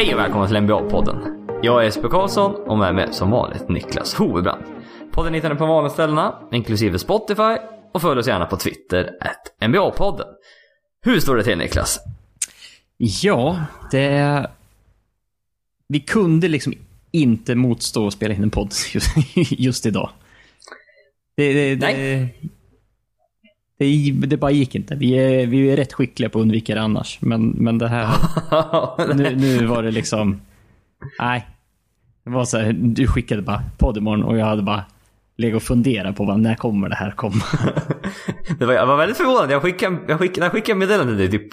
[0.00, 1.46] Hej och välkomna till NBA-podden.
[1.62, 4.62] Jag är Jesper Karlsson och med mig som vanligt Niklas Hovebrand.
[5.12, 7.56] Podden hittar ni på vanliga ställena, inklusive Spotify
[7.92, 10.26] och följ oss gärna på Twitter, at NBA-podden.
[11.02, 12.00] Hur står det till Niklas?
[12.96, 14.46] Ja, det...
[15.88, 16.74] Vi kunde liksom
[17.10, 19.10] inte motstå att spela in en podd just,
[19.50, 20.10] just idag.
[21.36, 22.28] Det, det, det,
[23.80, 24.94] det, det bara gick inte.
[24.94, 27.18] Vi är, vi är rätt skickliga på att undvika det annars.
[27.20, 28.14] Men, men det här...
[29.14, 30.40] nu, nu var det liksom...
[31.18, 31.46] Nej.
[32.24, 34.84] Det var så här, du skickade bara podd imorgon och jag hade bara
[35.36, 37.44] legat och funderat på vad, när kommer det här komma?
[38.58, 39.50] det var, jag var väldigt förvånad.
[39.50, 41.52] Jag skickade, jag skickade, jag skickade meddelande till dig typ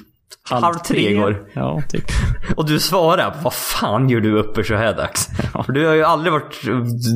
[0.49, 1.49] halv, halv tre igår.
[1.53, 2.05] Ja, typ.
[2.55, 5.29] Och du svarade, vad fan gör du uppe så här dags?
[5.53, 5.63] Ja.
[5.63, 6.61] För du har ju aldrig varit...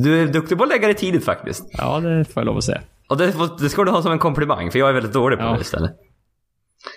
[0.04, 1.64] Du är duktig på att lägga dig tidigt faktiskt.
[1.72, 2.80] Ja, det får jag lov att säga.
[3.12, 5.44] Och det, det ska du ha som en komplimang, för jag är väldigt dålig på
[5.44, 5.52] ja.
[5.52, 5.92] det istället.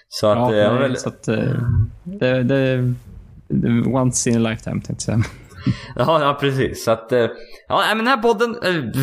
[0.07, 0.37] Så att...
[0.37, 1.01] Ja, eh, nej, väldigt...
[1.01, 1.37] så att eh,
[2.03, 2.93] det, det.
[3.87, 5.19] Once in a lifetime, tänkte jag.
[5.95, 6.83] Ja, ja, precis.
[6.83, 7.11] Så att...
[7.11, 7.27] eh,
[7.67, 8.55] Ja, men den här podden,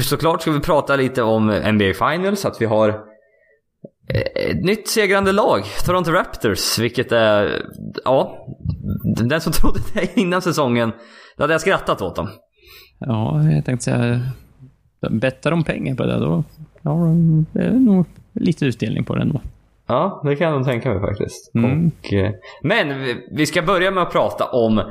[0.03, 3.01] såklart ska vi prata lite om NBA Finals, att vi har
[4.35, 7.67] ett nytt segrande lag, Toronto Raptors, vilket är...
[8.05, 8.47] Ja,
[9.17, 10.93] den som trodde det innan säsongen,
[11.37, 12.29] då hade jag skrattat åt dem.
[12.99, 14.21] Ja, jag tänkte säga...
[15.11, 16.45] Bettar de pengar på det då?
[16.83, 16.97] Ja,
[17.52, 19.41] det är nog lite utdelning på det ändå.
[19.86, 21.55] Ja, det kan jag nog tänka mig faktiskt.
[21.55, 21.91] Mm.
[22.00, 24.83] Och, eh, men vi- ska börja med att prata om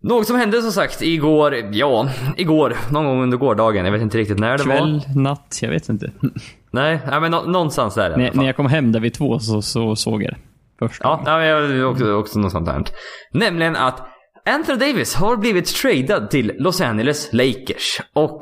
[0.00, 3.84] något som hände som sagt igår, ja, igår, någon gång under gårdagen.
[3.84, 4.76] Jag vet inte riktigt när det var.
[4.76, 6.10] Kväll, natt, jag vet inte.
[6.70, 8.36] Nej, men nå- någonstans där i alla när, fall.
[8.36, 10.38] när jag kom hem där vid två så, så såg jag det.
[10.78, 11.00] Först.
[11.04, 12.84] Ja, ja, jag också, också något sånt där.
[13.32, 14.06] Nämligen att
[14.46, 18.00] Anthony Davis har blivit tradad till Los Angeles Lakers.
[18.12, 18.40] Och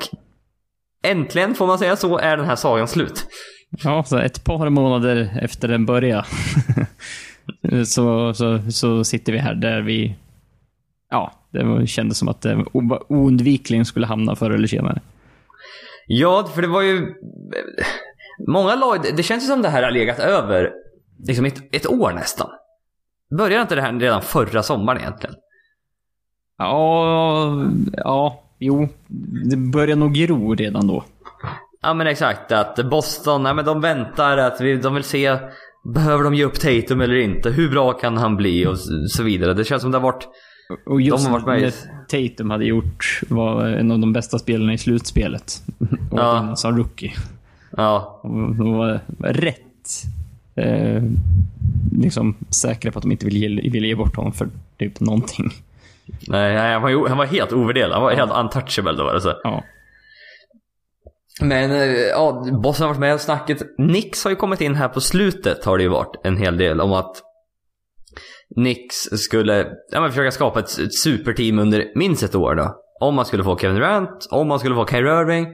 [1.07, 3.27] äntligen, får man säga så, är den här sagan slut.
[3.71, 6.27] Ja, så ett par månader efter den började
[7.87, 10.15] så, så, så sitter vi här där vi...
[11.11, 12.65] Ja, det kändes som att det
[13.09, 15.01] oundvikligen skulle hamna förr eller senare.
[16.07, 17.15] Ja, för det var ju...
[18.49, 20.73] Många lag, det känns ju som det här har legat över
[21.19, 22.51] liksom ett, ett år nästan.
[23.39, 25.37] Började inte det här redan förra sommaren egentligen?
[26.59, 28.89] Ja, ja, jo.
[29.51, 31.05] Det började nog gro redan då.
[31.83, 35.39] Ja men exakt, att Boston, nej men de väntar att vi, de vill se
[35.95, 37.51] Behöver de ge upp Tatum eller inte?
[37.51, 38.67] Hur bra kan han bli?
[38.67, 38.79] Och
[39.09, 39.55] så vidare.
[39.55, 40.29] Det känns som det har varit...
[40.87, 44.39] Och just De har varit med när Tatum hade gjort, var en av de bästa
[44.39, 45.63] spelarna i slutspelet.
[46.11, 46.57] Och Ja.
[46.57, 47.13] som rookie.
[47.77, 48.21] Ja,
[48.59, 49.61] de var rätt
[50.55, 51.03] eh,
[51.93, 55.53] liksom säkra på att de inte ville ge, ville ge bort honom för typ någonting.
[56.29, 57.95] Nej, nej han, var, han var helt ovärderlig.
[57.95, 59.35] Han var helt untouchable då var det så.
[59.43, 59.65] Ja.
[61.41, 63.63] Men eh, ja, Boston har varit med i snacket.
[63.79, 66.81] Nix har ju kommit in här på slutet har det ju varit en hel del
[66.81, 67.23] om att
[68.57, 72.75] Nix skulle ja, men försöka skapa ett, ett superteam under minst ett år då.
[73.01, 75.47] Om man skulle få Kevin Durant, om man skulle få Kyrie Irving.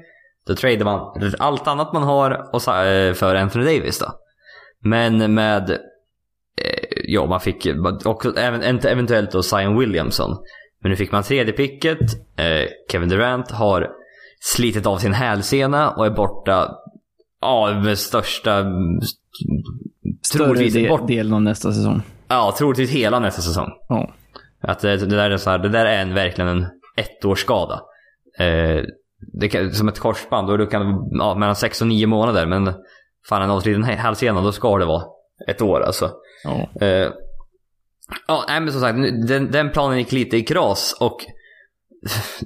[0.46, 4.06] Då tradar man allt annat man har och, eh, för Anthony Davis då.
[4.84, 5.78] Men med,
[7.12, 7.66] ja man fick
[8.04, 10.36] också även, inte eventuellt då Zion Williamson.
[10.82, 12.00] Men nu fick man tredje picket.
[12.36, 13.90] Eh, Kevin Durant har
[14.40, 16.70] slitit av sin hälsena och är borta,
[17.40, 18.64] ja med största,
[20.22, 22.02] Större troligtvis de, bort, delen av nästa säsong.
[22.28, 23.70] ja troligtvis hela nästa säsong.
[23.88, 24.14] Ja.
[24.62, 27.80] Att det, det där är så här, det där är en, verkligen en ettårsskada.
[28.38, 28.84] Eh,
[29.32, 32.46] det kan, som ett korsband, och du kan, ja, mellan 6 och 9 månader.
[32.46, 32.74] Men
[33.28, 35.02] fan en avsliten hälsena, då ska det vara
[35.48, 36.10] ett år alltså.
[36.44, 36.68] ja.
[36.80, 37.08] Eh,
[38.26, 38.98] ja, nej, men som sagt,
[39.28, 41.26] den, den planen gick lite i kras och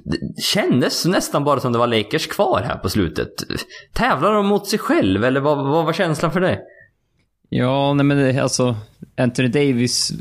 [0.03, 3.29] det kändes nästan bara som det var Lakers kvar här på slutet.
[3.93, 6.61] Tävlar de mot sig själv eller vad, vad var känslan för dig?
[7.49, 8.75] Ja, nej men det, alltså
[9.17, 10.13] Anthony Davis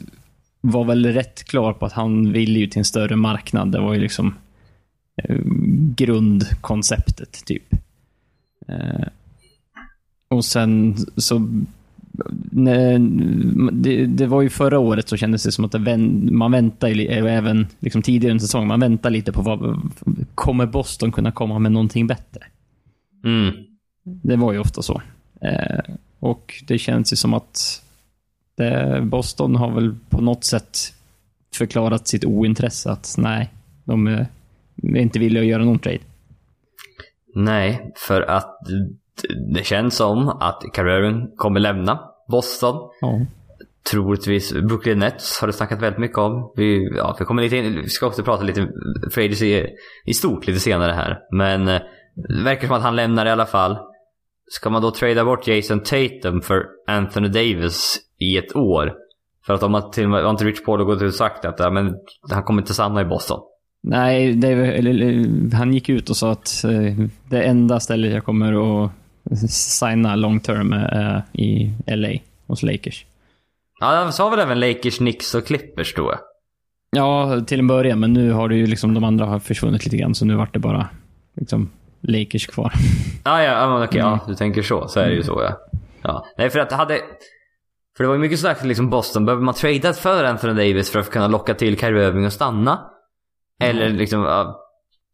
[0.61, 3.73] var väl rätt klar på att han ville ju till en större marknad.
[3.73, 4.35] Det var ju liksom
[5.23, 5.37] eh,
[5.97, 7.75] grundkonceptet, typ.
[8.69, 9.09] Eh,
[10.29, 11.49] och sen så...
[13.73, 15.75] Det, det var ju förra året så kändes det som att
[16.31, 19.81] man väntar eh, även liksom tidigare under säsongen, man väntar lite på vad...
[20.35, 22.41] Kommer Boston kunna komma med någonting bättre?
[23.25, 23.55] Mm.
[24.03, 25.03] Det var ju ofta så.
[25.41, 27.83] Eh, och det känns ju som att
[28.57, 30.79] det, Boston har väl på något sätt
[31.55, 33.51] förklarat sitt ointresse att nej,
[33.85, 34.27] de är,
[34.83, 35.99] är inte villiga att göra någon trade.
[37.35, 38.59] Nej, för att
[39.55, 42.91] det känns som att Carreren kommer lämna Boston.
[43.01, 43.21] Ja.
[43.91, 46.53] Troligtvis Brooklyn Nets har det snackat väldigt mycket om.
[46.57, 48.69] Vi, ja, vi, kommer lite in, vi ska också prata lite
[49.11, 49.67] Fraders i,
[50.05, 51.19] i stort lite senare här.
[51.33, 51.81] Men eh,
[52.15, 53.79] det verkar som att han lämnar i alla fall.
[54.51, 58.95] Ska man då trada bort Jason Tatum för Anthony Davis i ett år?
[59.47, 61.73] För att de har till och med, inte Rich Paul gått ut och sagt att
[61.73, 61.95] men,
[62.31, 63.41] han kommer inte stanna i Boston?
[63.83, 68.25] Nej, det, eller, eller, han gick ut och sa att eh, det enda stället jag
[68.25, 68.91] kommer att
[69.49, 72.09] signa long term är i LA
[72.47, 73.07] hos Lakers.
[73.81, 76.19] Ja, han sa väl även Lakers, Knicks och Clippers tror jag.
[76.91, 79.97] Ja, till en början, men nu har det ju liksom de andra har försvunnit lite
[79.97, 80.89] grann, så nu vart det bara
[81.35, 81.71] liksom
[82.01, 82.73] Lakers kvar.
[83.23, 84.13] Ah, ja, men okej, mm.
[84.13, 84.89] ja, du tänker så.
[84.89, 85.79] Så är det ju så ja.
[86.03, 86.27] ja.
[86.39, 87.01] Nej, för att hade...
[87.97, 89.25] För det var ju mycket snack liksom Boston.
[89.27, 92.81] Behöver man trada för Anthony Davis för att kunna locka till Kyrie Irving och stanna?
[93.61, 94.66] Eller liksom ja,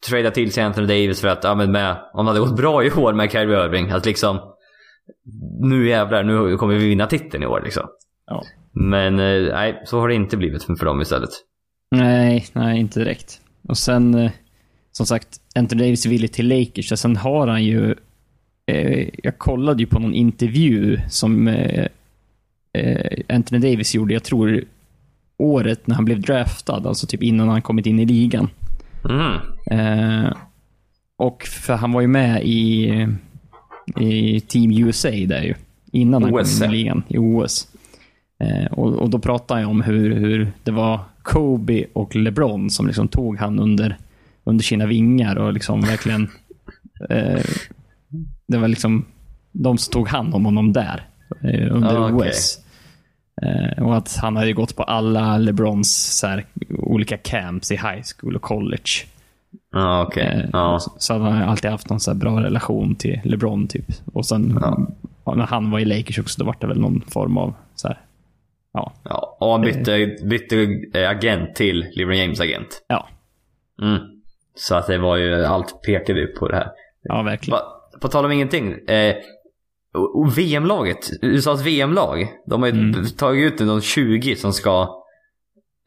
[0.09, 2.85] trada till sig Anthony Davis för att, ja men med, om det hade gått bra
[2.85, 4.39] i år med Kyrie Irving, att liksom
[5.61, 7.83] nu jävlar, nu kommer vi vinna titeln i år liksom.
[8.27, 8.45] Ja.
[8.73, 11.31] Men eh, nej, så har det inte blivit för dem istället.
[11.91, 13.41] Nej, nej inte direkt.
[13.69, 14.31] Och sen, eh,
[14.93, 17.95] som sagt, Anthony Davis ville till Lakers och sen har han ju...
[18.67, 21.87] Eh, jag kollade ju på någon intervju som eh,
[22.73, 24.65] eh, Anthony Davis gjorde, jag tror
[25.39, 28.51] året när han blev draftad, alltså typ innan han kommit in i ligan.
[29.09, 29.41] Mm.
[29.71, 30.33] Eh,
[31.17, 32.87] och för han var ju med i,
[34.01, 35.55] i Team USA där ju.
[35.93, 36.59] Innan han OS.
[36.59, 37.69] kom in i ligan, i OS.
[38.41, 42.87] Eh, och, och, då pratade jag om hur, hur det var Kobe och LeBron som
[42.87, 43.97] liksom tog han under,
[44.45, 46.29] under sina vingar och liksom verkligen...
[47.11, 47.45] Eh,
[48.47, 49.05] det var liksom
[49.53, 51.07] de som tog hand om honom där
[51.43, 52.13] eh, under ah.
[52.13, 52.62] OS.
[53.43, 56.45] Eh, och att han hade gått på alla LeBrons så här,
[56.79, 58.91] olika camps i high school och college.
[59.75, 60.25] Ah, okay.
[60.25, 60.79] eh, ah.
[60.79, 63.87] så, så han alltid haft en så bra relation till LeBron typ.
[64.13, 64.59] Och sen
[65.25, 65.35] ah.
[65.35, 68.01] när han var i Lakers också, då var det väl någon form av så här,
[68.73, 68.93] Ja.
[69.05, 69.37] ja.
[69.41, 72.85] Och han bytte, bytte eh, agent till LeBron James agent.
[72.89, 73.09] Ja.
[73.83, 73.99] Mm.
[74.55, 76.71] Så att det var ju, allt pekade på det här.
[77.03, 77.59] Ja, verkligen.
[77.59, 78.73] På, på tal om ingenting.
[78.89, 79.17] Eh,
[79.93, 83.05] och VM-laget, USAs VM-lag, de har ju mm.
[83.07, 85.03] tagit ut de 20 som ska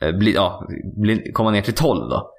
[0.01, 2.31] eh, bli, ja, bli, komma ner till 12 då.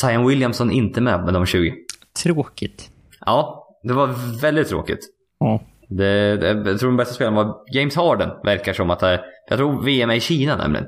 [0.00, 1.74] Zion Williamson inte med med de 20.
[2.22, 2.90] Tråkigt.
[3.20, 5.00] Ja, det var väldigt tråkigt.
[5.38, 5.60] Ja.
[5.88, 9.58] Det, det, jag tror den bästa spelaren var James Harden, verkar som att det, Jag
[9.58, 10.86] tror VM är i Kina nämligen.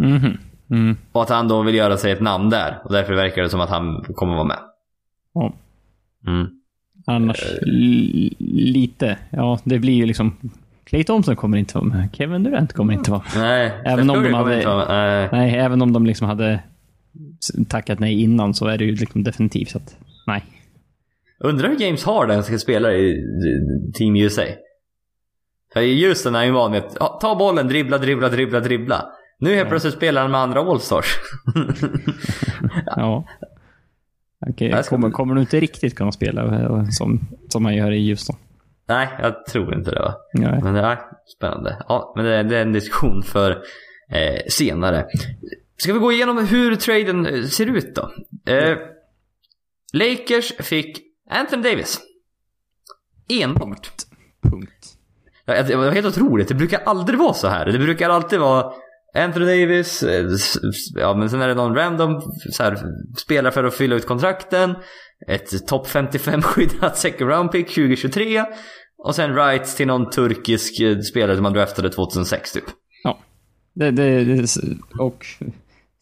[0.00, 0.38] Mm.
[0.70, 0.96] Mm.
[1.12, 2.82] Och att han då vill göra sig ett namn där.
[2.84, 4.58] Och därför verkar det som att han kommer vara med.
[5.34, 5.54] Ja.
[6.26, 6.46] Mm.
[7.04, 7.44] Annars
[8.38, 9.18] lite.
[9.30, 10.36] Ja, det blir ju liksom...
[10.84, 12.08] Clay Thompson kommer inte vara med.
[12.12, 13.42] Kevin Durant kommer inte vara med.
[13.42, 15.28] Nej, även om de hade, nej.
[15.32, 15.54] nej.
[15.54, 16.60] även om de liksom hade
[17.68, 19.96] tackat nej innan så är det ju liksom definitivt så att
[20.26, 20.44] nej.
[21.38, 23.24] Undrar hur James Harden ska spela i
[23.94, 24.42] Team USA?
[25.80, 29.06] Just när han är van vid att ta bollen, dribbla, dribbla, dribbla, dribbla.
[29.38, 31.06] Nu helt plötsligt spelar han med andra Allstars.
[32.86, 33.24] ja.
[34.48, 34.82] Okay.
[34.82, 38.36] kommer, kommer du inte riktigt kunna spela eh, som, som han gör i Houston?
[38.88, 40.00] Nej, jag tror inte det.
[40.00, 40.14] Va?
[40.34, 40.60] Nej.
[40.62, 40.98] Men det är
[41.36, 41.84] spännande.
[41.88, 43.50] Ja, men det är, det är en diskussion för
[44.10, 45.06] eh, senare.
[45.76, 48.10] Ska vi gå igenom hur traden eh, ser ut då?
[48.52, 48.78] Eh,
[49.92, 50.98] Lakers fick
[51.30, 52.00] Anthony Davis.
[53.28, 53.88] Enbart.
[54.42, 54.94] Punkt.
[55.44, 56.48] Ja, det var helt otroligt.
[56.48, 57.66] Det brukar aldrig vara så här.
[57.66, 58.72] Det brukar alltid vara
[59.14, 60.26] Anthony Davis, eh,
[60.94, 62.78] ja men sen är det någon random så här,
[63.18, 64.74] spelare för att fylla ut kontrakten.
[65.28, 68.44] Ett topp 55 skyddat second round pick 2023.
[68.98, 72.64] Och sen rights till någon turkisk eh, spelare som man draftade 2006 typ.
[73.04, 73.18] Ja.
[73.74, 74.46] Det, det, det,
[74.98, 75.26] och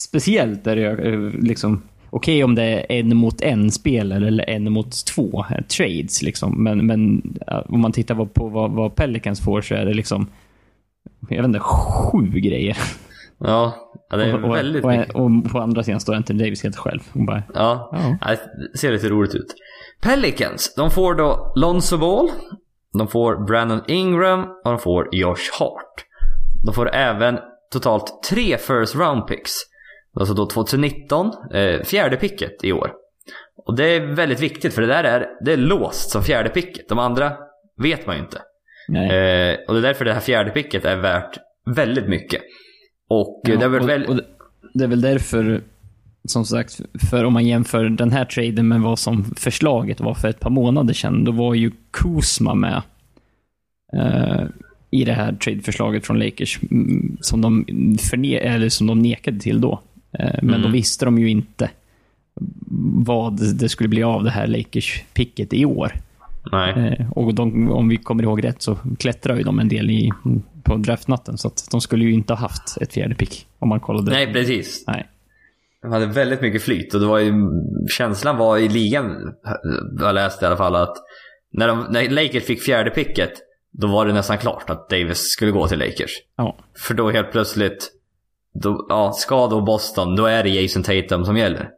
[0.02, 4.50] speciellt är det eh, liksom okej okay, om det är en mot en spelare eller
[4.50, 5.44] en mot två
[5.76, 6.22] trades.
[6.22, 6.64] Liksom.
[6.64, 7.22] Men, men
[7.68, 10.26] om man tittar på vad, vad Pelicans får så är det liksom,
[11.28, 12.76] jag vet inte, sju grejer.
[13.38, 13.74] Ja,
[14.10, 15.14] det är och, väldigt och, mycket.
[15.14, 17.00] Och, och, på andra sidan står Anthony Davis helt själv.
[17.12, 17.90] Och bara, ja,
[18.20, 18.36] ja,
[18.72, 19.54] det ser lite roligt ut.
[20.02, 22.30] Pelicans, de får då Lonzo Ball,
[22.98, 26.04] de får Brandon Ingram och de får Josh Hart.
[26.64, 27.38] De får även
[27.72, 29.52] totalt tre first round picks.
[30.14, 32.92] Alltså då 2019, eh, fjärde picket i år.
[33.66, 36.88] Och det är väldigt viktigt för det där är, det är låst som fjärde picket.
[36.88, 37.32] De andra
[37.82, 38.42] vet man ju inte.
[38.96, 42.42] Eh, och det är därför det här fjärde picket är värt väldigt mycket.
[43.08, 44.20] Och, ja, det, är väl, och, och
[44.74, 45.62] det är väl därför,
[46.24, 46.80] som sagt,
[47.10, 50.50] för om man jämför den här traden med vad som förslaget var för ett par
[50.50, 52.82] månader sedan, då var ju Kuzma med.
[53.96, 54.42] Eh,
[54.90, 56.60] i det här trade-förslaget från Lakers
[57.20, 57.64] som de,
[58.10, 59.80] förne eller som de nekade till då.
[60.12, 60.62] Eh, men mm.
[60.62, 61.70] då visste de ju inte
[63.04, 65.92] vad det skulle bli av det här Lakers-picket i år.
[66.52, 66.96] Nej.
[66.98, 70.10] Eh, och de, om vi kommer ihåg rätt så klättrar ju de en del i,
[70.62, 71.38] på draftnatten.
[71.38, 74.10] Så att de skulle ju inte ha haft ett fjärde pick om man kollade.
[74.10, 74.84] Nej, precis.
[74.86, 75.08] Nej.
[75.82, 77.32] De hade väldigt mycket flyt och det var ju,
[77.96, 79.34] känslan var i ligan,
[80.00, 80.96] jag läste i alla fall, att
[81.52, 83.32] när, de, när Lakers fick fjärde picket
[83.72, 86.10] då var det nästan klart att Davis skulle gå till Lakers.
[86.36, 86.56] Ja.
[86.78, 87.90] För då helt plötsligt,
[88.54, 91.68] då, ja, ska då Boston, då är det Jason Tatum som gäller.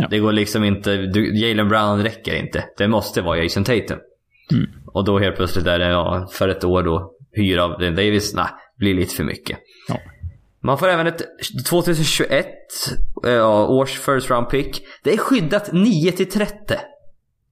[0.00, 0.06] Ja.
[0.10, 2.64] Det går liksom inte, du- Jalen Brown räcker inte.
[2.78, 3.98] Det måste vara Jason Tatum.
[4.52, 4.70] Mm.
[4.86, 8.34] Och då helt plötsligt är det, ja, för ett år då, hyra av den Davis,
[8.34, 9.58] nej, blir lite för mycket.
[9.88, 9.98] Ja.
[10.62, 11.22] Man får även ett
[11.68, 12.46] 2021
[13.26, 14.82] eh, ja, års first round pick.
[15.02, 16.54] Det är skyddat 9 till 30.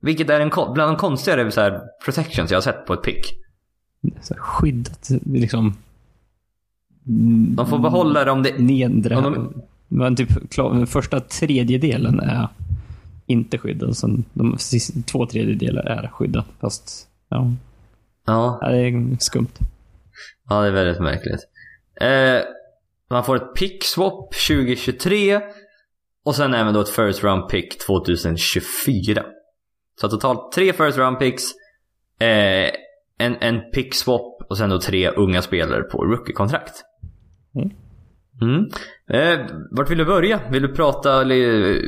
[0.01, 3.27] Vilket är en, bland de konstigare så här, protections jag har sett på ett pick.
[4.21, 5.77] Så här skyddat, liksom...
[7.57, 8.59] De får behålla det om det...
[8.59, 9.15] Nedre...
[9.15, 12.49] Ja, de- Men typ, klar, den första tredjedelen är
[13.27, 13.97] inte skyddad.
[13.97, 16.45] Sen de sista, två tredjedelar är skyddad.
[16.61, 17.53] Fast, ja,
[18.29, 19.53] Ja, det är skumt.
[20.49, 21.49] ja det är väldigt märkligt.
[22.01, 22.41] Eh,
[23.11, 25.41] man får ett pick swap 2023.
[26.25, 29.25] Och sen även då ett first round pick 2024.
[30.01, 31.43] Så totalt tre first round picks.
[32.19, 32.71] Eh,
[33.19, 36.85] en, en pick swap och sen då tre unga spelare på rookie-kontrakt.
[37.55, 37.71] Mm.
[38.43, 38.65] Mm.
[39.11, 40.41] Eh, vart vill du börja?
[40.51, 41.21] Vill du prata...
[41.21, 41.81] eller-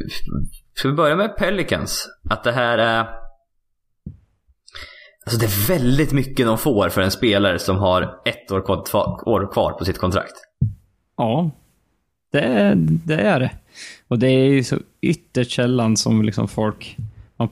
[0.75, 2.09] Ska vi börja med Pelicans?
[2.31, 3.07] Att det här är...
[5.27, 9.29] Alltså det är väldigt mycket de får för en spelare som har ett år kvar,
[9.29, 10.33] år kvar på sitt kontrakt.
[11.17, 11.51] Ja,
[12.33, 13.51] det, är- det är det.
[14.09, 16.97] Och det är ju så ytterst sällan som liksom folk...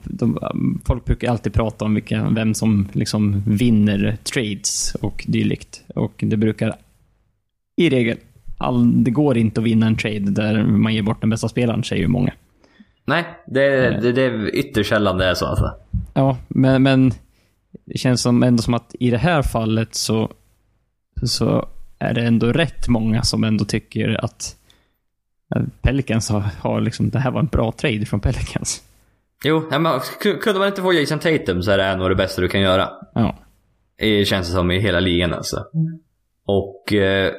[0.03, 0.39] De,
[0.85, 5.83] folk brukar alltid prata om vilka, vem som liksom vinner trades och dylikt.
[5.95, 6.75] Och det brukar
[7.75, 8.17] i regel...
[8.61, 11.83] All, det går inte att vinna en trade där man ger bort den bästa spelaren,
[11.83, 12.33] säger ju många.
[13.05, 15.71] Nej, det, det, det är ytterst sällan det är så alltså.
[16.13, 17.11] Ja, men, men
[17.85, 20.31] det känns som, ändå som att i det här fallet så,
[21.23, 21.67] så
[21.99, 24.55] är det ändå rätt många som ändå tycker att
[25.55, 28.83] eh, Pelicans har, har liksom, det här var en bra trade från Pelicans.
[29.43, 29.85] Jo, men
[30.23, 32.61] ku- kunde man inte få Jason Tatum så är det nog det bästa du kan
[32.61, 32.89] göra.
[33.13, 33.37] Ja.
[33.97, 35.65] Det känns det som i hela ligan alltså.
[36.45, 36.93] Och...
[36.93, 37.31] Eh,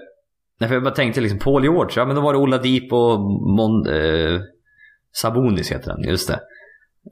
[0.60, 2.92] nej, för jag bara tänkte liksom Paul George, ja men då var det Ola Deep
[2.92, 3.20] och
[3.56, 4.40] Mon, eh,
[5.12, 6.40] Sabonis heter han, just det.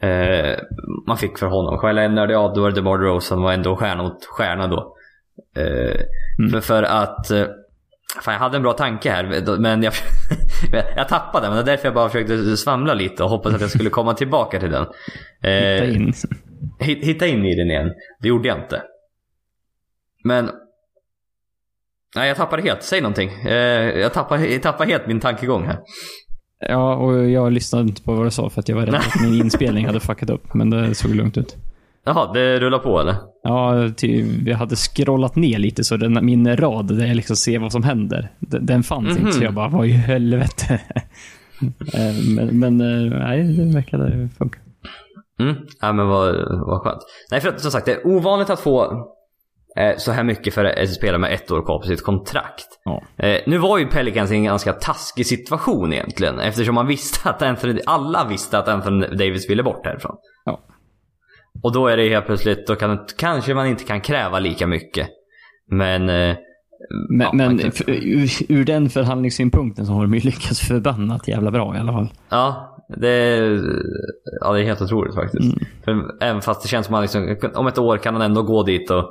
[0.08, 0.58] Eh,
[1.06, 1.80] man fick för honom.
[1.80, 4.96] Kyle Leonard, ja då var det DeMar DeRozan var ändå stjärna mot stjärna då.
[5.56, 6.00] Eh,
[6.38, 6.50] Mm.
[6.50, 7.30] för, för att...
[7.30, 7.44] Eh,
[8.22, 9.92] fan jag hade en bra tanke här men jag,
[10.96, 11.54] jag tappade den.
[11.54, 14.14] Men det är därför jag bara försökte svamla lite och hoppas att jag skulle komma
[14.14, 14.86] tillbaka till den.
[15.42, 16.12] Hitta Eh, in.
[16.80, 17.90] Hit- hitta in i den igen.
[18.20, 18.82] Det gjorde jag inte.
[20.24, 20.50] Men...
[22.16, 22.82] Nej, jag tappade helt.
[22.82, 23.30] Säg någonting.
[23.46, 23.52] Eh,
[24.00, 25.78] jag, tappade, jag tappade helt min tankegång här.
[26.68, 29.20] Ja, och jag lyssnade inte på vad du sa för att jag var rädd att
[29.22, 30.54] min inspelning hade fuckat upp.
[30.54, 31.56] Men det såg lugnt ut.
[32.04, 33.14] Jaha, det rullar på eller?
[33.42, 37.58] Ja, ty, jag hade scrollat ner lite så den, min rad där jag liksom ser
[37.58, 39.26] vad som händer, den, den fanns Mhm.
[39.26, 39.32] inte.
[39.38, 40.80] Så jag bara, vad i helvete?
[41.94, 44.58] Eh, men men eh, nej, det verkade funka.
[45.40, 45.54] Mm.
[45.80, 46.34] Ja men vad,
[46.66, 46.98] vad skönt.
[47.30, 49.06] Nej för att som sagt det är ovanligt att få
[49.98, 52.66] så här mycket för en spelare med ett år kvar på sitt kontrakt.
[52.84, 53.02] Ja.
[53.16, 56.40] Eh, nu var ju Pelicans i en ganska taskig situation egentligen.
[56.40, 60.16] Eftersom man visste att Anthony, alla visste att Anthony Davis ville bort härifrån.
[60.44, 60.60] Ja.
[61.62, 65.08] Och då är det helt plötsligt, då kan, kanske man inte kan kräva lika mycket.
[65.70, 66.08] Men...
[66.08, 66.36] Eh,
[67.10, 71.50] Men, Ja, men kan- ur, ur den förhandlingssynpunkten så har de ju lyckats förbannat jävla
[71.50, 72.08] bra i alla fall.
[72.28, 73.36] ja, det,
[74.40, 75.44] ja, det är helt otroligt faktiskt.
[75.44, 75.58] Mm.
[75.84, 78.42] För även fast det känns som att man liksom, om ett år kan man ändå
[78.42, 79.10] gå dit och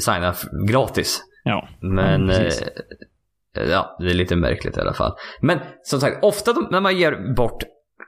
[0.00, 0.34] signa
[0.68, 1.20] gratis.
[1.44, 1.68] Ja.
[1.80, 2.28] Men
[3.56, 5.12] Ja, eh, ja, det är lite märkligt i alla fall.
[5.40, 7.62] Men som sagt, ofta när man ger bort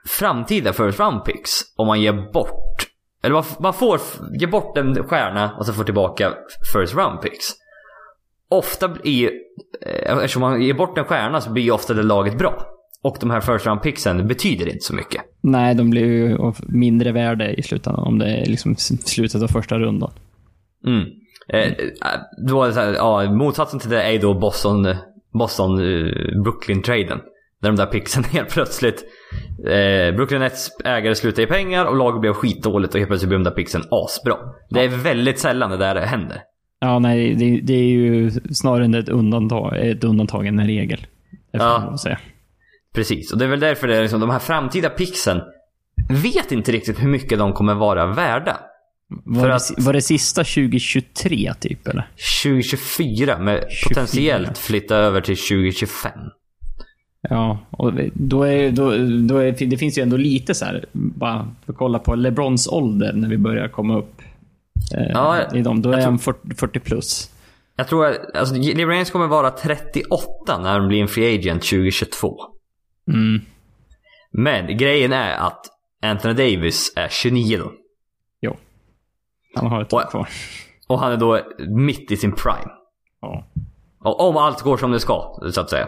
[0.07, 2.87] framtida first round picks, om man ger bort,
[3.23, 3.99] eller man, får
[4.39, 6.33] ge bort en stjärna och så får tillbaka
[6.73, 7.45] first round picks.
[8.49, 9.31] Ofta blir,
[9.85, 12.65] eh, eftersom man ger bort en stjärna så blir ju ofta det laget bra.
[13.01, 15.21] Och de här first round picksen betyder inte så mycket.
[15.41, 19.47] Nej, de blir ju av mindre värde i slutändan om det är liksom slutet av
[19.47, 20.11] första rundan.
[20.85, 21.05] Mm.
[21.53, 21.71] Eh,
[22.47, 24.95] då var det så här, ja, motsatsen till det är då Boston,
[25.33, 27.19] Boston eh, Brooklyn-traden.
[27.61, 29.03] Där de där picksen helt plötsligt,
[29.65, 33.39] eh, Brooklyn Nets ägare slutade i pengar och laget blev skitdåligt och helt plötsligt blev
[33.39, 34.35] de där picksen asbra.
[34.69, 36.41] Det är väldigt sällan det där händer.
[36.79, 41.07] Ja, nej, det, det är ju snarare ett undantag, ett undantag än en regel.
[41.51, 41.97] Ja.
[42.95, 45.41] Precis, och det är väl därför det är liksom, de här framtida picksen
[46.09, 48.57] vet inte riktigt hur mycket de kommer vara värda.
[49.09, 52.07] Var, För det, att- var det sista 2023 typ, eller?
[52.43, 53.89] 2024 med 24.
[53.89, 56.11] potentiellt flytta över till 2025.
[57.29, 58.89] Ja, och då är, då,
[59.27, 62.67] då är, det finns ju ändå lite så här, bara för att kolla på LeBrons
[62.67, 64.21] ålder när vi börjar komma upp
[64.95, 65.81] eh, Ja, i dem.
[65.81, 67.29] Då är han 40, 40 plus.
[67.75, 71.63] Jag tror att alltså, LeBron James kommer vara 38 när han blir en free agent
[71.63, 72.35] 2022.
[73.11, 73.41] Mm.
[74.31, 75.65] Men grejen är att
[76.03, 77.71] Anthony Davis är 29 då.
[79.55, 80.29] Han har ett Och- år kvar.
[80.87, 82.71] Och han är då mitt i sin prime.
[83.21, 83.47] Ja.
[84.03, 85.87] Och om allt går som det ska, så att säga.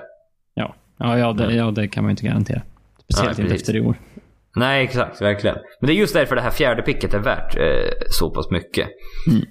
[0.54, 2.62] Ja, ja, ja, det, ja det kan man ju inte garantera.
[3.04, 3.96] Speciellt Nej, inte efter i år.
[4.56, 5.22] Nej, exakt.
[5.22, 5.56] Verkligen.
[5.80, 8.88] Men det är just därför det här fjärde picket är värt eh, så pass mycket.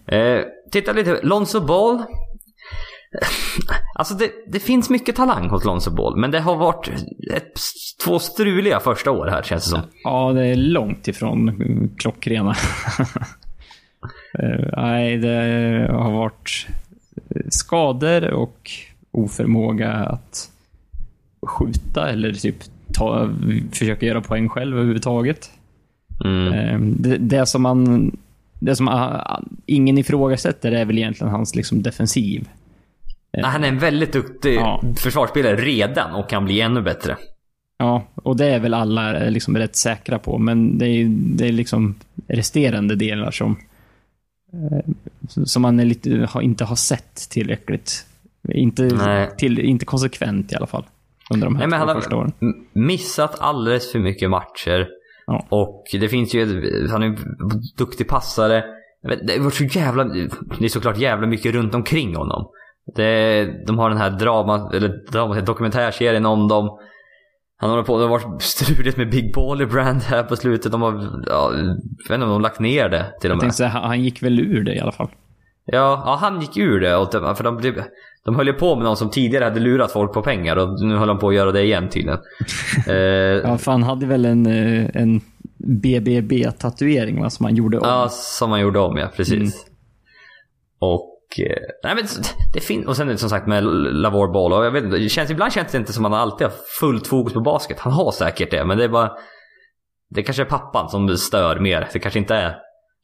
[0.07, 0.40] Eh,
[0.73, 1.21] titta lite.
[1.23, 2.02] Lonzo Ball.
[3.95, 6.88] Alltså det, det finns mycket talang hos Lonzo Ball, men det har varit
[7.35, 7.52] ett,
[8.05, 9.81] två struliga första år här känns det som.
[10.05, 12.55] Ja, det är långt ifrån mm, klockrena.
[14.38, 16.66] Eh, Nej, det har varit
[17.49, 18.70] skador och
[19.10, 20.50] oförmåga att
[21.46, 22.56] skjuta eller typ
[22.94, 23.30] ta,
[23.72, 25.50] försöka göra poäng själv överhuvudtaget.
[26.25, 26.52] Mm.
[26.52, 28.12] Eh, Det, det som man...
[28.62, 32.49] Det som ah, ingen ifrågasätter är väl egentligen hans liksom defensiv.
[33.42, 34.82] Han är en väldigt duktig Ja.
[34.99, 37.16] försvarsspelare redan och kan bli ännu bättre.
[37.78, 41.49] Ja, och det är väl alla eh, liksom rätt säkra på, men det är, det
[41.49, 41.94] är liksom
[42.28, 43.56] resterande delar som,
[45.45, 48.07] som man lite, inte har sett tillräckligt.
[48.49, 49.30] Inte, Nej.
[49.38, 50.85] till, inte konsekvent i alla fall.
[51.30, 52.33] Under de här Nej, men han har
[52.73, 54.88] missat alldeles för mycket matcher.
[55.26, 55.47] Ja.
[55.49, 57.19] Och det finns ju, han är en
[57.76, 58.64] duktig passare.
[59.23, 62.49] Det var så jävla, det är såklart jävla mycket runt omkring honom.
[62.97, 66.78] Det, de har den här drama, eller drama, dokumentärserien om dem.
[67.61, 70.73] Han håller på, det har varit struligt med Big Baller Brand här på slutet.
[70.73, 70.93] De har,
[71.26, 73.40] ja, jag vet inte om de har lagt ner det till och Jag med.
[73.40, 75.09] tänkte säga, han han gick väl ur det i alla fall.
[75.64, 76.97] Ja, ja, han gick ur det.
[76.97, 77.83] Och det- För de, blev-
[78.25, 80.95] de höll ju på med någon som tidigare hade lurat folk på pengar och nu
[80.97, 82.19] håller de på att göra det igen tydligen.
[82.87, 85.21] eh, Ja, för han hade väl en, eh, en
[85.59, 87.88] BBB-tatuering som han gjorde om.
[87.88, 89.38] Ja, som man gjorde om ja, precis.
[89.38, 89.75] Mm.
[90.79, 91.10] Och...
[91.38, 92.04] eh, Nej men
[92.54, 92.87] det finns...
[92.87, 95.30] Och sen är det som sagt med Lavor Ball och jag vet inte, det känns,
[95.30, 97.78] ibland känns det inte som att han alltid har fullt fokus på basket.
[97.80, 99.10] Han har säkert det, men det är bara...
[100.14, 101.88] Det kanske är pappan som stör mer.
[101.93, 102.56] Det kanske inte är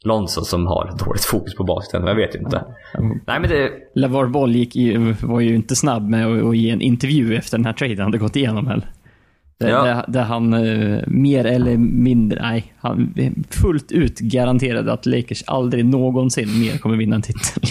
[0.04, 2.06] Lonzo som har dåligt fokus på basketen.
[2.06, 2.64] Jag vet inte.
[3.26, 3.70] Nej men det...
[3.94, 7.58] LeVar Ball gick i, var ju inte snabb med att, att ge en intervju efter
[7.58, 8.90] den här traden hade gått igenom heller.
[9.58, 9.84] Där, Ja.
[9.84, 13.14] där, där han eh, mer eller mindre, nej, han
[13.50, 17.62] fullt ut garanterade att Lakers aldrig någonsin mer kommer vinna en titel.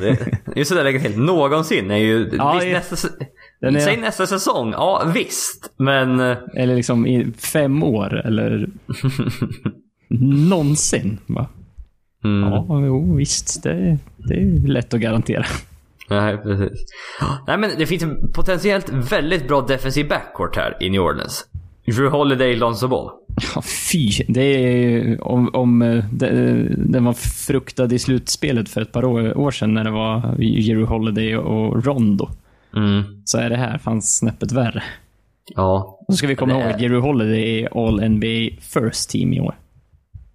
[0.00, 2.30] det just det där läget helt någonsin är ju...
[2.38, 3.08] Ja, visst, ju- nästa,
[3.60, 4.70] är- Säg nästa säsong.
[4.72, 5.72] Ja, visst.
[5.76, 6.20] Men...
[6.56, 8.68] eller liksom i fem år, eller
[10.48, 11.18] någonsin.
[11.26, 11.48] Va?
[12.24, 12.52] Mm.
[12.52, 13.62] Ja, jo, visst.
[13.62, 15.44] Det, det är lätt att garantera.
[16.10, 16.86] Nej, precis.
[17.46, 21.44] Nej, men det finns en potentiellt väldigt bra defensiv backcourt här i New Orleans.
[21.86, 23.10] Drew Holiday, Lonzo Ball.
[23.54, 24.10] Ja, fy.
[24.28, 26.30] Det är om, om eh, det,
[26.76, 30.84] den var fruktad i slutspelet för ett par år, år sedan när det var Jero
[30.84, 32.28] Holiday och Rondo.
[32.76, 33.02] Mm.
[33.24, 34.82] Så är det här fanns snäppet värre.
[35.54, 35.98] Ja.
[36.08, 39.40] Så ska vi komma Det ihåg att Jero Holiday är All NBA First Team i
[39.40, 39.54] år.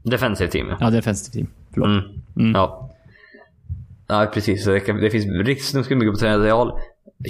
[0.04, 0.68] Defensive team.
[0.80, 0.90] ja.
[0.90, 1.48] Defensivt team.
[1.74, 1.88] Förlåt.
[1.88, 2.04] Mm.
[2.38, 2.52] Mm.
[2.52, 2.90] Ja.
[4.08, 4.66] Ja, precis.
[4.66, 6.72] Det, kan, det finns riktigt snuskigt mycket potential.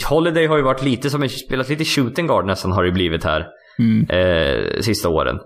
[0.09, 3.23] Holiday har ju varit lite som en, spelat lite shooting guard nästan har det blivit
[3.23, 3.47] här.
[3.79, 4.09] Mm.
[4.09, 5.39] Eh, sista åren.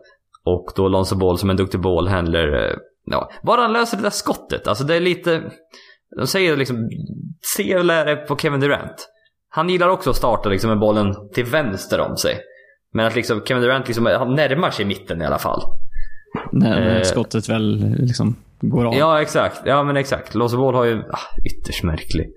[0.46, 2.54] Och då Lonzo Ball som en duktig ballhandler.
[2.54, 3.32] Eh, ja.
[3.44, 4.68] Bara han löser det där skottet.
[4.68, 5.42] Alltså det är lite...
[6.18, 6.90] De säger liksom...
[7.56, 9.08] Se och lär dig på Kevin Durant.
[9.50, 12.38] Han gillar också att starta liksom med bollen till vänster om sig.
[12.94, 15.62] Men att liksom Kevin Durant liksom, han närmar sig mitten i alla fall.
[16.52, 17.02] När, Eh.
[17.04, 18.94] skottet väl liksom går av.
[18.96, 19.62] Ja, exakt.
[19.66, 20.36] Ja, men exakt.
[20.36, 22.28] Lonzo Ball har ju ah, ytterst märklig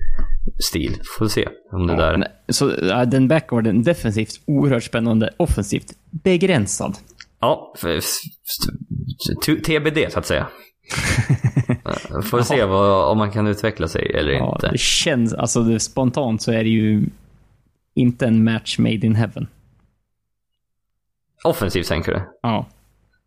[0.70, 0.96] stil.
[1.18, 2.16] Får se om det där...
[2.16, 5.30] Nej, Så ja, den backwarden, defensivt oerhört spännande.
[5.36, 6.96] Offensivt begränsad.
[7.40, 7.74] Ja,
[9.64, 10.48] TBD så att säga.
[12.30, 14.70] Får se vad, om man kan utveckla sig eller Ja, inte.
[14.70, 17.06] det känns, alltså det, spontant så är det ju
[17.94, 19.46] inte en match made in heaven.
[21.44, 22.22] Offensivt tänker du?
[22.42, 22.66] Ja.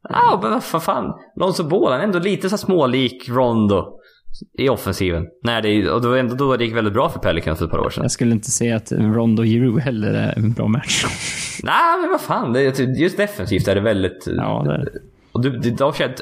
[0.10, 1.13] Ja, men vad fan- fan.
[1.36, 4.00] Lonzo Ball, han är ändå lite så smålik Rondo
[4.57, 5.27] i offensiven.
[5.43, 7.71] Nej, det och det var ändå då det gick väldigt bra för Pelicans för ett
[7.71, 8.03] par år sedan.
[8.03, 11.05] Jag skulle inte säga att Rondo och Giroux heller är en bra match.
[11.63, 12.53] Nej, men vad fan.
[12.53, 14.27] Det, är- just defensivt är det väldigt...
[14.37, 14.91] Ja, det är det.
[15.31, 15.75] Och du,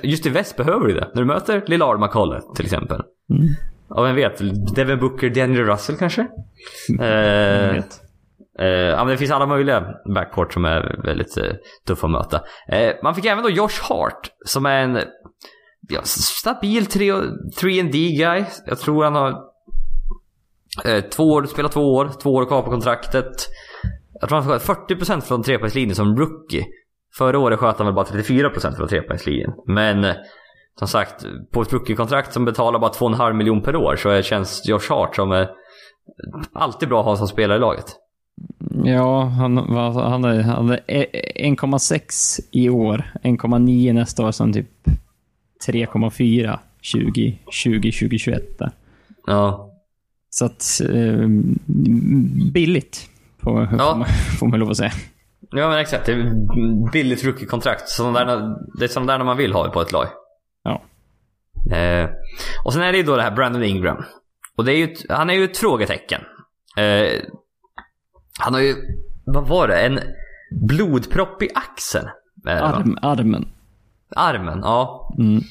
[0.04, 1.08] just i väst behöver du det.
[1.14, 3.02] När du möter Lillard McCullough till exempel.
[3.34, 3.48] Mm.
[3.90, 4.42] Ja, vem vet?
[4.76, 6.28] Devin Booker, Daniel Russell kanske?
[6.88, 7.08] Jag
[7.68, 8.02] Eh, vet.
[8.60, 9.84] eh, ja, men det finns alla möjliga
[10.16, 11.44] backcourt som är väldigt eh,
[11.88, 12.42] tuffa att möta.
[12.72, 15.00] Eh, man fick även då Josh Hart som är en
[15.88, 18.46] ja, stabil 3D guy.
[18.66, 19.30] Jag tror han har
[20.86, 23.48] eh, två år, spelat två år, två år kvar på kontraktet.
[24.22, 26.66] Jag tror han sköt 40% från trepoängslinjen som rookie.
[27.18, 29.52] Förra året sköt han väl bara 34% från trepoängslinjen.
[29.68, 30.16] Men eh,
[30.80, 34.90] som sagt, på ett rookie-kontrakt som betalar bara 2,5 miljoner per år så känns Josh
[34.90, 35.50] Hart som är
[36.54, 37.86] alltid bra att ha som spelare i laget.
[38.84, 43.12] Ja, han, han är, han 1,6 e- e- i år.
[43.24, 44.70] 1,9 nästa år, som typ
[45.68, 46.60] 3,4
[46.94, 48.72] 2020, 2021 där.
[49.28, 49.66] Ja.
[50.30, 51.28] Så att, eh,
[52.54, 53.10] billigt.
[53.44, 53.68] Får, Ja.
[53.92, 54.08] får, man,
[54.40, 54.92] får man lov att säga.
[55.52, 56.06] Ja men exakt.
[56.06, 57.90] Det är billigt rookie-kontrakt.
[57.90, 60.08] Sådana där, det är sådana där man vill ha på ett lag.
[60.64, 60.82] Ja.
[61.76, 62.10] Eh,
[62.66, 64.04] och sen är det ju då det här Brandon Ingram.
[64.56, 66.22] Och det är ju han är ju ett frågetecken.
[66.78, 67.22] Eh,
[68.40, 68.76] han har ju,
[69.26, 69.82] vad var det?
[69.82, 70.00] En
[70.68, 72.08] blodpropp i axeln.
[72.48, 73.48] Arm, armen.
[74.16, 75.14] Armen, ja.
[75.18, 75.44] Mm.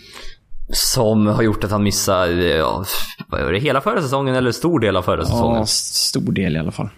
[0.72, 2.84] Som har gjort att han missar, ja,
[3.28, 5.58] vad är det, hela förra säsongen eller stor del av förra säsongen.
[5.58, 6.88] Ja, stor del i alla fall.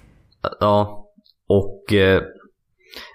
[0.60, 1.06] Ja.
[1.48, 1.92] Och...
[1.92, 2.22] Eh,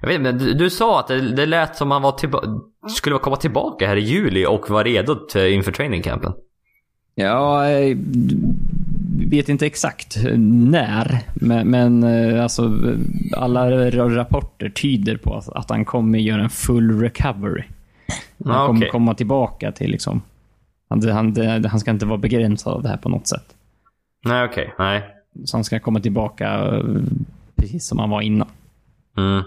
[0.01, 2.61] jag vet inte, men du, du sa att det, det lät som han var tillba-
[2.89, 6.33] skulle komma tillbaka här i juli och var redo till, inför trainingcampen.
[7.15, 7.97] Ja, jag
[9.29, 12.71] vet inte exakt när, men, men eh, alltså,
[13.37, 17.63] alla rapporter tyder på att, att han kommer göra en full recovery.
[18.45, 20.21] Han Ja, kommer komma tillbaka till liksom...
[20.89, 23.55] Han, han, han ska inte vara begränsad av det här på något sätt.
[24.25, 24.73] Nej, okej.
[24.79, 25.03] Nej.
[25.45, 26.83] Så han ska komma tillbaka eh,
[27.55, 28.47] precis som han var innan.
[29.17, 29.37] Mm.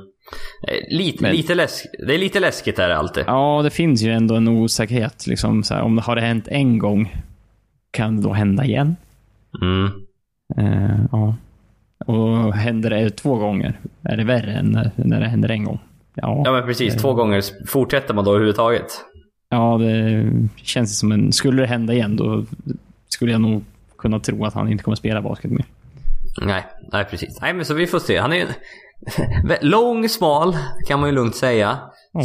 [0.68, 3.24] Eh, Lite, Men- lite läsk, det är lite läskigt där alltid.
[3.26, 5.26] Ja, det finns ju ändå en osäkerhet.
[5.26, 7.16] Liksom, så här, om det har det hänt en gång,
[7.90, 8.96] kan det då hända igen?
[9.62, 9.90] Mm.
[10.56, 11.34] Eh, ja.
[12.06, 15.78] Och händer det två gånger, är det värre än när, när det händer en gång?
[16.22, 17.42] Ja, Ja men precis, två gånger.
[17.66, 19.04] Fortsätter man då överhuvudtaget?
[19.50, 21.32] ja det känns som en...
[21.32, 22.44] Skulle det hända igen, då
[23.08, 23.64] skulle jag nog
[23.98, 25.64] kunna tro att han inte kommer spela basket mer.
[26.42, 27.40] Nej, nej precis.
[27.40, 28.18] Nej men så vi får se.
[28.18, 28.46] Han är ju
[29.60, 31.78] lång, smal kan man ju lugnt säga.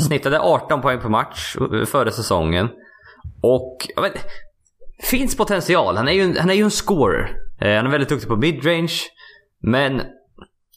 [0.08, 2.70] Snittade 18 poäng per match eh, före säsongen.
[3.42, 4.14] Och jag vet,
[5.04, 5.98] finns potential.
[5.98, 7.36] Han är ju en, han är ju en scorer.
[7.62, 9.00] Eh, han är väldigt duktig på midrange.
[9.62, 10.02] Men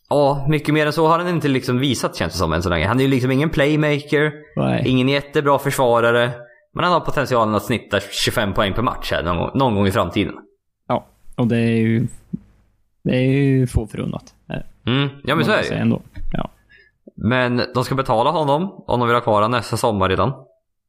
[0.09, 2.69] ja, mycket mer än så har han inte liksom visat känns det som än så
[2.71, 2.87] länge.
[2.87, 4.33] Han är ju liksom ingen playmaker.
[4.57, 4.83] Nej.
[4.87, 6.31] Ingen jättebra försvarare.
[6.75, 9.87] Men han har potentialen att snitta 25 poäng per match här någon, gång- någon gång
[9.87, 10.35] i framtiden.
[10.89, 12.07] Ja, och det är ju...
[13.05, 14.35] Det är ju få förunnat.
[14.87, 15.75] Mm, ja men så är det ju.
[15.75, 16.01] ändå.
[16.33, 16.51] Ja.
[17.17, 20.33] Men de ska betala honom om de vill ha kvar honom nästa sommar redan.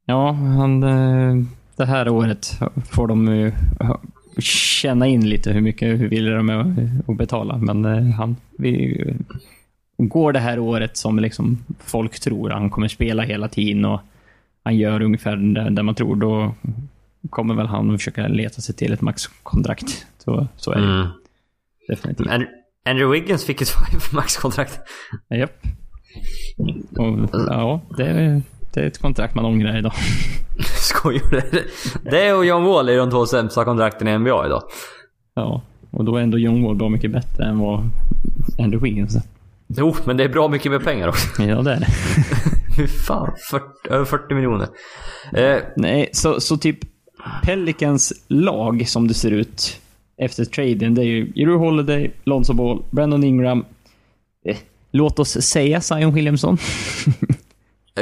[0.06, 1.36] Ja, han, eh,
[1.76, 2.48] det här året
[2.92, 3.52] får de ju
[4.42, 6.60] känna in lite hur mycket, hur villiga de är
[7.08, 7.58] att- betala.
[7.58, 9.04] Men eh, han, vi,
[9.98, 14.02] går det här året som liksom folk tror, han kommer spela hela tiden och
[14.64, 16.56] han gör ungefär det, man tror, då
[17.30, 20.06] kommer väl han att försöka leta sig till ett maxkontrakt.
[20.18, 21.08] Så, så är det Mm.
[21.88, 22.28] definitivt.
[22.28, 22.52] Andrew,
[22.90, 23.72] Andrew Wiggins fick ett
[24.14, 24.80] maxkontrakt.
[25.30, 25.58] Japp.
[26.98, 28.42] Och, ja, det
[28.78, 29.94] det är ett kontrakt man ångrar idag.
[30.76, 31.68] Skojar du?
[32.12, 34.64] Det och John Wall är de två sämsta kontrakten i NBA idag.
[35.36, 35.62] Ja,
[35.92, 37.90] och då är ändå John Wall bra mycket bättre än vad
[38.60, 39.22] Andrew Wiggins är.
[39.68, 41.44] Jo, men det är bra mycket med pengar också.
[41.44, 41.88] Ja, det är det.
[42.78, 44.68] Fy fan, 40, över 40 miljoner.
[45.34, 46.78] Eh, Nej, så, så typ
[47.44, 49.80] Pelicans lag som det ser ut
[50.18, 53.66] efter traden, det är ju Jero Holiday, Lonzo Ball, Brandon Ingram.
[54.46, 54.58] Eh,
[54.92, 56.58] låt oss säga Zion Williamson,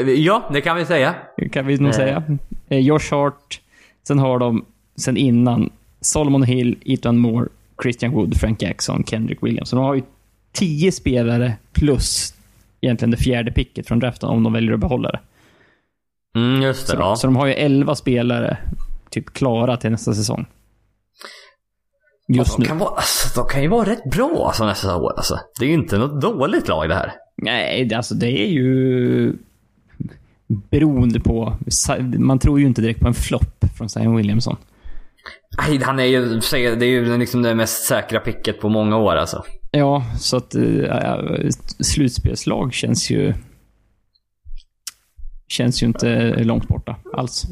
[0.02, 1.16] ja, det kan vi säga.
[1.52, 1.96] kan vi nog Eh.
[1.96, 2.24] säga.
[2.70, 3.62] Eh, Josh Hart.
[4.08, 5.70] Sen har de, sen innan,
[6.02, 7.50] Solomon Hill, Ethan Moore,
[7.84, 9.70] Christian Wood, Frank Jackson, Kendrick Williams.
[9.70, 10.04] Så de har ju
[10.54, 12.34] tio spelare plus
[12.82, 15.20] egentligen det fjärde picket från draften om de väljer att behålla det.
[16.40, 16.94] Mm, just det.
[16.94, 17.16] Så, Ja.
[17.16, 18.58] så de har ju 11 spelare
[19.10, 20.46] typ klara till nästa säsong.
[22.28, 22.68] Just de, nu.
[22.68, 25.14] kan vara, alltså, de kan ju vara rätt bra alltså, nästa år.
[25.18, 25.40] Alltså.
[25.60, 27.12] Det är ju inte något dåligt lag det här.
[27.38, 29.38] Nej, det- alltså det är ju
[30.48, 31.58] beroende på...
[32.18, 34.58] Man tror ju inte direkt på en flopp från Zion Williamson.
[35.58, 39.16] Nej, han är ju, det är ju liksom det mest säkra picket på många år
[39.16, 39.44] alltså.
[39.72, 43.34] Ja, så att äh, slutspelslag känns ju...
[45.48, 47.46] Känns ju inte långt borta alls.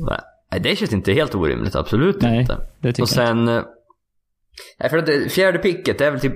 [0.52, 1.76] Nej, det känns inte helt orimligt.
[1.76, 2.58] Absolut Nej, inte.
[2.80, 3.48] det tycker Och sen...
[3.48, 3.62] eh,
[4.80, 6.34] Nej, för att fjärde picket, det är väl typ...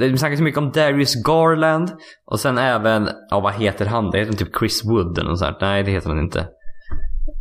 [0.00, 1.90] Det snackas så mycket om Darius Garland.
[2.26, 3.08] Och sen även...
[3.30, 4.10] Ja, vad heter han?
[4.10, 5.56] Det heter typ Chris Wood eller något sånt.
[5.60, 6.46] Nej, det heter han inte.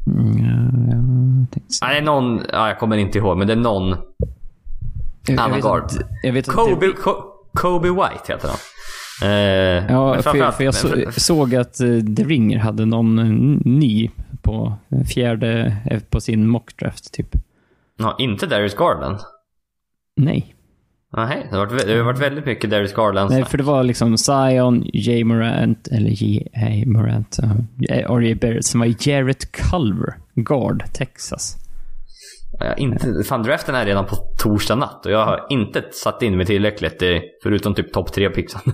[0.07, 1.47] Mm,
[1.81, 2.41] ja, det är någon...
[2.51, 3.95] Ja, jag kommer inte ihåg, men det är någon...
[5.27, 5.61] Jag- annan vet
[6.45, 6.45] guard.
[6.45, 8.57] Kobe, Ko- Kobe White heter han.
[9.29, 13.25] Eh, Ja, för, för jag så, såg att eh, The Ringer hade någon eh,
[13.65, 14.73] ny på
[15.13, 15.75] fjärde,
[16.09, 17.27] på sin mockdraft typ.
[17.97, 19.17] Ja, inte Darius Garland.
[20.17, 20.53] Nej.
[21.17, 23.31] Nej, det har varit, det har varit väldigt mycket Darius Garland.
[23.31, 25.23] Nej, för det var liksom Zion, J.
[25.23, 26.47] Morant, eller J.
[26.55, 26.83] A.
[26.85, 27.51] Morant, uh,
[27.89, 28.35] R.J.
[28.35, 31.57] Barrett, som var Jarrett Culver, guard, Texas.
[32.59, 36.37] Ja, inte, fan, draften är redan på torsdag natt och jag har inte satt in
[36.37, 37.03] mig tillräckligt
[37.43, 38.61] förutom typ topp tre pixen.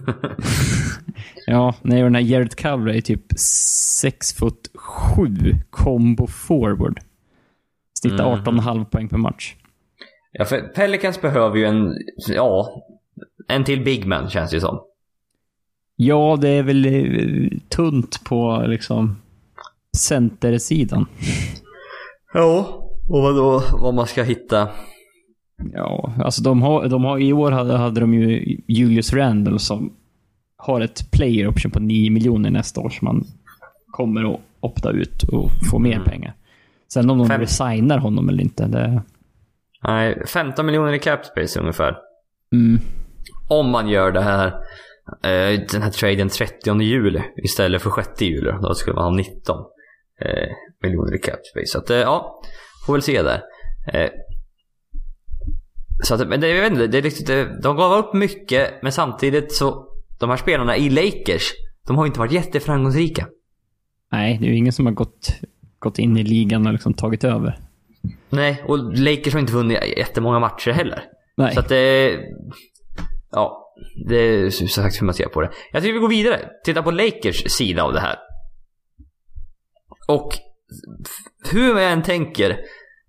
[1.45, 6.99] Ja, nej, och den här Jarrett Culver är typ 6 foot 7 combo forward.
[7.99, 9.55] Snittar 18,5 poäng per match.
[10.35, 11.93] Ja, för Pelicans behöver ju en,
[12.27, 12.83] ja,
[13.47, 14.81] en till big man känns det ju som.
[15.95, 19.15] Ja, det är väl eh, tunt på liksom
[19.97, 21.05] centersidan.
[22.33, 22.67] Ja,
[23.09, 24.67] och vad då, vad man ska hitta.
[25.73, 29.93] Ja, alltså de har, de har, i år hade, hade de ju Julius Randle som
[30.57, 33.25] har ett player option på 9 miljoner nästa år som man
[33.91, 36.33] kommer att opta ut och få mer pengar.
[36.93, 39.01] Sen om de Fem- resignar honom eller inte, det...
[39.83, 41.97] Nej, 15 miljoner i cap space ungefär.
[42.51, 42.81] Mm.
[43.49, 44.47] Om man gör det här,
[45.23, 48.51] eh, den här traden 30 juli istället för 6 juli.
[48.61, 49.57] Då skulle man ha 19
[50.21, 50.49] eh,
[50.83, 51.67] miljoner i cap space.
[51.67, 52.41] Så att, eh, ja,
[52.85, 53.41] får väl se där.
[53.93, 54.09] Eh,
[56.03, 58.91] så att, men det, jag vet inte, det riktigt, det, de gav upp mycket, men
[58.91, 59.87] samtidigt så,
[60.19, 61.51] de här spelarna i Lakers,
[61.87, 63.27] de har inte varit jätteframgångsrika.
[64.11, 65.33] Nej, det är ju ingen som har gått,
[65.79, 67.59] gått in i ligan och liksom tagit över.
[68.29, 71.03] Nej, och Lakers har inte vunnit jättemånga matcher heller.
[71.37, 71.53] Nej.
[71.53, 72.19] Så att det...
[73.31, 73.73] Ja,
[74.07, 75.51] det är som sagt hur man ser på det.
[75.71, 76.49] Jag tycker vi går vidare.
[76.63, 78.15] Titta på Lakers sida av det här.
[80.07, 80.37] Och
[81.51, 82.57] hur jag än tänker.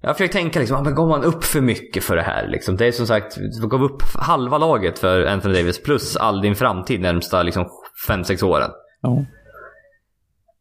[0.00, 2.48] Jag har försökt tänka liksom, men går man upp för mycket för det här?
[2.48, 2.76] Liksom?
[2.76, 6.54] Det är som sagt, du gav upp halva laget för Anthony Davis plus all din
[6.54, 7.66] framtid närmsta liksom
[8.08, 8.70] 5-6 åren.
[9.00, 9.24] Ja.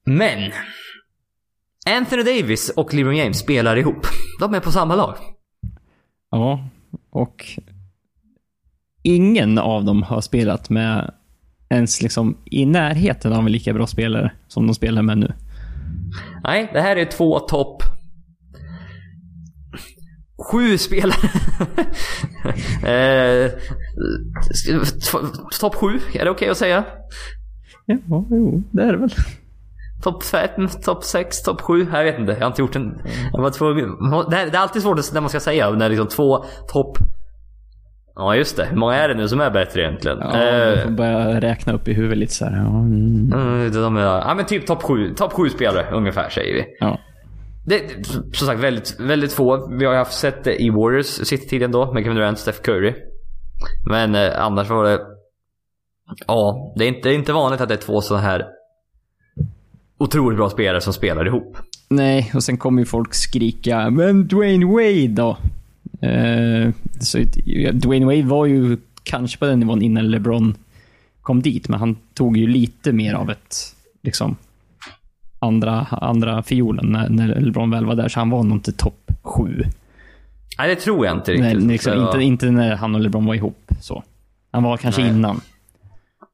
[0.06, 0.52] Men!
[1.86, 4.08] Anthony Davis och LeBron James spelar ihop.
[4.39, 5.15] De är på samma lag.
[6.32, 6.69] Ja,
[7.10, 7.46] och
[9.02, 11.13] ingen av dem har spelat med
[11.69, 15.34] ens liksom i närheten av en lika bra spelare som de spelar med nu.
[16.43, 17.84] Nej, det här är två topp...
[20.52, 21.30] Sju spelare.
[23.46, 23.52] eh,
[25.60, 26.86] topp sju, är det okej att säga?
[27.86, 27.98] Ja,
[28.30, 29.13] jo, det är det väl.
[30.04, 31.88] Topp fem, topp sex, topp sju.
[31.94, 33.02] Jag vet inte, jag har inte gjort en...
[33.34, 33.89] Jag var tvungen...
[34.30, 36.98] det, är, det är alltid svårt när man ska säga, när liksom två topp...
[38.16, 40.18] Ja just det, hur många är det nu som är bättre egentligen?
[40.22, 42.52] Ja, jag Eh, får börja räkna upp i huvudet lite så här.
[42.58, 46.54] Ja, mm, mm, de är, ja men typ topp sju, topp sju spelare ungefär säger
[46.54, 46.66] vi.
[46.80, 47.00] ja.
[47.66, 49.68] Det, som sagt, väldigt, väldigt få.
[49.78, 52.62] Vi har ju haft sett det i Warriors City-tiden då med Kevin Durant och Steph
[52.62, 52.94] Curry.
[53.89, 55.00] Men eh, annars var det...
[56.28, 58.46] Ja, det är, inte, det är inte vanligt att det är två sådana här
[59.98, 61.58] otroligt bra spelare som spelar ihop.
[61.90, 65.38] Nej, och sen kommer ju folk skrika “Men Dwayne Wade då?”
[66.08, 67.18] eh, så,
[67.74, 70.56] Dwayne Wade var ju kanske på den nivån innan LeBron
[71.22, 73.56] kom dit, men han tog ju lite mer av ett,
[74.02, 74.36] liksom,
[75.40, 79.12] andra, andra fiolen när, när LeBron väl var där, så han var nog inte topp
[79.22, 79.64] sju.
[80.58, 81.68] Nej, det tror jag inte Nej, riktigt.
[81.70, 83.72] liksom, Så- inte, inte när han och LeBron var ihop.
[83.82, 84.04] så.
[84.52, 85.10] Han var kanske Nej.
[85.12, 85.42] innan.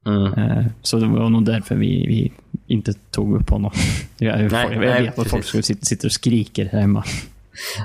[0.06, 0.32] Mm.
[0.32, 2.32] Eh, Så det var nog därför vi, vi
[2.70, 3.70] inte tog upp honom.
[4.18, 7.04] Jag, jag, Nej, jag nej, vet att folk sitta, sitter och skriker här hemma.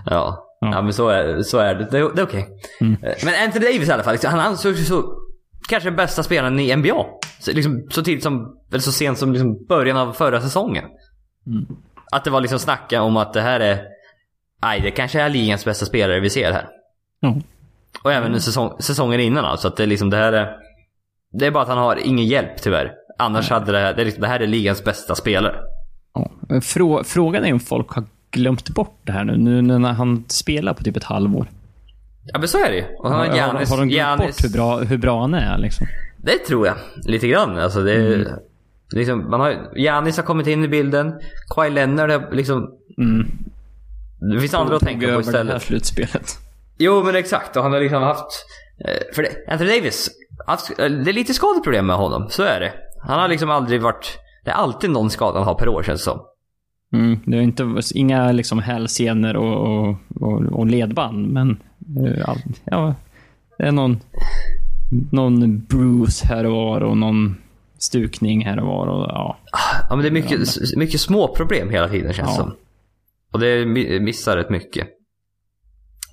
[0.06, 0.41] Ja.
[0.62, 0.71] Ja.
[0.71, 1.84] ja, men så är, så är det.
[1.91, 2.48] Det, det är okej.
[2.82, 2.93] Mm.
[3.04, 5.13] Eh, Men Anthony Davis i alla fall, liksom, han ansågs ju så...
[5.69, 7.06] Kanske den bästa spelaren i NBA.
[7.39, 10.84] Så, liksom, så tidigt som, eller så sent som liksom början av förra säsongen.
[11.48, 11.65] Mm.
[12.12, 13.82] Att det var liksom snacka om att det här är...
[14.62, 16.67] Nej, det kanske är ligans bästa spelare vi ser här.
[17.19, 17.36] Ja.
[18.04, 18.39] Och även Mm.
[18.39, 19.67] säsong, säsongen innan alltså.
[19.67, 20.56] Att det, liksom, det här är...
[21.32, 22.91] Det är bara att han har ingen hjälp tyvärr.
[23.17, 23.80] Annars hade det.
[23.93, 25.56] Det, är liksom, det här är ligans bästa spelare.
[26.13, 26.32] Ja.
[26.62, 30.73] Frå, frågan är om folk har glömt bort det här nu, nu när han spelar
[30.73, 31.47] på typ ett halvår.
[32.34, 32.84] Ja men så är det ju.
[32.99, 35.34] Och han har Har, Giannis, har de glömt Giannis, bort hur bra, hur bra han
[35.34, 35.58] är?
[35.58, 35.88] Liksom?
[36.17, 36.75] Det tror jag.
[37.06, 37.60] Lite grann.
[37.60, 38.28] Alltså det Mm.
[38.91, 41.13] liksom, man har, Giannis har kommit in i bilden.
[41.56, 42.69] Kawhi Leonard har liksom...
[42.97, 43.28] Mm.
[44.34, 45.62] Det finns andra att tänka på över det här istället.
[45.62, 46.38] slutspelet.
[46.78, 47.56] Jo men exakt.
[47.58, 48.45] Och han har liksom haft...
[48.86, 50.10] eh, För det, Anthony Davis,
[50.47, 52.28] haft, det är lite skadeproblem med honom.
[52.30, 52.73] Så är det.
[53.08, 54.20] Han har liksom aldrig varit...
[54.44, 56.20] Det är alltid någon skada han har per år känns det som.
[56.94, 57.20] Mm.
[57.26, 61.50] Det är inte, inga liksom hälsenor och, och, och, och ledband, men
[62.00, 62.96] eh, ja,
[63.58, 64.00] det är någon,
[65.12, 67.36] någon bruise här och var och någon
[67.78, 68.88] stukning här och var.
[68.88, 69.38] Och, ja.
[69.89, 70.39] Ja men det är mycket,
[70.78, 72.44] mycket små problem hela tiden känns det Ja.
[72.44, 72.56] som.
[73.34, 74.88] Och det mi- missar rätt mycket.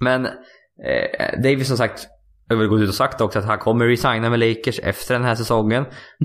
[0.01, 2.07] Men eh, Davis som sagt
[2.49, 5.25] har väl gått ut och sagt också att han kommer resigna med Lakers efter den
[5.25, 5.85] här säsongen.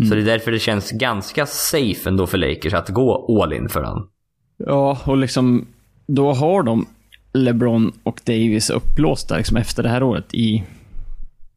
[0.10, 3.69] Så det är därför det känns ganska safe ändå för Lakers att gå all in
[3.69, 4.10] för honom.
[4.58, 5.67] ja, och liksom
[6.08, 6.86] då har de
[7.34, 10.63] LeBron och Davis upplåsta liksom, efter det här året i,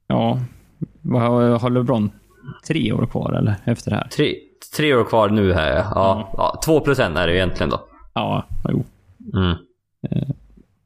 [0.06, 0.38] ja,
[1.02, 1.22] vad
[1.60, 2.10] har, LeBron?
[2.66, 3.54] Tre år kvar eller?
[3.64, 4.08] Efter det här?
[4.08, 4.34] Tre,
[4.76, 6.30] tre år kvar nu här ja.
[6.36, 6.60] ja.
[6.64, 7.80] Två plus en är det egentligen då.
[8.14, 8.84] Ja, jo.
[9.34, 9.56] Mm.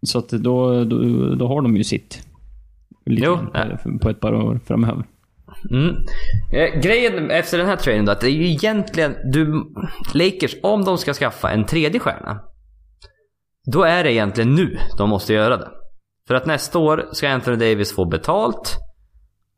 [0.06, 0.98] Så att då, då,
[1.34, 2.26] då har de ju sitt.
[3.06, 3.38] Lite Jo,
[4.02, 5.04] på, ett par år framöver.
[5.70, 5.96] Mm.
[6.52, 9.64] Eh, grejen efter den här traden då, att det är ju egentligen, du,
[10.14, 12.40] Lakers, om de ska skaffa en tredje stjärna.
[13.72, 15.68] då är det egentligen nu de måste göra det.
[16.28, 18.76] För att nästa år ska Anthony Davis få betalt.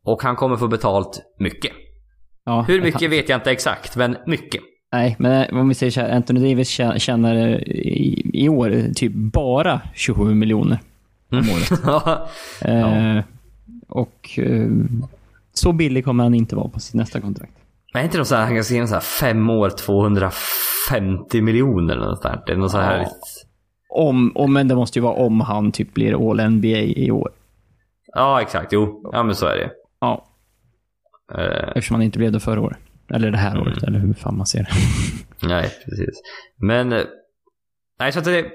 [0.03, 1.71] Och han kommer få betalt mycket.
[2.45, 4.61] Ja, Hur mycket vet jag inte exakt, men mycket.
[4.91, 8.73] Nej, men om vi säger så här, Anthony Davis tjä- tjänar eh, i, i år
[8.73, 10.79] eh, typ bara 27 miljoner
[11.31, 11.81] om året.
[11.85, 12.29] Ja.
[12.61, 13.23] Eh,
[13.87, 14.67] och eh,
[15.53, 17.53] så billig kommer han inte vara på sitt nästa kontrakt.
[17.93, 21.93] Men är inte något så här, han kan skriva så här fem år 250 miljoner
[21.95, 22.43] eller något där.
[22.45, 22.97] Det är något så här...
[22.99, 23.09] Ja.
[23.89, 27.29] Om, om, men det måste ju vara om han typ blir All NBA i år.
[28.13, 28.73] Ja, exakt.
[28.73, 29.71] Jo, ja men så är det.
[29.99, 30.23] Ja,
[31.35, 32.77] Eh, eftersom han inte blev det förra året.
[33.13, 33.61] Eller det här Mm.
[33.67, 34.67] året, eller hur fan man ser det.
[35.47, 36.21] nej, precis.
[36.55, 36.93] Men...
[36.93, 37.01] eh,
[37.99, 38.45] Nej, så att det...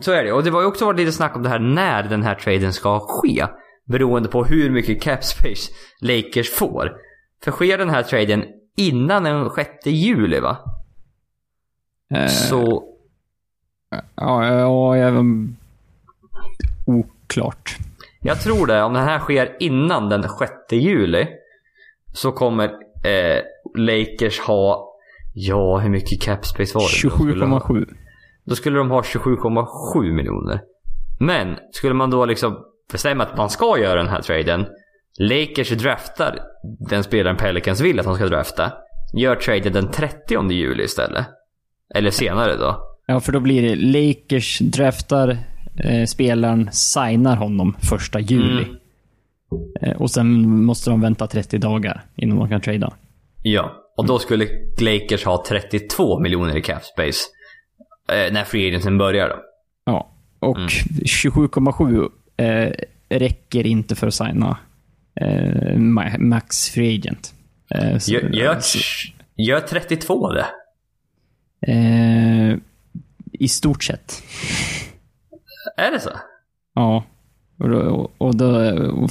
[0.00, 0.32] Så är det.
[0.32, 2.72] Och det var ju också varit lite snack om det här när den här traden
[2.72, 3.46] ska ske.
[3.88, 6.96] Beroende på hur mycket cap space Lakers får.
[7.44, 8.44] För sker den här traden
[8.76, 10.56] innan den 6 juli va?
[12.14, 12.84] Eh, Så...
[13.90, 15.22] Ja, ja, ja,
[16.86, 17.76] oklart.
[18.20, 18.82] Jag tror det.
[18.82, 21.26] Om den här sker innan den 6 juli.
[22.14, 22.64] Så kommer
[23.04, 23.42] eh,
[23.76, 24.84] Lakers ha...
[25.34, 27.08] Ja, hur mycket cap space var det?
[27.08, 27.94] Då skulle de ha- 27,7.
[28.44, 30.60] Då skulle de ha 27,7 miljoner.
[31.20, 34.66] Men skulle man då liksom bestämma att man ska göra den här traden.
[35.20, 36.38] Lakers draftar
[36.90, 38.72] den spelaren Pelicans vill att de ska drafta.
[39.14, 41.26] Gör traden den 30 juli istället.
[41.94, 42.84] Eller senare då.
[43.06, 45.38] Ja, för då blir det Lakers draftar
[45.84, 48.62] eh, spelaren, signar honom första juli.
[48.62, 48.76] Mm.
[49.80, 52.92] Eh, och sen måste de vänta 30 dagar innan de kan trada.
[53.42, 53.72] Ja.
[53.96, 54.48] Och då skulle
[54.80, 57.24] Lakers ha 32 miljoner i cap space.
[58.12, 59.36] Eh, när free agency börjar då.
[59.84, 60.68] Ja, och Mm.
[60.68, 62.72] 27,7 eh,
[63.08, 64.58] räcker inte för att signa
[65.14, 67.34] eh, ma- Max Free Agent.
[67.70, 68.60] Eh, så- Gör, gör,
[69.36, 70.46] gör 32 det?
[71.72, 72.56] eh,
[73.32, 74.22] I stort sett.
[75.76, 76.10] Är det så?
[76.74, 77.04] Ja.
[77.58, 79.08] Och, då, och, då,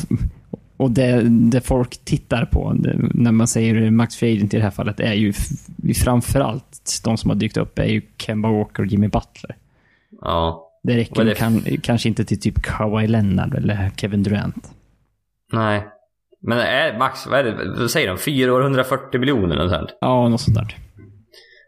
[0.78, 2.74] och det, det folk tittar på
[3.14, 5.34] när man säger Max Agent i det här fallet är ju
[5.96, 9.56] framförallt de som har dykt upp är ju Kemba Walker och Jimmy Butler.
[10.22, 10.67] Ja.
[10.88, 14.72] Det räcker det kan, kanske inte till typ Kawhi Leonard eller Kevin Durant.
[15.54, 15.88] Nej.
[16.42, 18.18] Men är Max, vad är det, vad säger de?
[18.18, 19.90] 4 år 140 miljoner eller sånt?
[20.02, 20.78] Ja, något sånt där.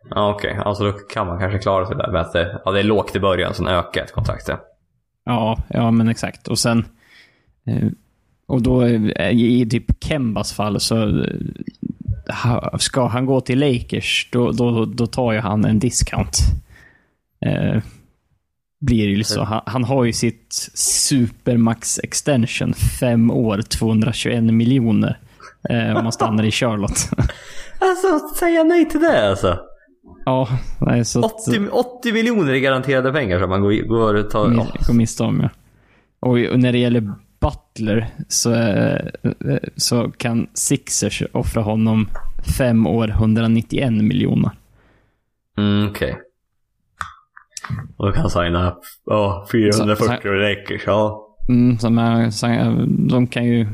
[0.09, 2.79] Ja okej, alltså då kan man kanske klara sig där med att det, ja, det
[2.79, 4.49] är lågt i början, sen ökar ett kontrakt.
[5.25, 5.57] ja.
[5.69, 6.47] Ja, men exakt.
[6.47, 6.85] Och sen...
[7.65, 7.87] eh,
[8.47, 14.51] Och då eh, i typ Kembas fall så eh, ska han gå till Lakers, då,
[14.51, 16.31] då, då tar ju han en discount.
[18.81, 19.43] Blir ju så.
[19.43, 25.19] Han, han har ju sitt supermax extension, fem år, 221 miljoner.
[25.69, 27.09] Eh, om man stannar i Charlotte.
[27.81, 29.59] Alltså, säga nej till det alltså.
[30.25, 30.47] ja,
[30.81, 31.25] nej, så...
[31.25, 34.45] att- 80, 80 miljoner i garanterade pengar som man går, går och tar.
[34.45, 34.87] Oh.
[34.87, 35.49] Går miste om, ja.
[36.19, 42.07] Och, när det gäller Butler så, eh, eh, så kan Sixers offra honom
[42.57, 44.51] fem år, 191 miljoner.
[45.57, 46.17] Mm, okej.
[47.97, 51.25] Och kan signa ja, 440 och Lakers, ja.
[51.49, 52.47] Mm, som är, så,
[53.09, 53.67] de kan ju...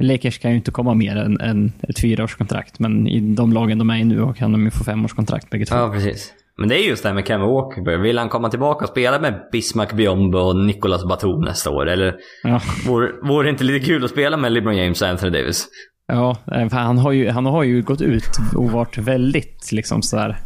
[0.00, 3.90] Lakers kan ju inte komma mer än, än ett fyraårskontrakt, men i de lagen de
[3.90, 5.76] är i nu kan de ju få femårskontrakt bägge två.
[5.76, 6.32] Ja, precis.
[6.58, 7.98] Men det är just det här med Kevin Walker.
[7.98, 11.88] Vill han komma tillbaka och spela med Bismack Biombo och Nicolas Batum nästa år?
[11.88, 15.30] Eller Ja, vore, vore det inte lite kul att spela med LeBron James och Anthony
[15.30, 15.68] Davis?
[16.08, 20.02] ja eh, för han, har ju, han har ju gått ut och varit väldigt liksom
[20.02, 20.36] sådär...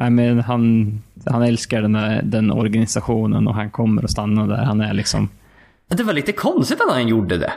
[0.00, 0.92] Nej, men han,
[1.26, 4.64] han älskar den, här, den organisationen och han kommer att stanna där.
[4.64, 5.28] Han är liksom...
[5.88, 7.52] Det var lite konstigt att han gjorde det.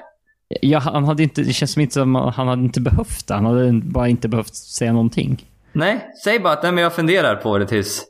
[0.61, 3.33] Ja, han hade inte, det känns som inte som han hade inte behövt det.
[3.33, 5.45] Han hade bara inte behövt säga någonting.
[5.71, 8.05] Nej, säg bara att nej, men jag funderar på det tills...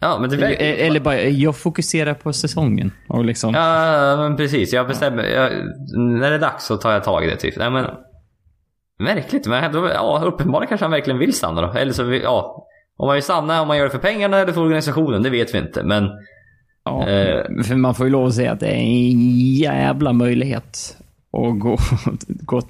[0.00, 2.90] Ja, men det Eller, eller bara, jag fokuserar på säsongen.
[3.08, 4.72] Och liksom, Ja, men precis.
[4.72, 5.24] Jag bestämmer.
[5.24, 5.52] Jag,
[5.98, 7.54] när det är dags så tar jag tag i det typ.
[7.56, 7.86] Nej, men...
[8.98, 9.46] Märkligt.
[9.46, 11.72] Men ja, uppenbarligen kanske han verkligen vill stanna då.
[11.72, 12.65] Eller så, ja.
[12.96, 15.54] Om man vill stanna, om man gör det för pengarna eller för organisationen, det vet
[15.54, 15.82] vi inte.
[15.82, 16.10] Men
[16.84, 17.62] ja, eh.
[17.64, 20.96] För man får ju lov att säga att det är en jävla möjlighet
[21.32, 21.78] att gå,
[22.26, 22.62] gå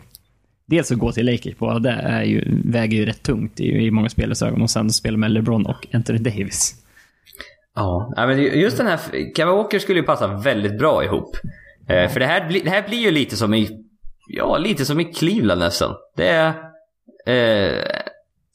[0.67, 3.91] Dels att gå till Lakers på det är ju, väger ju rätt tungt i, i
[3.91, 4.63] många spelares ögon.
[4.63, 6.75] Och sen spela med LeBron och Anthony Davis.
[7.75, 8.99] Ja, men just den här...
[9.37, 11.37] Kevin Walker skulle ju passa väldigt bra ihop.
[11.89, 13.69] Eh, för det här, blir- det här blir ju lite som i...
[14.29, 15.95] Ja, lite som i Cleveland nästan.
[16.17, 16.47] Det är...
[17.27, 17.85] Eh,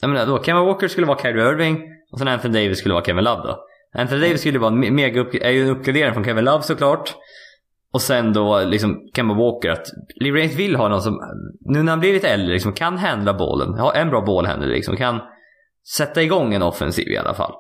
[0.02, 1.82] jag menar då, Kevin Walker skulle vara Kyrie Irving
[2.12, 3.60] och sen Anthony Davis skulle vara Kevin Love då.
[3.94, 7.16] Anthony Davis skulle vara en mega upp, är ju en uppgradering från Kevin Love såklart.
[7.94, 11.20] Och sen då liksom Kemba Walker att LeBron vill ha någon som,
[11.60, 13.74] nu när han blivit äldre, liksom kan handla bollen.
[13.74, 14.96] Ha en bra bollhänder liksom.
[14.98, 15.20] Kan
[15.98, 17.54] sätta igång en offensiv i alla fall.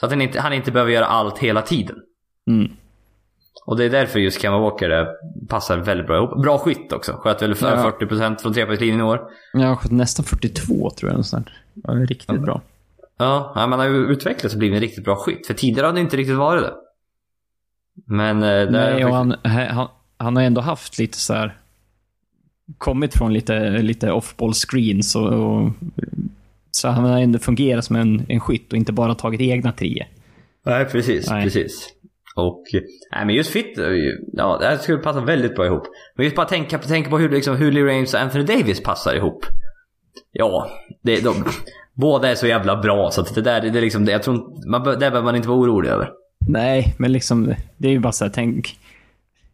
[0.00, 1.96] Så att han inte, han inte behöver göra allt hela tiden.
[2.50, 2.72] Mm.
[3.66, 5.08] Och det är därför just Kemba Walker
[5.48, 6.42] passar väldigt bra ihop.
[6.42, 7.12] Bra skytt också.
[7.12, 7.92] Sköt väl Ja.
[8.00, 9.20] 40% från trepoängslinjen i år.
[9.52, 11.24] Jag har skjutit nästan 42 tror jag.
[11.84, 12.60] Ja, är riktigt bra.
[13.18, 15.46] Ja, ja, man har ju utvecklats och blivit en riktigt bra skytt.
[15.46, 16.72] För tidigare har det inte riktigt varit det.
[18.06, 18.42] Men...
[18.42, 21.56] eh, där Nej, och han, han, han har ändå haft lite så här...
[22.78, 25.70] Kommit från lite, lite off-ball screens och, och...
[26.70, 30.06] Så han har ändå fungerat som en, en skytt och inte bara tagit egna tio.
[30.66, 31.30] Nej, precis.
[31.30, 31.44] Nej.
[31.44, 31.88] precis.
[32.36, 32.62] Och,
[33.12, 33.78] nej men just fit,
[34.32, 35.82] ja det här skulle passa väldigt bra ihop.
[36.16, 39.14] Men just bara tänka, tänka på hur, liksom, hur Lee Rames och Anthony Davis passar
[39.16, 39.46] ihop.
[40.32, 40.70] Ja,
[41.02, 41.44] det, de,
[41.94, 44.68] båda är så jävla bra så att det där, det är liksom, det, jag tror
[44.70, 46.10] man, det behöver man inte vara orolig över.
[46.48, 48.78] Nej, men liksom, det är ju bara så här, tänk.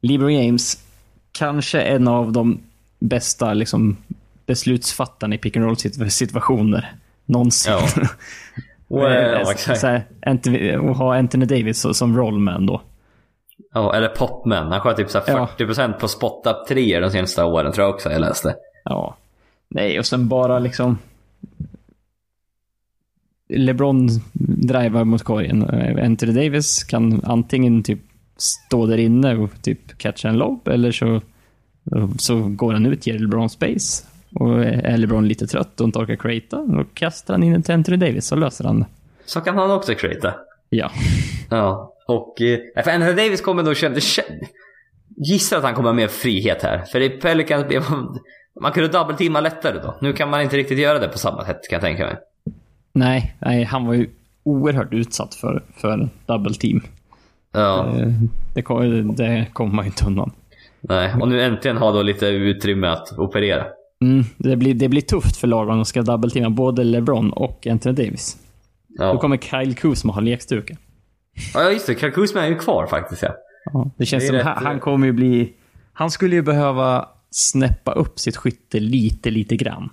[0.00, 0.84] LeBron James,
[1.32, 2.60] kanske en av de
[2.98, 3.96] bästa liksom,
[4.46, 6.94] beslutsfattarna i pick and roll sit- situationer
[7.26, 7.72] någonsin.
[7.72, 7.88] Ja.
[8.90, 9.84] Och, eh, ja, exakt.
[10.80, 12.82] och ha Anthony Davis som rollman då.
[13.74, 14.72] Ja, eller Popman.
[14.72, 15.48] Han sköt typ så här Ja.
[15.58, 18.54] 40% på spot-up treor de senaste åren tror jag också jag läste.
[18.84, 19.16] Ja.
[19.68, 20.98] Nej, och sen bara liksom...
[23.48, 24.08] LeBron
[24.68, 25.62] driver mot korgen.
[25.62, 28.00] Eh, Anthony Davis kan antingen typ
[28.36, 31.20] stå där inne och typ catcha en lob eller så,
[32.18, 34.06] så går han ut, ger LeBron space.
[34.34, 37.96] Och är LeBron lite trött och inte orkar creata, då kastar han in till Anthony
[37.96, 38.86] Davis så löser han det.
[39.24, 40.34] Så kan han också creata.
[40.68, 40.90] Ja.
[41.52, 42.40] Ja, och...
[42.40, 44.00] Eh, för Anthony Davis kommer då känna...
[44.00, 44.24] känn-
[45.16, 46.84] Gissar att han kommer ha mer frihet här.
[46.84, 48.18] För i Pelicans blev man...
[48.60, 49.96] Man kunde dubbelteama lättare då.
[50.00, 52.16] Nu kan man inte riktigt göra det på samma sätt kan jag tänka mig.
[52.92, 54.10] Nej, nej han var ju
[54.42, 56.80] oerhört utsatt för, för double team.
[57.52, 58.08] Ja, Eh,
[58.54, 60.32] Det, kom- det kommer man ju inte undan.
[60.80, 61.14] nej.
[61.20, 63.66] Och nu äntligen har då lite utrymme att operera.
[64.04, 67.66] Mm, det, blir, det blir tufft för lag om de ska double-teama både LeBron och
[67.66, 68.36] Anthony Davis.
[68.88, 70.76] Då Ja, kommer Kyle Kuzma ha lekstuga.
[71.54, 71.94] ja just det.
[72.00, 73.34] Kyle Kuzma är ju kvar faktiskt ja.
[73.72, 75.52] Ja, det känns Det som rätt, han, eh, han kommer ju bli...
[75.92, 79.88] Han skulle ju behöva snäppa upp sitt skytte lite, lite grann.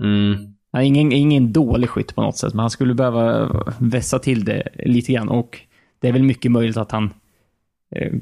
[0.00, 0.54] Mm.
[0.72, 4.68] Är ingen, ingen dålig skytt på något sätt, men han skulle behöva vässa till det
[4.84, 5.28] lite grann.
[5.28, 5.58] Och
[6.00, 7.10] det är väl mycket möjligt att han...
[7.96, 8.12] Eh,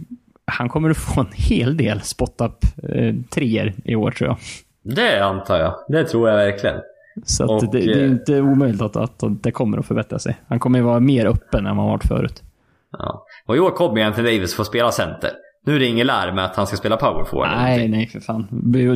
[0.44, 4.38] han kommer att få en hel del spot-up eh, treor i år, tror jag.
[4.82, 5.74] Det antar jag.
[5.88, 6.76] Det tror jag verkligen.
[7.24, 10.40] Så Och, det, det är eh, inte omöjligt att, att det kommer att förbättra sig.
[10.48, 12.42] Han kommer ju vara mer öppen än vad han varit förut.
[12.98, 13.24] Ja.
[13.46, 15.30] Och i år kommer ju Anthony Davis få spela center.
[15.66, 17.48] Nu är det ingen lär med att han ska spela power forward.
[17.56, 18.46] Nej, nej för fan.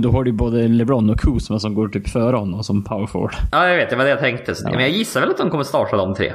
[0.00, 3.06] Då har du ju både LeBron och Kuzma som går typ före honom som power
[3.06, 3.34] forward.
[3.52, 3.90] Ja, jag vet.
[3.90, 4.54] Det var det jag tänkte.
[4.54, 6.32] Så- Men jag gissar väl att de kommer starta de tre.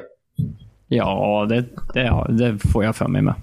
[0.87, 1.61] Ja, det,
[1.93, 3.33] det, ja, det får jag för mig med.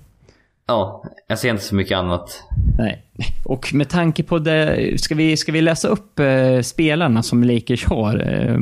[0.66, 2.42] Ja, jag ser inte så mycket annat.
[2.78, 3.02] Nej.
[3.44, 7.84] Och med tanke på det, ska vi, ska vi läsa upp eh, spelarna som Lakers
[7.84, 8.58] har eh,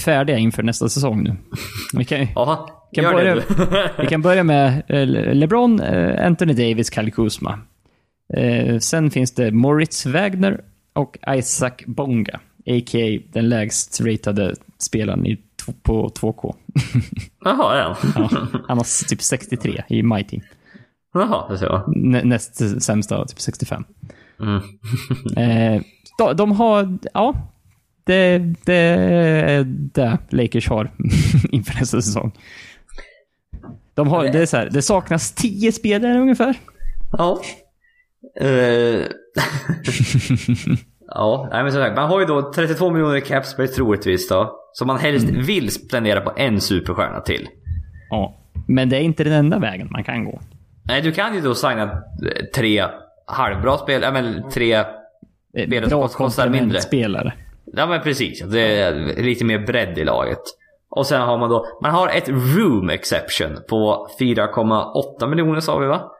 [0.00, 1.36] färdiga inför nästa säsong nu?
[1.92, 3.42] Vi kan, Ja, kan börja,
[3.98, 7.58] vi kan börja med eh, LeBron, eh, Anthony Davis, Kyle Kuzma.
[8.34, 10.60] Eh, sen finns det Moritz Wagner
[10.92, 13.18] och Isaac Bonga, a.k.a.
[13.32, 15.38] den lägst ratade spelaren i,
[15.82, 16.54] på 2K.
[17.44, 17.96] Jaha, ja.
[18.14, 18.28] Ja,
[18.68, 20.42] han har typ 63 i My Team.
[21.20, 21.96] Jaha, det jag.
[21.96, 23.84] Nä, näst sämsta typ 65.
[24.40, 24.62] Mm.
[25.36, 25.82] Eh,
[26.18, 27.34] de, de har, ja,
[28.04, 30.90] det, det är det Lakers har
[31.50, 32.32] inför nästa säsong.
[33.94, 36.54] De har, det, är så här, det saknas 10 spelare ungefär.
[37.12, 37.40] Ja.
[38.40, 38.48] Eh,
[41.06, 44.28] ja, nej men som sagt, man har ju då 32 miljoner i cap space troligtvis
[44.28, 44.60] då.
[44.72, 47.48] Som man helst vill spendera på en superstjärna till.
[48.10, 48.34] Ja.
[48.68, 50.40] Men det är inte den enda vägen man kan gå.
[50.88, 52.84] Nej, du kan ju då signa eh, tre
[53.26, 54.72] halvbra spel, ja men tre...
[54.74, 54.84] Eh,
[55.66, 56.60] Spelare som Bra kostar mindre.
[56.60, 57.32] komplementspelare.
[57.64, 60.42] Ja men precis, det är lite mer bredd i laget.
[60.90, 65.86] Och sen har man då, man har ett room exception på 4,8 miljoner sa vi
[65.86, 66.10] va?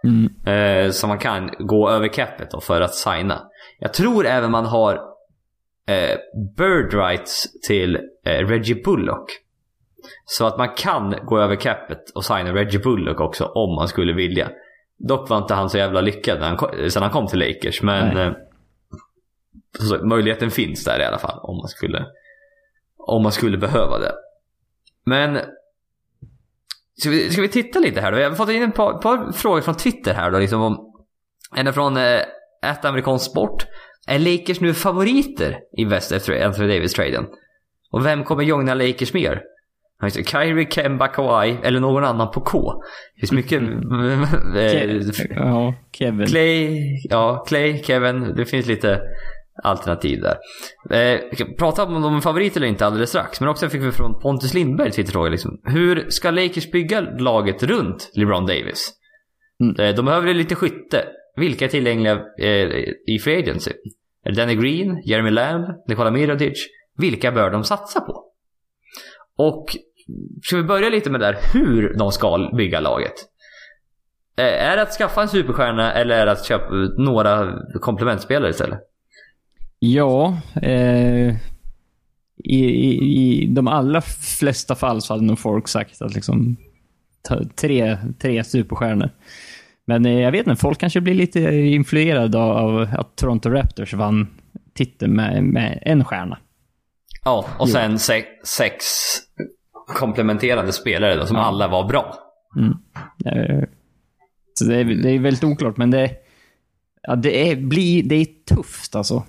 [0.53, 3.43] Eh, som man kan gå över capet då för att signa.
[3.79, 4.95] Jag tror även man har
[5.89, 6.17] eh,
[6.57, 7.97] bird rights till
[8.27, 9.31] eh, Reggie Bullock.
[10.25, 14.13] Så att man kan gå över capet och signa Reggie Bullock också om man skulle
[14.13, 14.49] vilja.
[14.99, 17.83] Dock var inte han så jävla lyckad när han kom, sen han kom till Lakers
[17.83, 18.33] men eh,
[19.79, 22.07] så, möjligheten finns där i alla fall om man skulle
[22.99, 24.13] om man skulle behöva det.
[25.05, 25.39] Men
[26.99, 28.19] ska vi, ska vi titta lite här då?
[28.19, 30.39] Jag har fått in ett par, par frågor från Twitter här då.
[30.39, 30.93] Liksom om,
[31.57, 32.21] en är från eh,
[32.83, 33.67] amerikansk sport.
[34.07, 37.27] Är Lakers nu favoriter i väst efter Anthony Davis-traden?
[37.91, 39.43] Och vem kommer joina Lakers mer?
[40.01, 40.25] Ja, just det.
[40.25, 42.73] Kyrie, Kemba, Kawhi eller någon annan på K.
[43.15, 43.63] Det finns mycket...
[43.63, 46.27] Ke- eh, ja, Kevin.
[46.27, 46.81] Clay,
[47.11, 48.35] ja, Clay, Kevin.
[48.37, 49.01] Det finns lite
[49.63, 50.37] alternativ där.
[50.91, 53.41] Eh, vi kan prata om de är favoriter eller inte alldeles strax.
[53.41, 55.61] Men också fick vi från Pontus Lindberg Twitterfråga liksom.
[55.65, 58.93] Hur ska Lakers bygga laget runt LeBron Davis?
[59.63, 59.77] Mm.
[59.81, 61.05] Eh, de behöver lite skytte.
[61.37, 62.69] Vilka är tillgängliga eh,
[63.07, 63.71] i Free Agency?
[64.25, 66.67] Är det Danny Green, Jeremy Lamb, Nikola Mirotic?
[66.99, 68.23] Vilka bör de satsa på?
[69.39, 69.67] Och
[70.43, 73.15] ska vi börja lite med där hur de ska bygga laget?
[74.39, 78.81] Eh, är det att skaffa en superstjärna eller är det att köpa några komplementspelare istället?
[79.79, 81.37] Ja, eh,
[82.45, 86.57] i, i, i, de allra flesta fall så hade nog folk sagt att liksom
[87.57, 89.11] tre, tre superstjärnor.
[89.85, 94.29] Men eh, jag vet inte, folk kanske blir lite influerade av att Toronto Raptors vann
[94.75, 96.39] titeln med, med en stjärna.
[97.25, 98.85] Ja, och sen sex, sex
[99.87, 101.43] komplementerande spelare då, som ja.
[101.43, 102.15] alla var bra.
[102.57, 102.75] Mm.
[104.59, 106.11] Så det är, det är väldigt oklart, men det,
[107.03, 109.25] ja, det, är, blir, det är tufft alltså.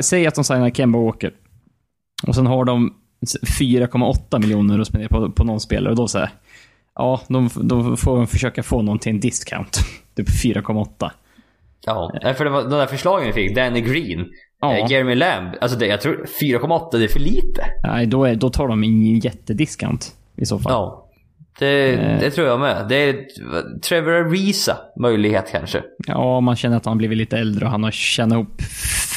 [0.00, 1.32] Säg att de signar Kemba Walker.
[2.26, 2.94] Och sen har de
[3.60, 5.90] 4,8 miljoner att spendera på, på någon spelare.
[5.90, 6.30] Och då säger
[6.94, 9.70] ja, de, då får de försöka få någon till en discount.
[10.16, 11.10] Typ 4,8.
[11.86, 13.56] Ja, för det var de där förslagen vi fick.
[13.56, 14.28] Danny Green,
[14.60, 14.76] ja.
[14.76, 15.54] eh, Jeremy Lamb.
[15.60, 17.64] Alltså det, jag tror 4,8 det är för lite.
[17.84, 20.06] Nej, då, är, då tar de ingen jättediscount
[20.36, 20.72] i så fall.
[20.72, 21.04] Ja.
[21.58, 22.20] Det, eh.
[22.20, 22.86] det, tror jag med.
[22.88, 23.26] Det är
[23.80, 25.82] Trevor Ariza möjlighet kanske.
[26.06, 28.62] Ja, man känner att han blivit lite äldre och han har tjänat ihop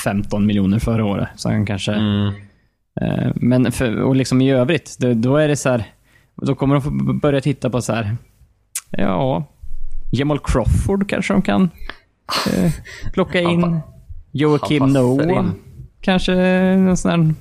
[0.03, 1.29] 15 miljoner förra året.
[1.35, 1.93] Så han kanske...
[1.93, 2.33] Mm.
[3.01, 5.83] Eh, men för, och liksom i övrigt, då, då är det så här...
[6.35, 8.15] Då kommer de få börja titta på så här...
[8.89, 9.43] Ja,
[10.11, 11.69] Jamal Crawford kanske de kan
[12.53, 12.71] eh,
[13.13, 13.79] plocka in.
[14.31, 15.45] Joakim Noah.
[15.45, 15.51] In.
[16.01, 16.35] Kanske
[16.75, 17.33] någon sån här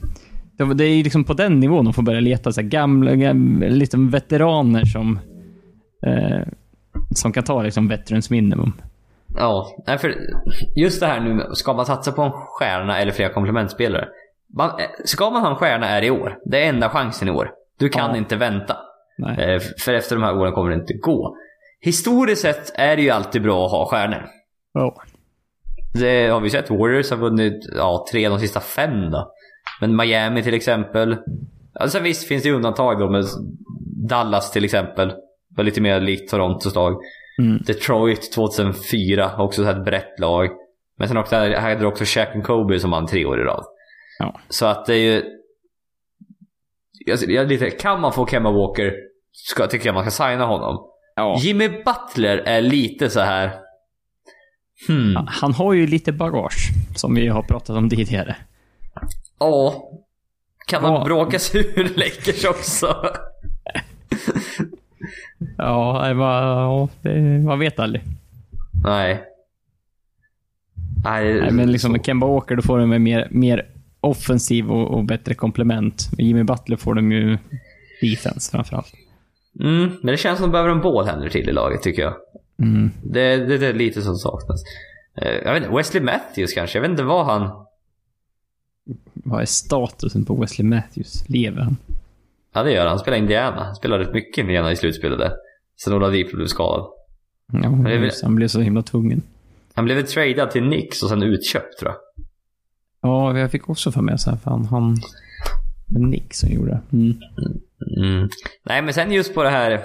[0.75, 4.85] det är liksom på den nivån de får börja leta så gamla, gamla lite veteraner
[4.85, 5.19] som,
[6.07, 6.47] eh,
[7.15, 8.73] som kan ta liksom veterans minimum.
[9.37, 9.67] Ja,
[9.99, 10.15] för
[10.77, 14.09] just det här nu, ska man satsa på en stjärna eller flera komplementspelare?
[14.57, 16.39] Man, eh, ska man ha en stjärna är i år.
[16.45, 17.51] Det är enda chansen i år.
[17.79, 18.17] Du kan ja.
[18.17, 18.77] inte vänta.
[19.39, 21.37] Eh, för efter de här åren kommer det inte gå.
[21.81, 24.27] Historiskt sett är det ju alltid bra att ha stjärnor.
[24.73, 25.03] Ja.
[25.93, 26.71] Det har vi sett.
[26.71, 29.33] Warriors har vunnit ja, tre de sista fem då.
[29.81, 31.17] Men Miami till exempel.
[31.75, 33.25] Alltså visst finns det undantag då med
[34.09, 35.13] Dallas till exempel.
[35.57, 37.01] Var lite mer likt Torontos lag.
[37.39, 37.63] Mm.
[37.67, 40.51] Detroit 2004 har också ett brett lag.
[40.99, 43.65] Men sen också, här hade du också Shaq Kobe som vann tre år i rad.
[44.19, 44.41] Ja.
[44.49, 45.23] Så att det är ju...
[47.07, 48.95] Jag, lite, kan man få Kemba Walker
[49.33, 50.91] ska, tycker jag man ska signa honom.
[51.17, 51.39] Ja.
[51.39, 53.51] Jimmy Butler är lite så här...
[54.89, 55.17] Hmm.
[55.27, 58.37] Han har ju lite bagage, som vi har pratat om tidigare.
[59.39, 59.91] Ja.
[60.67, 61.05] Kan man ja.
[61.05, 62.87] bråka sig ur Lakers också?
[65.59, 68.03] ja, det var, ja det, man vet aldrig.
[68.85, 69.25] Nej.
[71.05, 73.67] Nej, Nej men liksom med Kemba Walker då får de en mer, mer
[74.01, 76.11] offensiv och, och, bättre komplement.
[76.17, 77.39] Med Jimmy Butler får de ju
[78.01, 78.93] defense framförallt.
[79.61, 82.15] Mm, men det känns som att de behöver en bålhänder till i laget tycker jag.
[82.61, 82.91] Mm.
[83.03, 84.63] Det, det, det, är lite som saknas.
[85.23, 86.79] Eh, jag vet inte, Wesley Matthews kanske?
[86.79, 87.67] Jag vet inte vad han...
[89.15, 91.29] Vad är statusen på Wesley Matthews?
[91.29, 91.77] Lever han?
[92.53, 92.89] Ja, det gör han.
[92.89, 93.65] Han spelar Indiana.
[93.65, 95.33] Han spelar rätt mycket Indiana i slutspelet där.
[95.85, 96.87] Sen Oladipo blev skadad.
[97.53, 98.11] Ja, blev...
[98.23, 99.23] han blev så himla tvungen.
[99.75, 102.25] Han blev tradad till Knicks och sen utköpt tror jag.
[103.03, 104.97] Ja, jag fick också för mig så här, fan han...
[105.87, 106.97] Knicks som gjorde det.
[106.97, 107.17] Mm.
[107.99, 108.29] Mm.
[108.63, 109.83] Nej, men sen just på det här...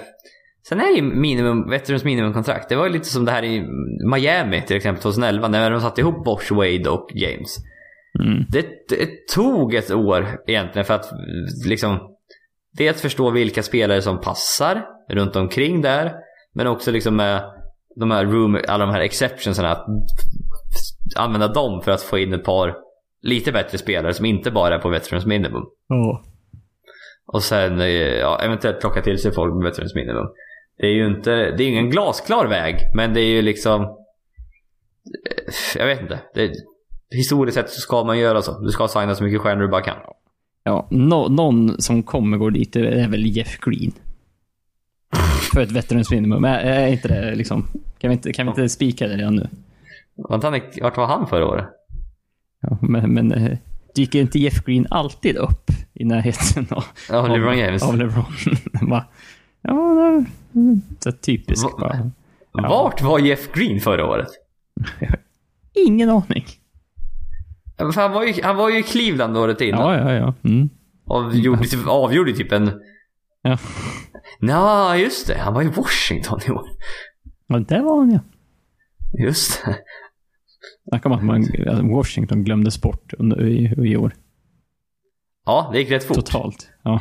[0.68, 2.68] Sen är det ju minimum, Veterans minimumkontrakt.
[2.68, 3.66] Det var ju lite som det här i
[4.12, 7.56] Miami till exempel 2011 när de satte ihop Bosch, Wade och James.
[8.24, 8.44] Mm.
[8.48, 11.12] Det, det, tog ett år egentligen för att
[11.66, 11.98] liksom
[12.78, 16.12] dels förstå vilka spelare som passar runt omkring där.
[16.54, 17.42] Men också liksom med
[17.96, 19.72] de här room, alla de här exceptionsarna.
[19.72, 19.86] Att
[21.16, 22.74] använda dem för att få in ett par
[23.22, 25.62] lite bättre spelare som inte bara är på veterans minimum.
[25.88, 26.20] Oh.
[27.26, 30.26] Och sen eh, ja, eventuellt plocka till sig folk med veterans minimum.
[30.78, 33.96] Det är ju inte, det är ingen glasklar väg, men det är ju liksom...
[35.76, 36.20] Jag vet inte.
[36.34, 36.52] Det,
[37.10, 38.60] historiskt sett så ska man göra så.
[38.60, 39.96] Du ska signa så mycket stjärnor du bara kan.
[40.64, 43.92] Ja, no, någon som kommer gå dit är väl Jeff Green.
[45.54, 46.44] För ett veterans minimum.
[46.44, 47.68] Är, är inte det liksom...
[47.98, 49.48] Kan vi inte, kan vi inte spika det redan nu?
[50.16, 51.66] Vart var han förra året?
[52.60, 53.58] Ja, men, men eh,
[53.94, 57.82] dyker inte Jeff Green alltid upp i närheten av, ja, LeBron James?
[57.82, 58.24] Av LeBron.
[59.66, 60.24] ja,
[61.06, 62.10] är typiskt Va.
[62.52, 62.68] Ja.
[62.68, 64.28] Vart var Jeff Green förra året?
[65.86, 66.44] Ingen aning.
[67.76, 69.80] Han var ju, han var ju i Cleveland året innan.
[69.80, 70.34] Ja, ja, ja.
[70.44, 70.70] Mm.
[71.06, 72.70] Avgjorde, typ, avgjorde typ en...
[73.42, 73.58] Ja.
[74.40, 75.38] Nja, just det.
[75.38, 76.68] Han var i Washington i år.
[77.46, 78.20] Ja, det var han ja.
[79.18, 79.76] Just det.
[80.88, 81.46] Snacka om att man,
[81.90, 84.14] Washington glömdes bort under, i, i år.
[85.46, 86.16] Ja, det gick rätt fort.
[86.16, 86.68] Totalt.
[86.82, 87.00] Ja.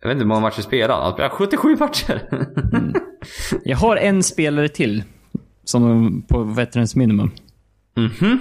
[0.00, 1.12] Jag vet inte hur många matcher spelade han.
[1.12, 2.28] Spelade 77 matcher.
[2.72, 2.94] mm.
[3.64, 5.04] Jag har en spelare till.
[5.64, 7.30] Som på Veterans Minimum.
[7.96, 8.38] Mhm.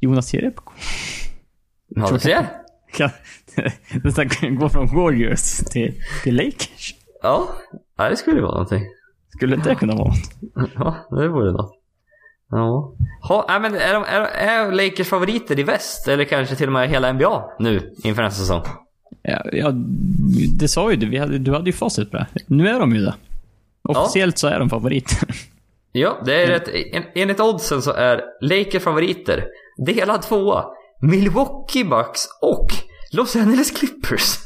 [0.00, 0.72] Jonas Jerebko.
[1.88, 2.46] Ja, du ser.
[4.04, 4.28] Nästan
[4.58, 6.94] gå från Warriors till, till Lakers.
[7.22, 7.48] Ja,
[7.96, 8.82] ja, det skulle vara någonting.
[9.28, 10.70] Skulle inte det kunna vara något?
[10.74, 11.72] Ja, det vore något.
[12.50, 12.94] Ja.
[13.28, 16.08] Ha, men är, de, är, är Lakers favoriter i väst?
[16.08, 18.62] Eller kanske till och med hela NBA nu inför nästa säsong?
[19.22, 19.72] Ja, ja,
[20.58, 21.18] det sa ju du.
[21.18, 22.26] Hade, du hade ju facit på det.
[22.46, 23.14] Nu är de ju det.
[23.82, 25.28] Officiellt så är de favoriter.
[25.92, 26.68] Ja, det är rätt.
[26.92, 29.44] En, enligt oddsen så är Lakers favoriter
[29.76, 30.64] delad tvåa.
[31.00, 32.66] Milwaukee Bucks och
[33.12, 34.38] Los Angeles Clippers.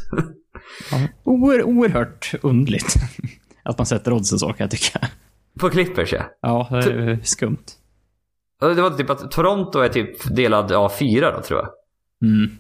[0.90, 0.98] Ja.
[1.24, 2.94] Oer, oerhört underligt.
[3.62, 5.08] Att man sätter oddsen så kan jag tycka.
[5.60, 6.22] På Clippers ja.
[6.40, 7.64] Ja, det är skumt.
[8.60, 11.68] Det var typ att Toronto är typ delad ja, fyra då tror jag.
[12.30, 12.50] Mm.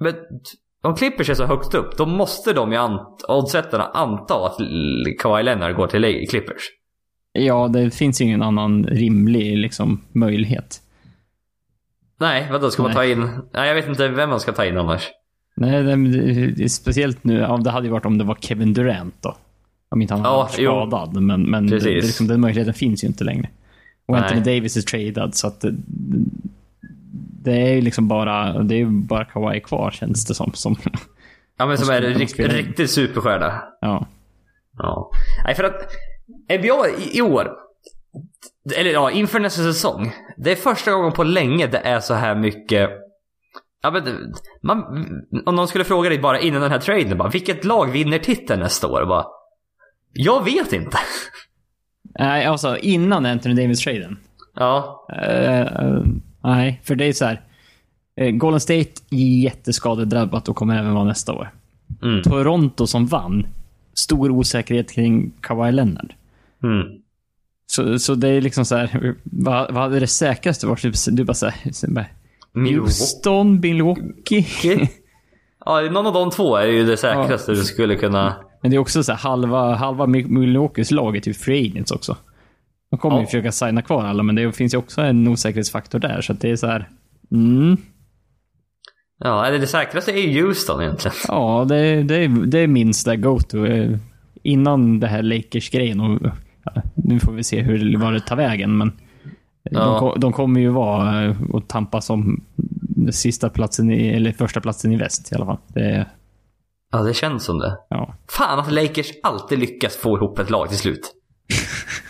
[0.00, 0.14] Men
[0.88, 4.56] om Clippers är så högt upp, då måste de ju ant- oddsättarna anta att
[5.18, 6.62] Kawhi Leonard går till Clippers.
[7.32, 10.80] Ja, det finns ju ingen annan rimlig liksom, möjlighet.
[12.20, 12.96] Nej, vadå ska man Nej.
[12.96, 13.28] ta in?
[13.52, 15.08] Nej, jag vet inte vem man ska ta in annars.
[15.56, 17.38] Nej, det, speciellt nu.
[17.38, 19.36] Ja, det hade ju varit om det var Kevin Durant då.
[19.90, 20.70] Om inte han Ja, jo.
[20.70, 21.22] skadad.
[21.22, 23.48] Men, men det, det, liksom, den möjligheten finns ju inte längre.
[24.06, 24.22] Och Nej.
[24.22, 25.74] Anthony Davis är tradad, så att det,
[27.38, 30.52] det är ju liksom bara, det är bara Kawhi kvar känns det som.
[30.54, 30.76] som
[31.58, 33.62] Ja men som är rikt, riktigt superstjärna.
[33.80, 34.06] ja.
[34.78, 35.10] Ja.
[35.44, 35.92] Nej, för att
[36.60, 37.50] NBA i, i år,
[38.76, 40.12] eller ja, inför nästa säsong.
[40.36, 42.90] Det är första gången på länge det är så här mycket
[43.82, 44.78] Ja, men, man,
[45.46, 48.60] om någon skulle fråga dig bara innan den här traden, bara, vilket lag vinner titeln
[48.60, 49.06] nästa år?
[49.06, 49.26] Bara,
[50.12, 50.98] jag vet inte.
[52.18, 54.16] Nej, alltså innan Anthony Davis-traden.
[54.54, 56.02] Ja, Eh, eh,
[56.44, 57.40] nej, för det är så här.
[58.16, 61.50] eh, Golden State jätteskadedrabbat och kommer även vara nästa år.
[62.02, 63.46] mm, Toronto som vann,
[63.94, 66.14] stor osäkerhet kring Kawhi Leonard.
[66.62, 66.86] mm.
[67.70, 70.82] Så, så det är liksom så här, vad, vad hade det säkraste varit?
[70.82, 71.86] Typ, Du bara såhär, så.
[72.54, 74.88] Houston, Milwaukee.
[75.66, 78.36] Ja, någon av de två är ju det säkraste du skulle kunna...
[78.62, 82.16] Men det är också så här, halva, halva Mil- Milwaukees lag är typ free också.
[82.90, 83.20] De kommer Ja.
[83.20, 86.20] ju försöka signa kvar alla, men det finns ju också en osäkerhetsfaktor där.
[86.20, 86.88] Så att det är så här,
[87.32, 87.76] mm,
[89.20, 91.14] Ja, eller det säkraste är ju Houston egentligen.
[91.28, 93.64] ja, det, det, det är minst där go-to.
[93.66, 93.98] eh,
[94.42, 96.18] Innan det här Lakers-grejen och
[96.64, 98.92] ja, nu får vi se hur, vad det tar vägen, men
[99.70, 100.12] Ja.
[100.14, 102.44] de, de kommer ju vara eh, och tampas om
[103.10, 105.58] sista platsen i, eller första platsen i väst i alla fall.
[105.68, 106.06] Det,
[106.92, 107.78] Ja, det känns som det.
[107.88, 108.14] ja.
[108.30, 111.14] Fan att Lakers alltid lyckas få ihop ett lag till slut.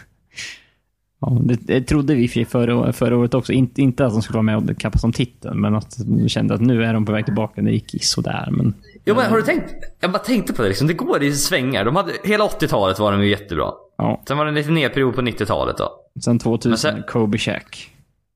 [1.20, 3.52] Ja, det, det trodde vi för- förra, förra året också.
[3.52, 6.54] Inte, inte att de skulle vara med och kappas om titeln, men att vi kände
[6.54, 7.62] att nu är de på väg tillbaka.
[7.62, 8.74] Det gick sådär, men...
[9.04, 9.74] Jo men har du tänkt?
[10.00, 10.86] Jag bara tänkte på det liksom.
[10.86, 11.84] Det går i svängar.
[11.84, 13.70] De hade, hela 80-talet var de ju jättebra.
[13.98, 14.22] Ja.
[14.28, 15.90] Sen var det en liten nedperiod på 90-talet då.
[16.24, 17.90] Sen 2000, Men sen- Kobe Shack.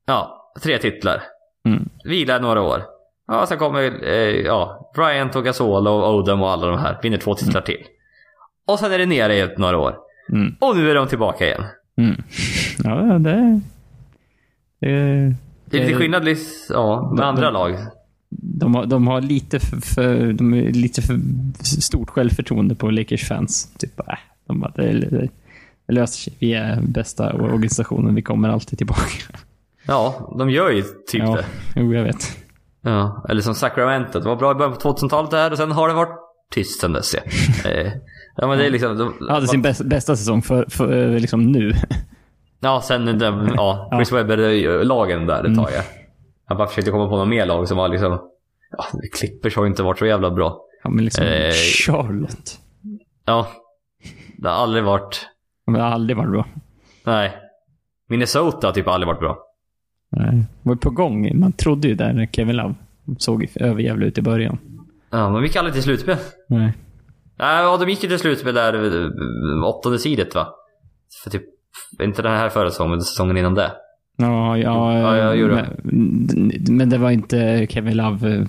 [0.05, 1.23] Ja, tre titlar.
[1.67, 1.89] Mm.
[2.03, 2.81] Vilar några år.
[3.27, 4.13] Ja, sen kommer eh,
[4.45, 6.99] ja, Bryant och Gasol och Odom och alla de här.
[7.03, 7.79] Vinner två titlar till.
[8.67, 9.95] Och sen är det nere i några år.
[10.31, 10.55] Mm.
[10.59, 11.63] Och nu är de tillbaka igen.
[11.97, 12.21] Mm.
[12.83, 13.61] Ja, det...
[14.79, 15.35] det
[15.65, 16.27] Det är lite skillnad
[16.69, 17.75] ja, med de- andra de- lag.
[18.29, 21.19] de, har, de har lite för, för, de är lite för
[21.81, 23.71] stort självförtroende på Lakers fans.
[23.77, 24.05] Typ, äh,
[24.47, 25.29] de bara, det, det,
[25.87, 26.33] det löser sig.
[26.39, 28.15] Vi är bästa organisationen.
[28.15, 29.01] Vi kommer alltid tillbaka.
[29.87, 31.45] Ja, de gör ju typ ja, det.
[31.75, 32.37] jo, jag vet.
[32.81, 34.19] Ja, eller som Sacramento.
[34.19, 36.17] Det var bra i början på 2000-talet där och sen har det varit
[36.51, 37.15] tyst sen dess.
[37.63, 37.91] Ja, eh,
[38.35, 38.97] ja men det är liksom...
[38.97, 41.73] De, hade sin bästa, bästa säsong för, för eh, liksom nu.
[42.59, 45.81] Ja, sen den, ja, Chris Webber-lagen där ett tag ja.
[46.47, 48.19] Jag bara försökte komma på någon mer lag som var liksom...
[48.77, 48.85] Ja,
[49.19, 50.61] Clippers har ju inte varit så jävla bra.
[50.83, 51.51] Ja, men liksom Eh.
[51.85, 52.59] Charlotte.
[53.25, 53.47] Ja.
[54.37, 55.27] Det har aldrig varit...
[55.65, 56.45] De har aldrig varit bra.
[57.03, 57.31] Nej.
[58.09, 59.37] Minnesota har typ aldrig varit bra.
[60.09, 60.35] Nej.
[60.61, 61.39] Det var på gång.
[61.39, 62.75] Man trodde ju där när Kevin Love
[63.17, 64.57] såg överjävlig ut i början.
[65.09, 66.17] Ja, men vi gick aldrig till slutspel.
[66.47, 66.73] Nej.
[67.37, 70.55] Ja, de gick ju till slutspel där eh, åttonde sidet va?
[71.23, 71.43] För typ,
[72.01, 73.71] inte den här förra säsongen, men säsongen innan det.
[74.17, 78.45] Ja, ja, Ja, jag gjorde men, men det var inte Kevin Love eh.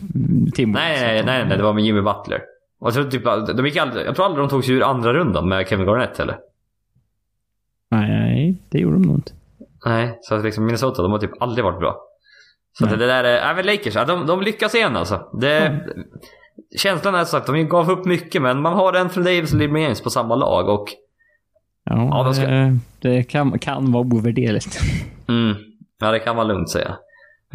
[0.56, 2.42] Nej, nej, nej, nej, det var med Jimmy Butler.
[2.80, 3.24] Och jag tror, typ,
[3.56, 6.18] de gick aldrig, jag tror aldrig de tog sig ur andra rundan med Kevin Garnett
[6.18, 6.38] heller.
[7.90, 9.32] Nej, det gjorde de nog inte.
[9.86, 12.00] Nej, så att liksom Minnesota, de har typ aldrig varit bra.
[12.78, 15.28] Så det där är, även Lakers, de, de lyckas igen alltså.
[15.40, 15.80] Det,
[16.78, 19.82] Känslan är så att de gav upp mycket, men man har Anthony Davis och LeBron
[19.82, 20.88] James på samma lag och
[21.84, 24.80] Ja, Ja, de ska- det, det kan, kan vara ovärderligt.
[25.28, 25.56] mm,
[26.00, 26.96] ja, det kan man lugnt säga.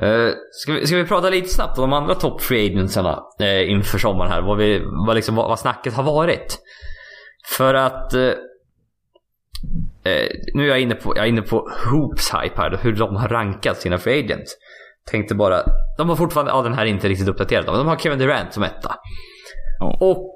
[0.01, 3.71] Uh, ska, vi, ska vi prata lite snabbt om de andra top free agentsarna uh,
[3.71, 4.41] inför sommaren här?
[4.41, 6.59] Vad, vi, vad, liksom, vad, vad snacket har varit.
[7.57, 8.33] För att uh,
[10.03, 13.15] eh, nu är jag inne på, jag är inne på Hoops hype här, hur de
[13.15, 14.51] har rankat sina free agents.
[15.11, 15.63] Tänkte bara,
[15.97, 18.53] de har fortfarande, ja den här är inte riktigt uppdaterad, men de har Kevin Durant
[18.53, 18.95] som etta.
[19.79, 19.97] Ja.
[19.99, 20.35] Och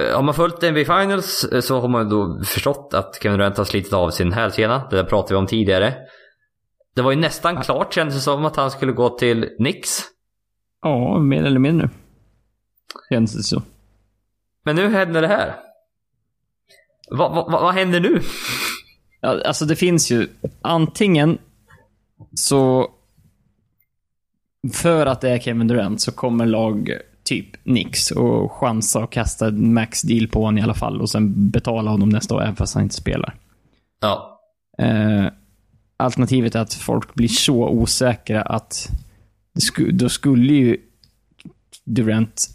[0.00, 3.56] eh, har man följt NBA Finals eh, så har man då förstått att Kevin Durant
[3.56, 4.86] har slitit av sin hälsena.
[4.90, 5.94] Det där pratade vi om tidigare.
[6.94, 10.02] Det var ju nästan klart kändes det som att han skulle gå till Knicks.
[10.82, 11.90] Ja, mer eller mindre.
[13.08, 13.62] Känns det så.
[14.64, 15.56] Men nu händer det här.
[17.10, 18.20] Vad, vad, vad händer nu?
[19.20, 20.28] Ja, alltså det finns ju
[20.62, 21.38] antingen
[22.34, 22.90] så
[24.72, 26.92] för att det är Kevin Durant så kommer lag
[27.24, 31.10] typ Nix och chansa och kasta en max deal på honom i alla fall och
[31.10, 33.34] sen betala honom nästa år även fast han inte spelar.
[34.00, 34.40] Ja.
[34.78, 35.26] Eh,
[35.96, 38.90] alternativet är att folk blir så osäkra att
[39.58, 40.76] sku, då skulle ju
[41.84, 42.50] Durant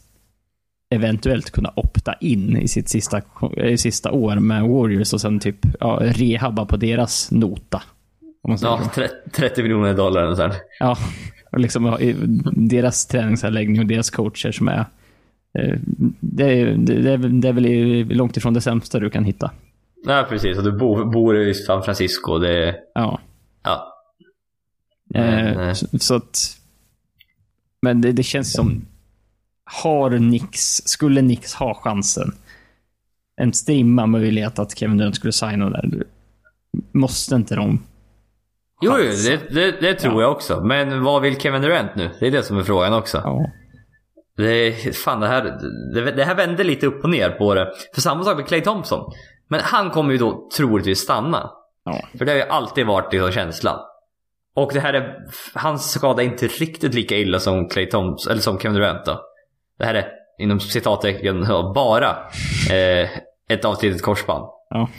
[0.89, 3.21] eventuellt kunna opta in i sitt sista,
[3.57, 7.81] i sista år med Warriors och sen typ ja, rehabba på deras nota.
[8.43, 8.79] Ja så.
[8.95, 10.53] 30, 30 miljoner dollar och sånt.
[10.79, 10.97] Ja,
[11.49, 11.97] och liksom
[12.55, 14.85] deras träningsanläggning och deras coacher som är
[15.53, 15.79] eh,
[16.19, 19.51] det är, det, är, väl- det är väl långt ifrån det sämsta du kan hitta.
[20.05, 22.37] Ja precis, och du bor, bor i San Francisco.
[22.37, 23.19] Det Ja.
[23.63, 23.93] ja.
[25.13, 25.21] Eh,
[25.55, 26.57] Men, så, så att...
[27.81, 28.85] Men det, det känns som...
[29.83, 32.31] Har Nix, skulle Nix ha chansen,
[33.35, 36.03] en strimma möjlighet att Kevin Durant skulle signa där,
[36.91, 37.79] måste inte de
[38.81, 40.61] Jo, jo det, det, det tror jag också.
[40.61, 42.09] Men vad vill Kevin Durant nu?
[42.19, 43.21] Det är det som är frågan också.
[43.23, 43.45] Ja.
[44.37, 45.43] Det, fan, det, här,
[45.93, 47.71] det, det här vände lite upp och ner på det.
[47.93, 49.11] För samma sak med Clay Thompson.
[49.47, 51.51] Men han kommer ju då troligtvis stanna.
[51.85, 51.99] ja.
[52.17, 53.79] För det har ju alltid varit liksom känslan.
[54.55, 55.15] Och det här är,
[55.53, 59.21] hans skada är inte riktigt lika illa som Clay Thompson, eller som Kevin Durant då.
[59.79, 60.07] Det här är
[60.39, 62.09] inom citattecken ja, bara
[62.75, 63.09] eh,
[63.49, 64.45] ett avslitet korsband.
[64.69, 64.89] ja.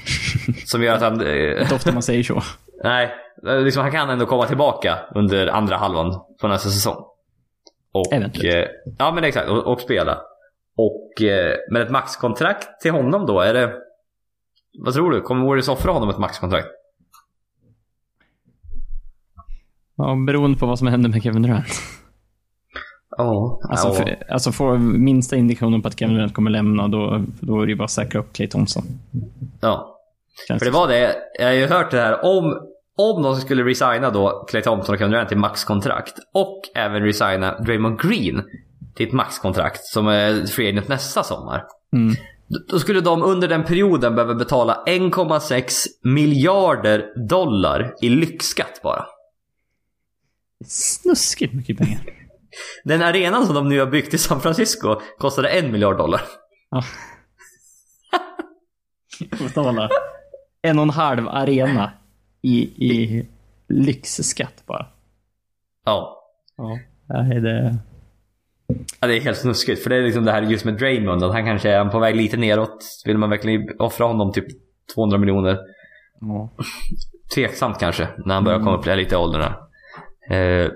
[0.66, 1.20] Som gör att han...
[1.26, 2.42] Eh, Inte ofta man säger så.
[2.84, 3.10] nej,
[3.42, 7.04] liksom, han kan ändå komma tillbaka under andra halvan på nästa säsong.
[7.92, 8.12] Och,
[8.44, 8.68] eh,
[8.98, 10.20] ja men exakt, och, och spela.
[10.76, 13.72] Och eh, med ett maxkontrakt till honom då, är det...
[14.78, 15.20] Vad tror du?
[15.20, 16.68] Kommer Warriors offra honom ett maxkontrakt?
[19.96, 21.66] Ja, beroende på vad som händer med Kevin Durant.
[23.16, 23.60] Ja.
[23.70, 27.66] Alltså, för, alltså får minsta indikationen på att Kevin Durant kommer lämna, då, då är
[27.66, 28.84] det ju bara att säkra upp Clay Thompson.
[29.60, 29.96] ja.
[30.48, 32.69] Känns För det var det, jag har ju hört det här om,
[33.00, 37.58] om de skulle resigna då Clay Thompson och Kevin Durant till maxkontrakt och även resigna
[37.58, 38.42] Draymond Green
[38.96, 41.64] till ett maxkontrakt som är free agent nästa sommar.
[41.92, 42.14] Mm.
[42.48, 49.06] Då- Då skulle de under den perioden behöva betala 1,6 miljarder dollar i lyxskatt bara.
[50.66, 52.00] Snuskigt mycket pengar.
[52.84, 56.20] Den arenan som de nu har byggt i San Francisco kostade en miljard dollar.
[56.70, 56.82] Ja.
[59.38, 59.88] Betala
[60.62, 61.92] en och en halv arena
[62.42, 63.26] i, i
[63.68, 64.86] lyxskatt bara.
[65.84, 66.16] Ja.
[66.56, 66.78] Ja.
[67.08, 67.78] Nej, det...
[69.00, 69.82] Ja, det är helt snuskigt.
[69.82, 72.16] För det är liksom det här just med Draymond, att han kanske är på väg
[72.16, 72.84] lite neråt.
[73.04, 74.46] Vill man verkligen offra honom typ
[74.94, 75.58] 200 miljoner?
[76.20, 76.50] Ja.
[77.34, 79.42] Tveksamt kanske, när han börjar komma upp lite i åldern.
[80.30, 80.70] Eh,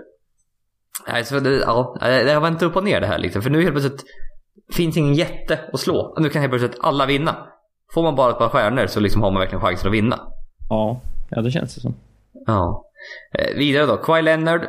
[1.08, 3.40] nej, så det, ja, det har vänt upp och ner det här lite.
[3.40, 4.04] För nu helt plötsligt
[4.72, 6.16] finns ingen jätte att slå.
[6.20, 7.36] Nu kan helt plötsligt alla vinna.
[7.94, 10.20] Får man bara ett par stjärnor så liksom har man verkligen chansen att vinna.
[10.68, 11.00] Ja,
[11.30, 11.94] ja det känns det som.
[12.46, 12.84] Ja.
[13.38, 14.60] Eh, vidare då, Kawhi Leonard.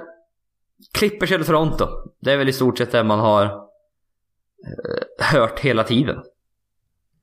[0.93, 1.88] Clippers eller Toronto.
[2.20, 6.24] Det är väl i stort sett det man har eh, hört hela tiden.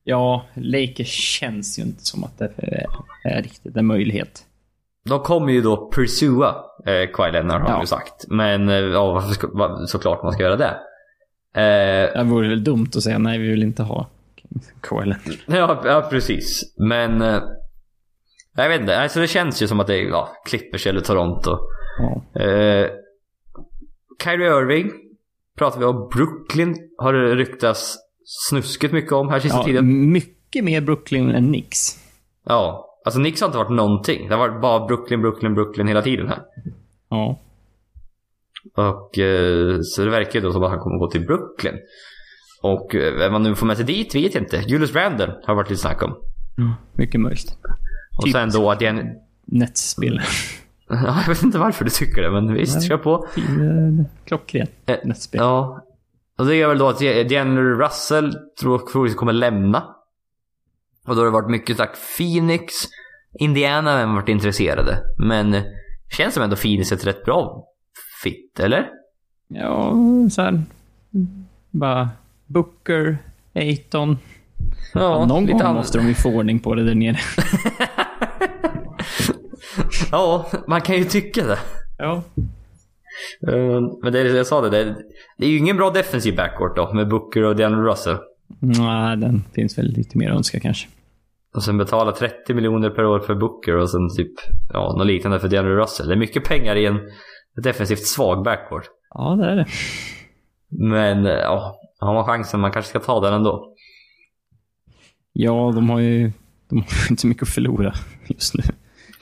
[0.05, 1.09] Ja, Lakers
[1.39, 2.87] känns ju inte som att det är,
[3.25, 4.45] är riktigt en möjlighet.
[5.05, 6.55] De kommer ju då pursua
[6.87, 7.81] eh, Kawhi Leonard har Ja.
[7.81, 8.25] ju sagt.
[8.29, 9.49] Men eh, ja, varför ska,
[9.87, 10.77] såklart man ska göra det.
[11.61, 14.07] Eh, Det vore väl dumt att säga nej, vi vill inte ha
[14.81, 15.39] Kawhi Leonard.
[15.47, 16.75] ja, ja, precis.
[16.77, 17.43] Men eh,
[18.57, 18.99] jag vet inte.
[19.01, 21.59] Alltså, det känns ju som att det är ja, Clippers eller Toronto.
[21.99, 22.41] Ja.
[22.41, 22.91] Eh,
[24.25, 24.93] Kyrie Irving
[25.59, 26.09] pratar vi om.
[26.15, 27.97] Brooklyn har det ryktats
[28.49, 30.13] snuskigt mycket om här sista Ja, tiden.
[30.13, 31.99] mycket mer Brooklyn än Knicks.
[32.45, 32.89] Ja.
[33.05, 34.29] Alltså Knicks har inte varit någonting.
[34.29, 36.43] Det har varit bara Brooklyn, Brooklyn, Brooklyn hela tiden här.
[37.09, 37.39] Ja.
[38.77, 41.75] Och eh, så det verkar ju då som att han kommer gå till Brooklyn.
[42.63, 44.57] Och eh, vem man nu får med sig dit vet jag inte.
[44.67, 46.15] Julius Randle har varit lite snack om.
[46.93, 47.59] Mycket möjligt.
[48.19, 48.33] Och Typ.
[48.33, 49.09] sen då att igen...
[49.45, 50.25] Nets-spelare.
[50.89, 52.89] Ja, jag vet inte varför du tycker det, men visst, Nej.
[52.89, 53.27] kör på.
[53.37, 55.41] Eh, Klockren Eh, Nets-spel.
[55.41, 55.85] Ja.
[56.39, 59.79] Och det gör väl då att D'Angelo Russell tror troligtvis kommer lämna.
[61.07, 62.75] Och då har det varit mycket sagt Phoenix,
[63.39, 64.99] Indiana har varit intresserade.
[65.19, 65.57] Men
[66.17, 67.65] känns som ändå Phoenix är ett rätt bra
[68.23, 68.89] fit, eller?
[69.49, 69.95] Ja,
[70.31, 70.63] så här.
[71.71, 72.11] Bara
[72.47, 73.19] Booker,
[73.55, 74.19] Aiton.
[74.95, 77.17] Ja, någon gång an- måste de ju få ordning på det där nere.
[80.11, 81.59] ja, man kan ju tycka det.
[81.99, 82.23] Ja.
[83.49, 84.97] Eh, Men det är, jag sa det, det,
[85.39, 88.17] det är ju ingen bra defensiv backcourt då med Booker och DeAndre Russell.
[88.61, 90.89] Nej, den finns väl lite mer att önska kanske.
[91.55, 94.33] Och sen betala 30 miljoner per år för Booker och sen typ,
[94.73, 96.09] ja, något liknande för DeAndre Russell.
[96.09, 97.01] Det är mycket pengar i en
[97.63, 98.85] defensivt svag backcourt.
[99.15, 99.67] Ja, det är det.
[100.69, 103.75] Men eh, ja, har man chansen, man kanske ska ta den ändå.
[105.33, 106.33] Ja, de har ju
[106.73, 107.95] de har inte så mycket att förlora
[108.27, 108.63] just nu.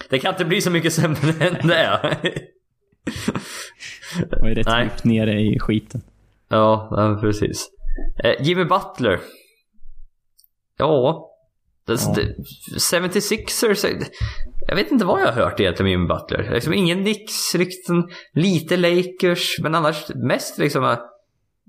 [0.09, 2.19] Det kan inte bli så mycket sämre än det är.
[4.31, 4.85] De är rätt Nej.
[4.85, 6.03] djupt nere i skiten.
[6.49, 7.69] ja, precis.
[8.25, 9.21] Eh, Jimmy Butler.
[10.77, 11.31] Ja.
[11.87, 11.95] Ja.
[12.15, 12.35] det,
[12.79, 13.85] 76ers.
[13.87, 14.07] eh,
[14.69, 16.51] Jag vet inte vad jag har hört egentligen med Jimmy Butler.
[16.55, 20.85] Liksom ingen Knicks, rykten, lite Lakers, men annars mest liksom...
[20.85, 20.99] eh,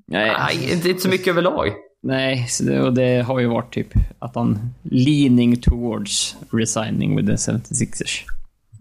[0.07, 1.73] Nej, Nej, inte, inte så mycket överlag.
[2.01, 2.47] Nej
[2.83, 8.23] och det har ju varit typ att han leaning towards resigning with the 76ers.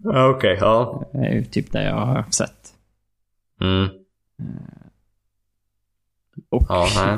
[0.03, 1.05] Ja, Okej, ja.
[1.11, 2.73] Det är ju typ det jag har sett.
[3.61, 3.89] Mm.
[6.49, 7.17] Och Ja,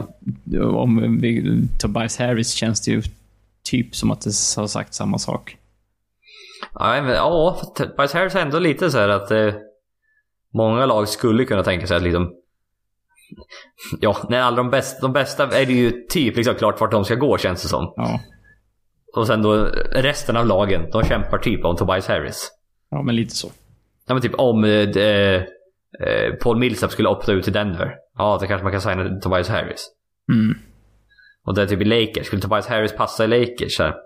[0.76, 3.02] om vi, Tobias Harris känns det ju
[3.64, 5.58] typ som att det har sagt samma sak.
[6.74, 9.54] Ja, men, ja Tobias Harris är ändå lite så att eh,
[10.54, 12.34] många lag skulle kunna tänka sig att liksom
[14.00, 17.06] Ja, när alla de bästa, de bästa är det ju typ liksom klart vart de
[17.06, 17.94] ska gå känns det som.
[17.96, 18.20] Ja,
[19.16, 19.54] Och sen då
[19.92, 22.52] resten av lagen, de kämpar typ om Tobias Harris.
[22.90, 23.52] ja men lite så.
[24.08, 27.96] Ja men typ om eh, eh, Paul Millsap skulle opta ut till Denver.
[28.18, 29.86] Ja, då kanske man kan signa Tobias Harris.
[30.32, 30.58] Mm.
[31.46, 32.28] Och det är typ i Lakers.
[32.28, 33.80] Skulle Tobias Harris passa i Lakers?
[33.80, 33.94] Här.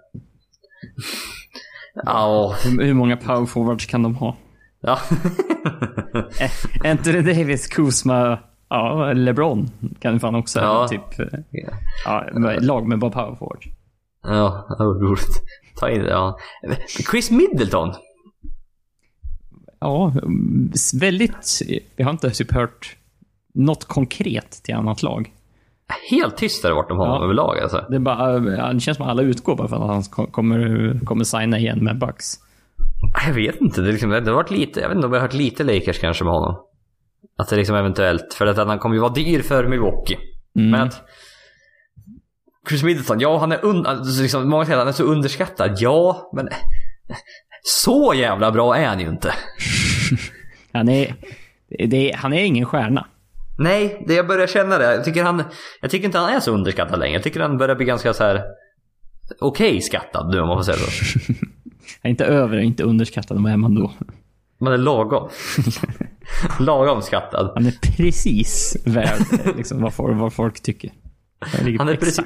[2.05, 4.37] Ja, Hur, hur många power forwards kan de ha?
[4.81, 4.99] ja.
[6.91, 10.87] Anthony Davis, Kuzma, ja, LeBron kan ju fan också Ja.
[10.87, 11.19] typ...
[11.19, 11.39] eh,
[12.05, 13.67] Ja, med- lag med bara power forwards.
[14.23, 15.41] Ja, det var roligt.
[15.79, 16.37] Ta in det, ja.
[17.11, 17.93] Chris Middleton.
[19.79, 20.13] Ja,
[20.99, 21.61] väldigt...
[21.95, 22.95] Vi har inte typ hört
[23.53, 25.31] något konkret till annat lag.
[26.09, 27.23] Helt tyst har det varit om honom Ja.
[27.23, 27.85] överlag alltså.
[27.89, 30.27] Det, är bara, ja, det känns som att alla utgår bara för att han ko-
[30.31, 32.33] kommer, kommer signa igen med Bucks.
[33.27, 33.81] Jag vet inte.
[33.81, 35.99] Det, liksom, det har varit lite, jag vet inte om jag har hört lite Lakers
[35.99, 36.55] kanske med honom.
[37.37, 40.17] Att det liksom eventuellt, för att han kommer ju vara dyr för Milwaukee.
[40.55, 40.71] Mm.
[40.71, 41.01] Men att
[42.69, 45.75] Chris Middleton, ja han är un, alltså liksom, många säger att han är så underskattad.
[45.77, 46.49] Ja, men
[47.63, 49.33] så jävla bra är han ju inte.
[50.73, 51.15] Han, är,
[51.87, 53.07] det han är ingen stjärna.
[53.59, 54.95] Nej, det jag börjar känna det.
[54.95, 55.43] Jag tycker, han,
[55.81, 57.13] jag tycker inte han är så underskattad längre.
[57.13, 58.43] Jag tycker han börjar bli ganska så här
[59.39, 61.33] okej skattad nu om man får säga så.
[62.07, 63.43] Inte över, inte underskattad.
[63.43, 63.91] Vad är man då?
[64.59, 65.29] Man är lagom.
[66.59, 67.51] lagom skattad.
[67.55, 69.21] Han är precis värd
[69.57, 70.91] liksom, vad, folk, vad folk tycker.
[71.79, 72.25] Han är precis-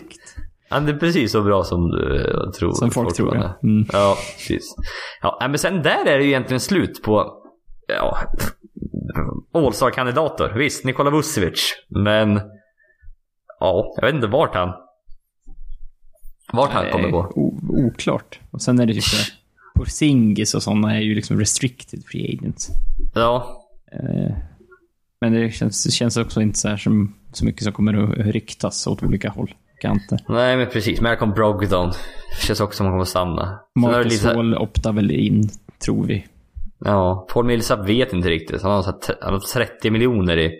[0.69, 2.73] Han är precis så bra som du eh, tror.
[2.73, 3.35] som folk tror.
[3.35, 3.59] han Ja.
[3.63, 3.85] Mm.
[3.93, 4.75] Ja, precis.
[5.21, 7.33] Ja, men sen där är det ju egentligen slut på
[7.87, 8.17] ja,
[9.53, 10.53] All-star-kandidater.
[10.57, 11.73] Visst, Nikola Vucevic.
[11.89, 12.41] Men
[13.59, 14.69] ja, jag vet inte vart han
[16.53, 17.31] vart han kommer Nej, gå.
[17.35, 18.39] o- Oklart.
[18.51, 19.31] Och sen är det typ så
[19.85, 22.69] Porzingis och sådana är ju liksom restricted free agents.
[23.15, 23.57] Ja,
[23.93, 24.31] Eh,
[25.21, 28.17] Men det känns, det känns också inte så, här som, så mycket som kommer att
[28.17, 29.53] ryktas åt olika håll.
[29.81, 30.19] Kanter.
[30.29, 31.01] nej men precis.
[31.01, 31.91] Malcolm Brogdon.
[32.41, 33.41] Känns också som han kommer stanna.
[33.41, 35.49] Är det Marcus lite Hall optar väl in,
[35.85, 36.25] tror vi.
[36.79, 38.61] Ja, Paul Millsap vet inte riktigt.
[38.61, 40.51] Han har, så här han har 30 miljoner i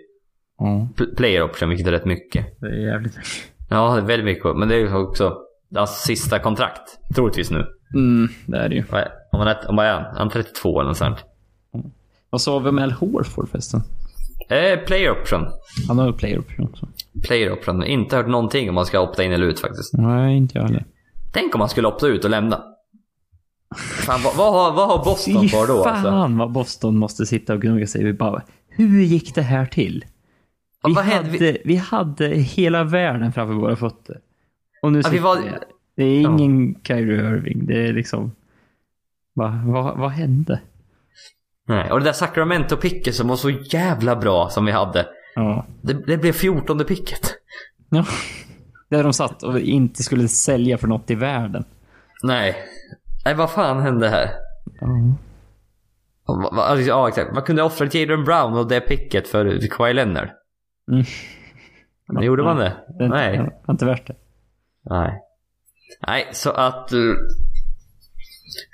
[0.96, 2.46] pl- player option, vilket är rätt mycket.
[2.62, 3.32] det är jävligt mycket.
[3.70, 4.56] Ja, det är väldigt mycket.
[4.58, 5.38] Men det är ju också
[5.76, 7.00] hans sista kontrakt.
[7.16, 7.66] Troligtvis nu.
[7.94, 8.84] Mm, det är det ju.
[9.32, 10.16] Om man är, om man är han?
[10.18, 11.18] Han är 32 eller något sånt.
[12.30, 13.82] Vad sa vi om Al Horford förresten?
[14.50, 15.48] Eh, player option.
[15.88, 16.88] Han har ju player option också.
[17.24, 17.84] Player option.
[17.84, 19.94] Inte hört någonting om man ska opta in eller ut faktiskt.
[19.94, 20.86] Nej, inte jag heller.
[21.34, 22.64] Tänk om man skulle opta ut och lämna.
[23.78, 26.38] Fan, vad, vad, har, vad har Boston Fy kvar då fan alltså?
[26.38, 28.04] vad Boston måste sitta och gnugga sig.
[28.04, 30.06] Vi bara, hur gick det här till?
[30.88, 34.20] Vi, hade, vi hade hela världen framför våra fötter.
[34.82, 35.50] Och nu Ja, vi var- vi.
[36.02, 37.66] Det är ingen Kyrie Irving.
[37.66, 38.32] Det är liksom...
[39.34, 40.60] Va, vad, vad hände?
[41.68, 41.92] Nej.
[41.92, 45.08] Och det där Sacramento-picket som var så jävla bra som vi hade.
[45.36, 45.66] Ja.
[45.82, 47.34] Det, det blev 14 picket.
[47.90, 48.06] ja.
[48.90, 51.64] Där de satt och inte skulle sälja för något i världen.
[52.24, 52.56] Nej.
[53.26, 54.30] Nej, vad fan hände här?
[54.80, 55.16] Ja.
[56.34, 57.34] Va, va, ja, exakt.
[57.34, 60.30] Man kunde offra Jadon Brown och det picket för Kawhi Leonard.
[60.92, 61.04] Mm.
[62.08, 62.74] Men gjorde man det?
[63.00, 63.38] Det inte, Nej.
[63.38, 64.16] det är inte värt det.
[64.90, 65.22] Nej.
[66.08, 66.94] Nej, så att...
[66.94, 67.16] Uh,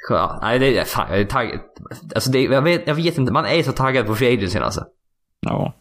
[0.10, 0.84] ja, nej, det är...
[0.84, 1.60] Fan, jag är taggad.
[2.16, 3.32] Alltså, det, är- jag, vet, jag vet inte.
[3.34, 4.86] Man är så taggad på free agency alltså.
[5.40, 5.74] Ja.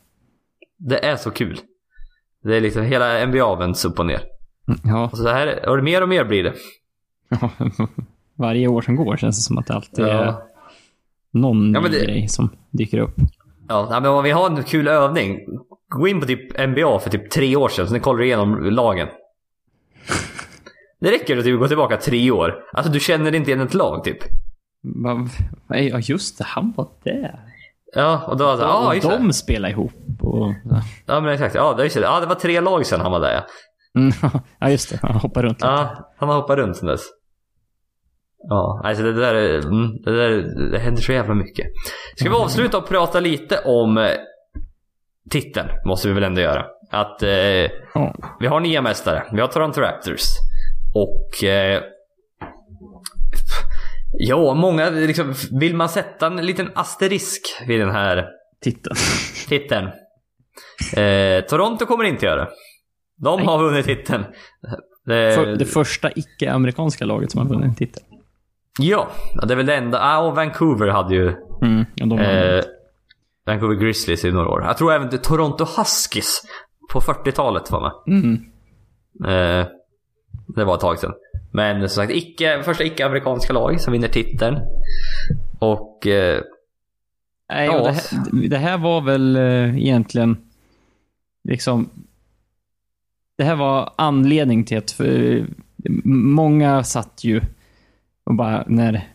[0.79, 1.61] Det är så kul.
[2.43, 4.21] Det är liksom hela NBA vänds upp och ner.
[4.85, 5.09] Ja.
[5.13, 6.55] Och så här, och mer och mer blir det.
[7.29, 7.51] Ja.
[8.39, 10.43] Varje år som går känns det som att det alltid är Ja.
[11.31, 13.15] någon Ja, det- grej som dyker upp.
[13.69, 15.39] Ja, men om vi har en kul övning.
[15.89, 19.09] Gå in på typ NBA för typ tre år sedan, så ni kollar igenom lagen.
[21.01, 22.55] Det räcker att du går tillbaka tre år.
[22.73, 24.19] Alltså du känner inte igen ett lag typ.
[25.69, 26.45] Ja, just det.
[26.45, 27.41] Han var där.
[27.95, 29.17] Ja, och då var det så här, ja och just det.
[29.17, 29.93] de spelar ihop.
[30.21, 30.55] Och,
[31.07, 32.03] Ja men exakt, ja det, just det.
[32.03, 33.47] ja det var tre lag sedan han var där ja.
[34.01, 34.13] Mm,
[34.61, 34.99] ja, just det.
[35.03, 35.67] Han hoppar runt lite.
[35.67, 37.03] Ja, han har hoppat runt sen dess.
[38.49, 40.31] Ja, alltså det där, är- mm, det där
[40.71, 41.67] det händer så jävla mycket.
[42.17, 44.11] Ska vi avsluta och prata lite om eh,
[45.31, 45.69] titeln?
[45.87, 46.65] Måste vi väl ändå göra.
[46.91, 47.31] Att eh,
[47.95, 48.15] Ja.
[48.41, 49.25] vi har nya mästare.
[49.33, 50.23] Vi har Toronto Raptors.
[51.03, 51.45] Och...
[51.45, 51.83] Eh,
[54.13, 58.29] ja, många liksom, Vill man sätta en liten asterisk vid den här
[58.61, 58.91] Titta.
[59.49, 59.87] titeln?
[60.97, 62.51] Eh, Toronto kommer inte göra det.
[63.17, 63.47] De Nej.
[63.47, 64.25] har vunnit titeln.
[65.07, 68.03] Det, För, det första icke-amerikanska laget som har vunnit en titel.
[68.79, 69.09] Ja,
[69.43, 69.99] det är väl det enda.
[70.03, 72.65] Ah, och Vancouver hade ju Mm, och de eh,
[73.47, 74.63] Vancouver Grizzlies i några år.
[74.63, 76.43] Jag tror även Toronto Huskies
[76.93, 78.19] på 40-talet var med.
[78.19, 78.41] mm,
[79.25, 79.67] Eh,
[80.47, 81.13] det var ett tag sedan.
[81.53, 84.57] Men som sagt, icke, första icke-amerikanska lag som vinner titeln.
[85.59, 86.07] Och...
[86.07, 86.41] Eh,
[87.53, 87.79] Nej, Ja.
[87.85, 90.37] det, här, det här var väl eh, egentligen
[91.49, 91.89] liksom...
[93.39, 95.47] Det här var anledning till att för,
[96.05, 97.41] många satt ju
[98.25, 99.09] och bara när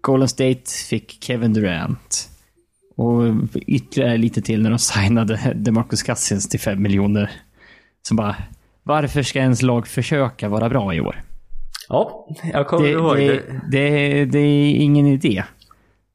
[0.00, 2.28] Golden State fick Kevin Durant
[2.96, 3.22] och
[3.54, 7.30] ytterligare lite till när de signade DeMarcus Cousins till 5 miljoner.
[8.02, 8.36] Så bara,
[8.90, 11.22] varför ska ens lag försöka vara bra i år?
[11.88, 14.24] ja, jag kommer Det, ihåg det, det.
[14.24, 15.44] det, är ingen idé.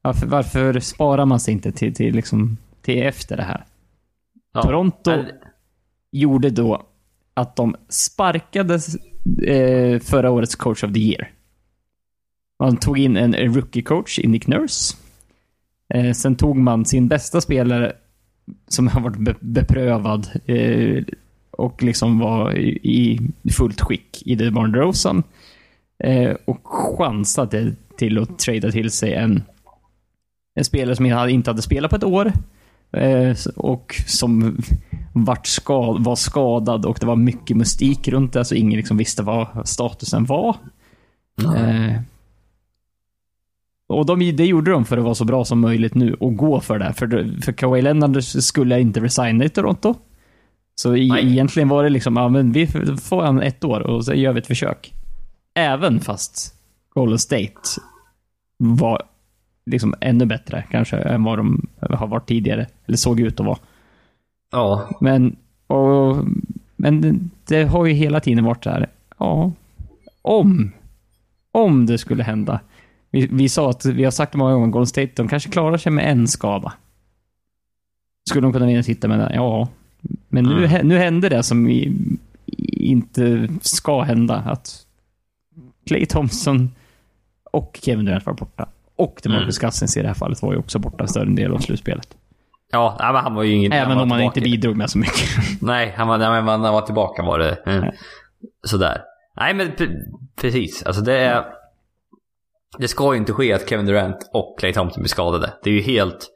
[0.02, 3.64] Varför, varför sparar man sig inte till, till, liksom, till efter det här?
[4.52, 4.62] Ja.
[4.62, 5.26] Toronto Men-
[6.12, 6.86] gjorde då
[7.34, 8.74] att de sparkade
[9.46, 11.30] eh, förra årets coach of the year.
[12.58, 14.96] Man tog in en rookie-coach i Nick Nurse.
[15.94, 17.92] Eh, sen tog man sin bästa spelare
[18.68, 21.04] som har varit be beprövad eh,
[21.56, 25.22] och liksom var i, i fullt skick i DeMar DeRozan.
[26.04, 26.60] Eh, och
[26.98, 29.42] chansade till att trada till sig en,
[30.54, 32.32] en spelare som inte hade spelat på ett år.
[32.92, 34.58] Eh, och som
[35.12, 39.22] vart skad, var skadad och det var mycket mystik runt det, så ingen liksom visste
[39.22, 40.56] vad statusen var.
[41.56, 42.00] Eh,
[43.88, 46.60] och de, det gjorde de för att vara så bra som möjligt nu och gå
[46.60, 46.92] för det.
[46.92, 49.94] För, för Kawhi Leonard skulle inte resigna i Toronto.
[50.78, 51.32] Så Nej.
[51.32, 52.66] egentligen var det liksom, ja men vi
[53.02, 54.94] får han ett år och så gör vi ett försök.
[55.54, 56.54] Även fast
[56.94, 57.60] Golden State
[58.56, 59.02] var
[59.66, 62.66] liksom ännu bättre kanske än vad de har varit tidigare.
[62.86, 63.58] Eller såg ut att vara.
[64.52, 66.16] Ja, Men, och,
[66.76, 68.88] men det, har ju hela tiden varit så här.
[69.18, 69.52] Ja,
[70.22, 70.72] om,
[71.52, 72.60] om det skulle hända.
[73.10, 75.76] Vi, vi sa att, vi har sagt det många gånger, Golden State, de kanske klarar
[75.76, 76.72] sig med en skada.
[78.28, 79.34] Skulle de kunna vinna titeln med det?
[79.34, 79.68] Ja.
[80.28, 80.88] Men nu, Mm.
[80.88, 81.92] nu hände det som i,
[82.72, 84.34] inte ska hända.
[84.46, 84.86] Att
[85.86, 86.70] Clay Thompson
[87.52, 88.68] och Kevin Durant var borta.
[88.96, 92.16] Och DeMarcus Cousins i det här fallet var ju också borta större del av slutspelet.
[92.72, 93.72] ja nej, men han var ju ingen...
[93.72, 95.28] Även var om han inte bidrog med så mycket.
[95.60, 97.98] Nej, han var, nej, han var tillbaka var det mm, Nej.
[98.66, 99.02] sådär.
[99.36, 99.96] Nej men pre-
[100.40, 101.44] precis, alltså det är...
[102.78, 105.52] Det ska ju inte ske att Kevin Durant och Clay Thompson blir skadade.
[105.62, 106.28] Det är ju helt...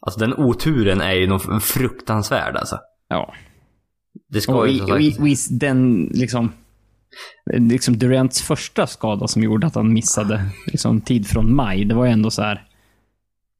[0.00, 2.78] Alltså den oturen är ju fruktansvärd alltså.
[3.12, 3.34] Ja.
[4.28, 5.52] Det ska Och ju som i, sagt...
[5.52, 6.52] i den, liksom,
[7.56, 12.04] liksom Durants första skada som gjorde att han missade liksom, tid från maj, det var
[12.04, 12.66] ju ändå så här.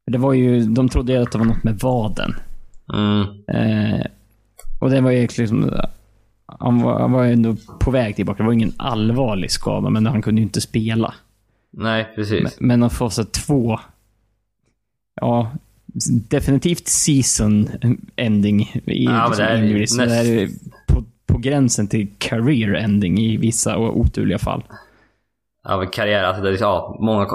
[0.07, 2.35] Det var ju, de trodde ju att det var något med vaden.
[2.93, 4.07] Mm, Eh,
[4.81, 5.71] och det var ju liksom,
[6.47, 8.43] han var, han var ju ändå på väg tillbaka.
[8.43, 11.15] Det var ingen allvarlig skada, men han kunde ju inte spela.
[11.71, 12.43] nej, precis.
[12.43, 13.81] Men, men att få så två,
[15.21, 15.51] ja,
[16.31, 17.69] definitivt season
[18.17, 19.99] ending i Ja, men liksom det är injuries.
[19.99, 20.49] näst- Det är
[20.89, 24.63] på, på gränsen till career ending i vissa oturliga fall.
[25.65, 27.27] Ja, men karriär, alltså det är ja, många...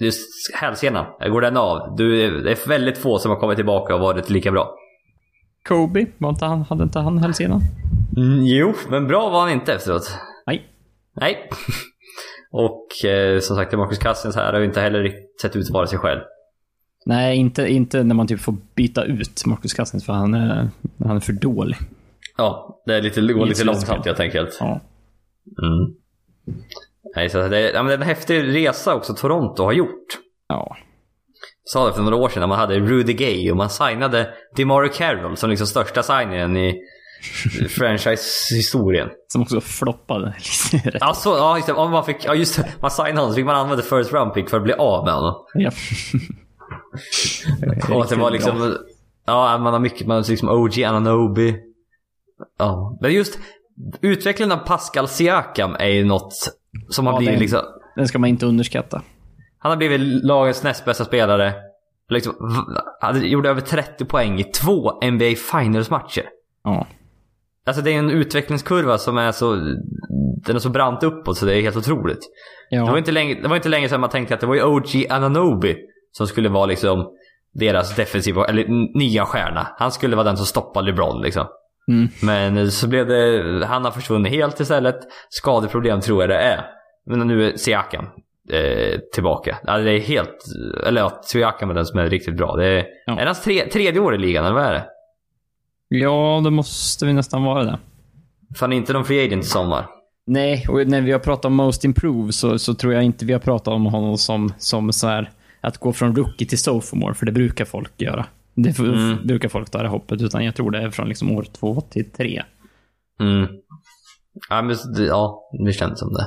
[0.00, 1.96] Just hälsenan, går den av?
[1.96, 4.74] Du, det är väldigt få som har kommit tillbaka och varit lika bra.
[5.68, 7.60] Kobe, var inte han, hade inte han hälsenan?
[8.16, 10.18] Mm, jo, men bra var han inte efteråt.
[10.46, 10.62] Nej.
[11.20, 11.48] Nej.
[12.52, 15.70] Och eh, som sagt, Marcus Cousins här har ju inte heller riktigt sett ut att
[15.74, 16.20] vara sig själv.
[17.06, 20.68] Nej, inte, inte när man typ får byta ut Marcus Cousins för han är,
[21.04, 21.76] han är för dålig.
[22.36, 24.56] Ja, det är lite, går lite långsamt helt enkelt.
[24.60, 24.80] Ja.
[25.62, 25.94] Mm.
[27.16, 30.06] Nej, så det, ja, men det är en häftig resa också Toronto har gjort.
[30.48, 30.76] Ja.
[31.64, 34.34] Jag sa det för några år sedan när man hade Rudy Gay och man signade
[34.56, 36.74] DeMario Carroll som liksom största signingen i,
[37.68, 39.08] franchise-historien.
[39.28, 40.26] Som också floppade.
[40.84, 41.02] Rätt.
[41.02, 41.74] Alltså, ja, just det.
[41.74, 42.72] Man, fick, ja, just det.
[42.80, 45.14] Man signade honom så fick man använda first round pick för att bli av med
[45.14, 45.34] honom.
[45.54, 45.70] Ja.
[47.90, 48.76] Och att det var liksom...
[49.26, 50.06] Ja, man har mycket.
[50.06, 51.56] Man har liksom OG Ananobi.
[52.58, 52.98] Ja.
[53.00, 53.38] Men just
[54.00, 56.32] utvecklingen av Pascal Siakam är ju något
[56.88, 57.60] som har Ja, blivit det- liksom...
[57.96, 59.02] Den ska man inte underskatta.
[59.58, 61.54] Han har blivit lagets näst bästa spelare.
[62.08, 62.34] Liksom,
[63.00, 66.24] han gjorde över 30 poäng i två NBA Finals-matcher.
[66.64, 66.86] Ja.
[67.66, 69.54] Alltså det är en utvecklingskurva som är så...
[70.46, 72.20] Den är så brant uppåt så det är helt otroligt.
[72.70, 72.98] Det, var Ja.
[72.98, 75.76] inte länge, det var inte länge sedan man tänkte att det var ju OG Ananobi
[76.16, 77.10] som skulle vara liksom
[77.54, 79.66] deras defensiva, eller nya stjärna.
[79.78, 81.46] Han skulle vara den som stoppar LeBron liksom.
[81.88, 82.08] Mm.
[82.22, 84.96] Men så blev det, han har försvunnit helt istället.
[85.28, 86.64] Skadeproblem tror jag det är.
[87.06, 88.04] Men nu är Siakam
[88.50, 89.58] eh, tillbaka.
[89.66, 90.44] Ja, det är helt,
[90.86, 92.56] eller ja, Siakam är den som är riktigt bra.
[92.56, 93.20] Det är, Ja.
[93.20, 94.86] är hans tre, tredje år i ligan eller vad är det?
[95.88, 97.78] ja, det måste vi nästan vara det.
[98.58, 99.86] Fan inte någon free agent i sommar.
[100.26, 103.32] Nej, och när vi har pratat om Most Improve så, så tror jag inte vi
[103.32, 105.30] har pratat om honom som, som så här,
[105.66, 108.26] att gå från rookie till sophomore, för det brukar folk göra.
[108.54, 109.26] Det Mm.
[109.26, 112.10] brukar folk ta det hoppet, utan jag tror det är från liksom år två till
[112.12, 112.42] tre.
[113.20, 113.46] Mm.
[114.50, 114.76] Ja, men,
[115.08, 116.26] ja, det känns som det.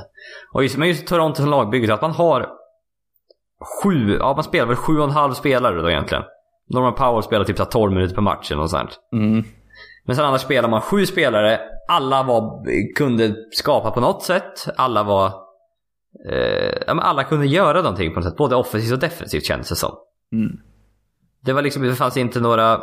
[0.52, 2.48] Och just, men just Toronto som lagbygget, att man har
[3.82, 6.24] sju, ja man spelar väl sju och en halv spelare då egentligen.
[6.70, 8.98] Norman Powell spelar typ så här 12 minuter per match eller något sånt.
[9.12, 9.44] Mm.
[10.04, 12.64] Men sen annars spelar man sju spelare, alla var,
[12.94, 14.68] kunde skapa på något sätt.
[14.76, 15.32] Alla var...
[16.26, 19.96] Eh, alla kunde göra någonting på något sätt, både offensivt och defensivt kändes det som.
[20.32, 20.60] Mm.
[21.44, 22.76] Det var liksom, det fanns inte några...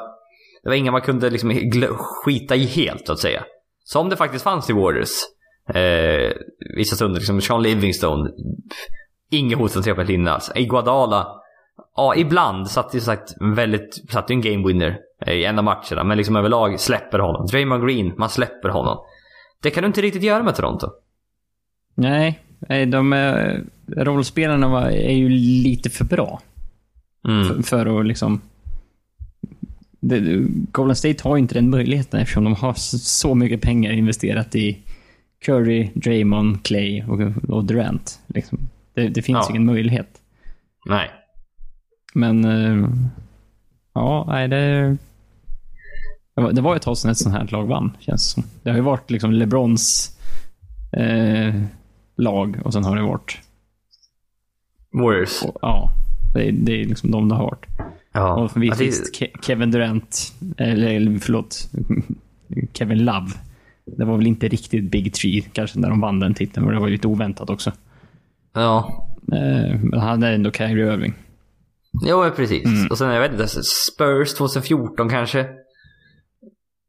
[0.64, 1.54] Det var inga man kunde liksom
[1.98, 3.44] skita i helt, så att säga.
[3.84, 5.12] Som det faktiskt fanns i Warriors.
[5.74, 6.32] Eh,
[6.78, 8.30] vissa stunder, liksom Sean Livingstone.
[9.32, 10.52] Inget hot från trepoängslinjen alls.
[10.56, 11.28] Iguodala.
[11.96, 15.64] Ja, ibland satt ju sagt väldigt, satt ju en game winner eh, i en av
[15.64, 16.04] matcherna.
[16.04, 17.46] Men liksom överlag släpper honom.
[17.46, 18.98] Draymond Green, man släpper honom.
[19.62, 20.88] Det kan du inte riktigt göra med Toronto.
[21.96, 26.42] Nej, nej, de är, rollspelarna var, är ju lite för bra
[27.28, 27.48] Mm.
[27.48, 28.42] för, för att liksom...
[30.00, 30.20] Det,
[30.72, 34.78] Golden State har ju inte den möjligheten eftersom de har så, mycket pengar investerat i
[35.46, 38.20] Curry, Draymond, Clay och, och Durant.
[38.28, 38.60] Liksom.
[38.94, 39.48] Det, det finns Ja.
[39.50, 40.22] ingen möjlighet.
[40.86, 41.10] Nej.
[42.14, 42.46] Men...
[42.46, 42.90] eh,
[43.94, 44.98] ja, nej det...
[46.54, 48.44] Det var, ett tag sedan ett sånt här lag vann, känns som.
[48.64, 50.18] Det har ju varit liksom LeBrons
[50.98, 51.56] eh,
[52.16, 53.38] lag och sen har det varit...
[54.92, 55.44] Warriors.
[55.44, 55.92] Och, ja,
[56.34, 57.66] det, är- det är liksom de det har varit.
[58.12, 58.34] Ja.
[58.36, 61.70] Och visst, Ja, det- visst, Ke- Kevin Durant, eller, förlåt,
[62.74, 63.28] Kevin Love.
[63.98, 66.80] Det var väl inte riktigt Big Tree kanske när de vann den titeln, men det
[66.82, 67.72] var ju lite oväntat också.
[68.54, 69.02] ja.
[69.34, 71.14] Eh, Men han är ändå Kyrie Irving.
[72.06, 72.66] Jo, precis.
[72.66, 72.88] Mm.
[72.92, 75.48] Och sen, jag vet inte, Spurs 2014 kanske.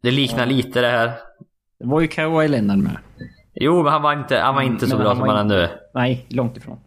[0.03, 1.07] Det liknar lite det här.
[1.79, 2.97] Det var ju Kawhi Leonard med.
[3.61, 5.50] Jo, men han var inte, han var inte så Mm, Men bra han som han
[5.50, 5.68] är nu.
[5.94, 6.78] Nej, långt ifrån.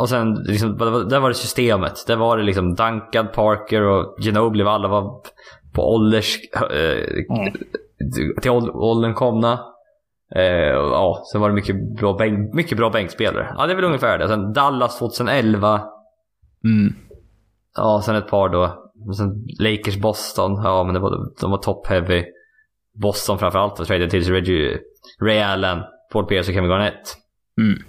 [0.00, 0.76] Och sen, liksom,
[1.08, 2.04] där var det systemet.
[2.06, 4.64] Där var det liksom Duncan, Parker och Ginobili.
[4.64, 5.20] Alla var
[5.74, 6.36] på ålders...
[6.70, 7.50] Eh, Ja.
[8.42, 9.52] till åld- åldern komna.
[10.34, 10.42] Eh,
[10.74, 13.54] ja, sen var det mycket bra, bänk, mycket bra bänkspelare.
[13.58, 14.28] Ja, det är väl ungefär det.
[14.28, 15.80] Sen Dallas 2011.
[16.64, 16.94] Mm.
[17.76, 18.90] Ja, sen ett par då.
[19.16, 20.52] Sen Lakers Boston.
[20.64, 22.24] Ja, men det var, de var top heavy.
[23.02, 24.78] Boston framförallt var traded till Reggie,
[25.22, 25.78] Ray Allen,
[26.12, 27.16] Paul Pierce och Kevin Garnett.
[27.60, 27.82] Mm.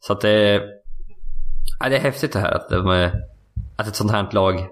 [0.00, 0.62] Så att det...
[1.80, 3.10] Ja, det är häftigt det här att, de,
[3.76, 4.68] att ett sånt här lag...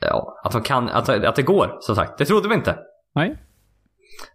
[0.00, 0.88] Ja, att de kan...
[0.88, 2.18] Att, att det går, som sagt.
[2.18, 2.78] Det trodde vi inte.
[3.14, 3.36] Nej.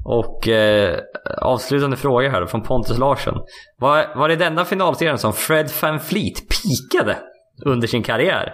[0.04, 1.00] Och eh,
[1.38, 3.46] avslutande fråga här från Pontus Larsson.
[3.78, 7.18] Var, var det denna finalserien som Fred Van Fleet pikade
[7.66, 8.54] under sin karriär?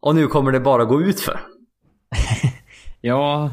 [0.00, 1.40] Och nu kommer det bara gå ut för.
[3.06, 3.50] Ja,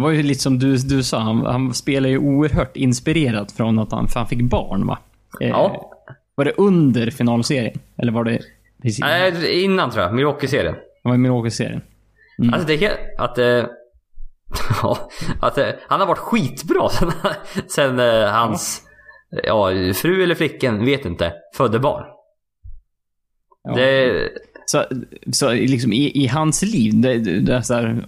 [0.00, 1.18] det var ju lite som du, du sa.
[1.18, 4.98] Han, han spelar ju oerhört inspirerat från att han, han fick barn, va?
[5.40, 5.90] Eh, Ja.
[6.34, 7.80] Var det under finalserien?
[7.96, 8.40] Eller var det
[8.82, 9.00] precis?
[9.00, 10.14] Nej, innan tror jag.
[10.14, 10.74] Milwaukee-serien.
[10.74, 11.80] Det var Milwaukee-serien.
[12.38, 12.54] Mm.
[12.54, 12.92] Alltså det är.
[13.18, 13.38] Att...
[13.38, 13.44] Eh,
[14.82, 15.10] ja,
[15.40, 17.12] att eh, han har varit skitbra sen,
[17.68, 18.82] sen eh, hans...
[19.44, 22.04] Ja, fru eller flicken, vet inte, födde barn.
[23.62, 23.74] Ja.
[23.74, 24.28] Det...
[24.66, 24.84] Så,
[25.32, 28.06] så liksom i, i hans liv, det, det det är så här,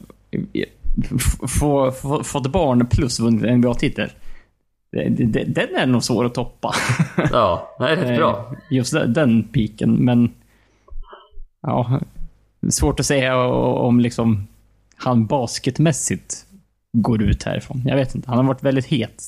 [1.58, 4.10] få, få, fått barn plus vunnit en bra titel.
[4.92, 6.74] Det, det, den är nog svår att toppa.
[7.32, 8.30] Ja, det är rätt bra.
[8.52, 10.32] Eh, Just den, piken, men...
[11.62, 12.00] Ja,
[12.70, 14.48] svårt att säga om liksom
[14.96, 16.46] han basketmässigt
[16.92, 17.82] går ut härifrån.
[17.86, 18.28] Jag vet inte.
[18.28, 19.22] Han har varit väldigt het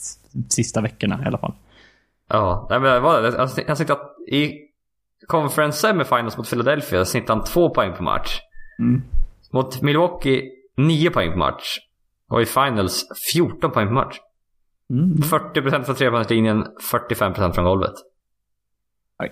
[0.48, 1.52] sista veckorna i alla fall.
[2.28, 3.40] Ja, nej, men det var det.
[3.40, 4.52] Alltså, Jag tyckte att i
[5.26, 8.40] Conference Semifinals mot Philadelphia snittade han två poäng per match.
[8.78, 9.02] Mm.
[9.52, 10.42] Mot Milwaukee,
[10.76, 11.78] nio poäng per match.
[12.28, 14.16] Och i finals 14 poäng per match.
[14.90, 15.16] Mm.
[15.16, 17.94] 40% från trepoängslinjen, 45% från golvet.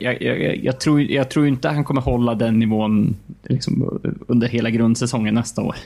[0.00, 4.48] Jag, jag, jag, jag, tror, jag tror inte han kommer hålla den nivån liksom, under
[4.48, 5.76] hela grundsäsongen nästa år.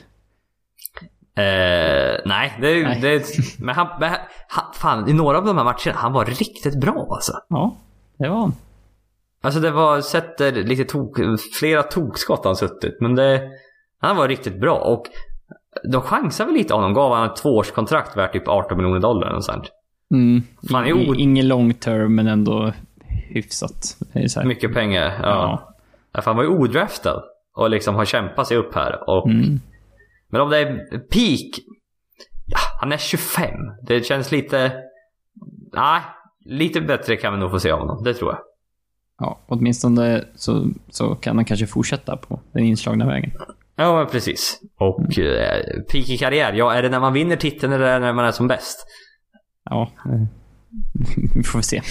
[1.36, 3.00] Eh, nej, det, Nej.
[3.00, 3.24] det
[3.58, 4.10] men, han, men
[4.48, 7.32] han, fan, i några av de här matcherna, han var riktigt bra alltså.
[7.48, 7.76] Ja,
[8.18, 8.54] det var han.
[9.40, 11.18] Alltså det var, sätter lite tok,
[11.58, 13.50] flera tokskott han suttit, men det,
[13.98, 15.06] han var riktigt bra och
[15.92, 19.44] de chansade väl lite honom, gav han ett tvåårskontrakt värt typ 18 miljoner dollar och
[19.44, 19.64] sånt.
[20.14, 20.42] Mm.
[20.70, 22.72] Fan, o- Ingen long term, men ändå
[23.28, 23.96] hyfsat.
[24.46, 25.68] Mycket pengar, ja.
[26.12, 26.22] ja.
[26.22, 27.22] För han var ju odraftad
[27.56, 29.08] och liksom har kämpat sig upp här.
[29.10, 29.60] Och, Mm.
[30.28, 31.60] Men om det är peak,
[32.46, 33.50] ja, han är 25.
[33.82, 34.72] Det känns lite,
[35.72, 36.00] nej,
[36.44, 38.38] lite bättre kan vi nog få se av honom, det tror jag.
[39.18, 43.30] Ja, åtminstone så, så kan han kanske fortsätta på den inslagna vägen.
[43.76, 44.60] Ja, men precis.
[44.78, 45.62] Och eh,
[45.92, 48.24] peak i karriär, ja är det när man vinner titeln eller är det när man
[48.24, 48.86] är som bäst?
[49.70, 50.26] Ja, eh,
[51.34, 51.82] vi får väl se.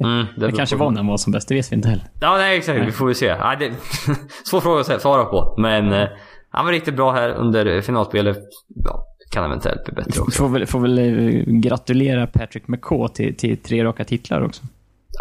[0.00, 2.04] Mm, Det beror kanske var när han var som bäst, det vet vi inte heller.
[2.20, 2.86] Ja, nej exakt.
[2.86, 3.26] Vi får väl se.
[3.26, 3.72] Ja, det...
[4.44, 5.54] Svår fråga att svara på.
[5.58, 6.08] Men eh,
[6.50, 8.38] han var riktigt bra här under finalspelet.
[8.84, 10.38] Ja, kan eventuellt bli bättre också.
[10.42, 14.62] Får väl, får väl eh, gratulera Patrick McCaw till, till tre raka titlar också.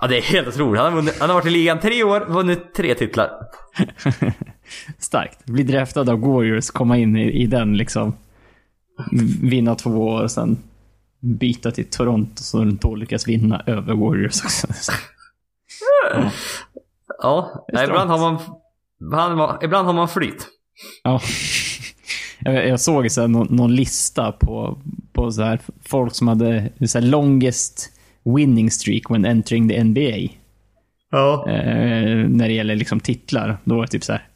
[0.02, 0.82] Ja, det är helt otroligt.
[0.82, 3.30] Han har, vunnit, han har varit i ligan tre år, vunnit tre titlar.
[4.98, 5.46] Starkt.
[5.46, 8.14] Bli draftad av Warriors, komma in i, i den liksom.
[9.42, 10.58] Vinna två år och sen
[11.20, 14.68] byta till Toronto så då lyckas vinna över Warriors också.
[17.22, 18.38] Ja, Det är ibland har man...
[19.12, 20.48] Han, ibland har man flyt.
[21.04, 21.22] Ja.
[22.40, 24.82] Jag, jag såg så här, någon, någon lista på,
[25.14, 27.90] på så här, folk som hade så här, longest
[28.24, 30.34] winning streak when entering the NBA.
[31.12, 31.50] Ja.
[31.50, 33.58] Eh, när det gäller liksom titlar.
[33.64, 34.28] Då var det typ så här.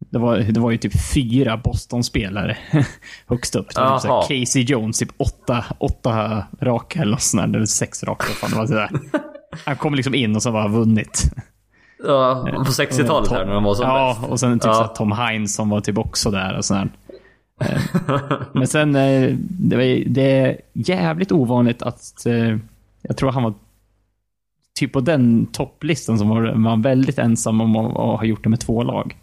[0.00, 2.56] Det var, det var ju typ fyra Boston-spelare
[3.26, 3.74] högst upp.
[3.74, 7.66] Det var typ här, Casey Jones, typ åtta, åtta raka eller något sånt där, eller
[7.66, 8.24] sex raka.
[8.26, 8.90] Fan, det var så där.
[9.64, 11.22] Han kom liksom in och så var vunnit.
[12.06, 14.30] ja på 60-talet här när de var som Ja, bäst.
[14.32, 14.74] och sen typ Ja.
[14.74, 16.88] så Tom Hines som var typ också där och sådär.
[18.52, 22.56] Men sen, eh, det, var, det är jävligt ovanligt att, eh,
[23.02, 23.54] jag tror han var
[24.78, 28.60] typ på den topplistan som var, han väldigt ensam om att ha gjort det med
[28.60, 29.16] två lag.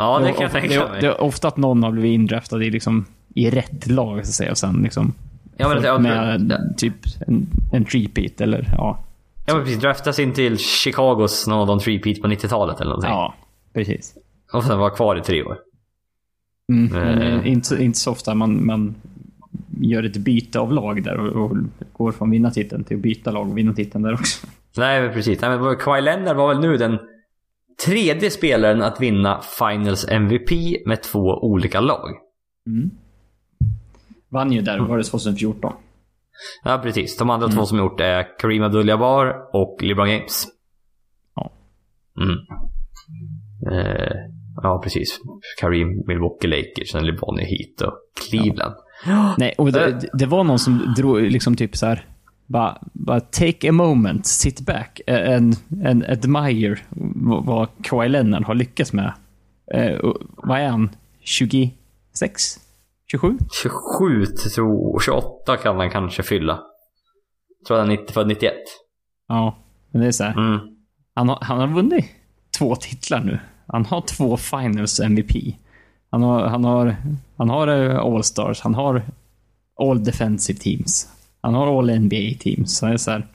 [0.00, 1.00] Ja, det kan jag det, tänka det, mig.
[1.00, 3.04] det är ofta att någon har blivit indraftad i, liksom,
[3.34, 5.14] i rätt lag, så att säga, och sen liksom
[5.60, 6.94] Ja, men, ja, med ja, typ
[7.26, 9.04] en, en repeat eller ja.
[9.46, 9.80] ja, men precis.
[9.80, 13.10] Draftas in till Chicagos någon three-peat på 90-talet eller någonting.
[13.10, 13.34] Ja,
[13.74, 14.14] precis.
[14.52, 15.58] Och sen var kvar i tre år.
[16.72, 18.94] Mm, eh, inte, inte så ofta man, man
[19.80, 21.56] gör ett byte av lag där och, och
[21.92, 24.46] går från vinna titeln till att byta lag och vinna titeln där också.
[24.76, 25.40] Nej, men precis.
[25.40, 26.98] Nej, men Kawhi Leonard var väl nu den
[27.84, 30.50] tredje spelaren att vinna Finals MVP
[30.86, 32.10] med två olika lag.
[32.66, 32.90] Mm.
[34.28, 35.72] Vann ju där, var det 2014?
[36.64, 37.16] Ja, precis.
[37.16, 40.46] De andra två som gjort är Kareem Abdul-Jabbar och LeBron James.
[41.36, 41.50] Ja.
[42.16, 42.36] Mm.
[43.72, 44.16] Eh,
[44.62, 45.20] ja, precis.
[45.60, 48.74] Kareem, Milwaukee Lakers, sen LeBron i Heat och Cleveland.
[49.38, 52.06] Nej, och det, det var någon som drog liksom typ så här.
[52.52, 56.76] Bara, bara take a moment, sit back and, and admire
[57.44, 59.12] vad- Kawhi Leonard har lyckats med.
[59.74, 59.98] Eh,
[60.36, 60.90] vad är han?
[61.20, 62.60] 26?
[63.10, 63.38] 27?
[63.62, 66.60] 27, tror 28 kan han kanske fylla.
[67.66, 68.52] Tror han är 90, född 91.
[69.28, 69.56] Ja,
[69.90, 70.32] men det är så här.
[70.32, 70.60] Mm.
[71.14, 72.04] Han har, han har vunnit
[72.58, 73.38] två titlar nu.
[73.66, 75.32] Han har två finals MVP.
[76.10, 76.96] Han har, han har,
[77.36, 79.02] han har All-Stars, han har
[79.80, 81.08] All Defensive Teams.
[81.42, 82.76] Han har All NBA Teams.
[82.78, 83.26] Så det är så här,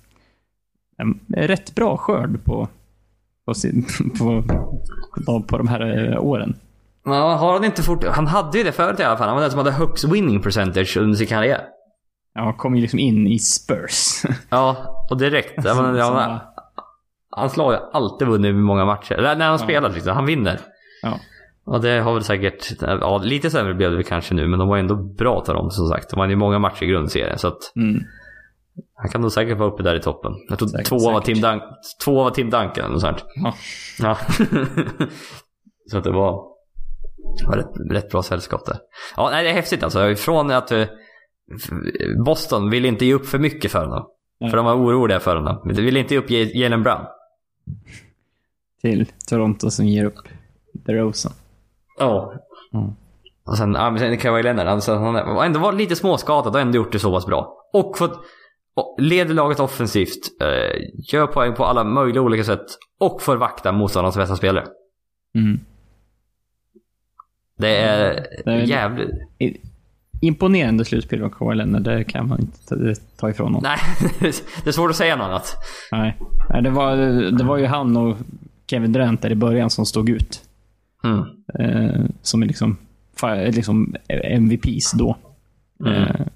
[0.98, 2.68] en rätt bra skörd på,
[3.46, 3.86] på, sin,
[4.20, 4.44] på,
[5.26, 6.58] på, på de här eh, åren.
[7.06, 8.04] Ja, har han inte fort...
[8.06, 9.28] Han hade ju det förut i alla fall.
[9.28, 11.62] Han var den som hade högst winning percentage under sin karriär.
[12.34, 14.24] Ja, kom ju liksom in i Spurs.
[14.50, 14.78] Ja,
[15.10, 15.64] och direkt.
[15.64, 16.42] Som han, var-
[17.30, 19.14] han slår ju alltid vunnit många matcher.
[19.14, 20.16] Eller när han spelar liksom.
[20.16, 20.60] Han vinner.
[21.02, 21.20] ja.
[21.66, 22.72] Och det har väl säkert...
[22.82, 25.88] Ja, lite sämre blev det kanske nu, men de var ändå bra tar de som
[25.88, 26.10] sagt.
[26.10, 28.04] De hade ju många matcher i grundserien, så att Mm.
[28.94, 30.32] han kan nog säkert vara uppe där i toppen.
[30.50, 31.26] Jag tror Säkert, två var säkert.
[31.26, 31.62] Tim, Dun
[32.04, 33.26] två var Tim Duncan eller sånt.
[33.36, 33.54] Ja.
[34.00, 34.18] Ja.
[35.92, 36.44] så att det var,
[37.48, 38.78] var rätt, rätt bra sällskap där.
[39.18, 40.16] Ja, nej, det är häftigt alltså.
[40.16, 40.86] Från att eh,
[42.26, 44.08] Boston ville inte ge upp för mycket för honom.
[44.40, 44.50] Nej.
[44.50, 45.74] För de var oroliga för honom.
[45.76, 47.06] De ville inte ge upp Jalen Brown.
[48.82, 50.28] Till Toronto som ger upp
[50.74, 51.34] DeRozan.
[52.00, 52.34] Ja.
[52.74, 52.92] Mm.
[53.46, 56.62] Och sen, ja, men sen Kawhi Leonard, alltså, han har ändå varit lite småskadad och
[56.62, 57.58] ändå gjort det så pass bra.
[57.74, 58.20] Och fått,
[58.76, 60.82] och leder laget offensivt, eh,
[61.14, 62.66] gör poäng på alla möjliga olika sätt
[63.00, 64.66] och får vakta motståndarnas bästa spelare.
[65.36, 65.60] Mm.
[67.58, 69.10] Det är Det är- jävligt...
[70.22, 71.82] Imponerande slutspel av Kawhi Leonard.
[71.82, 73.62] Det kan man inte ta, ifrån honom.
[73.64, 73.80] Nej,
[74.64, 75.56] det är svårt att säga något annat.
[75.92, 76.18] Nej,
[76.64, 76.96] det, var,
[77.38, 78.18] det var ju han och
[78.68, 80.42] Kevin Durant där i början som stod ut.
[81.04, 81.20] Mm.
[81.60, 82.78] Eh, som är liksom,
[83.20, 85.18] fa- liksom MVPs då.
[85.86, 85.94] Mm.
[86.04, 86.28] Eh,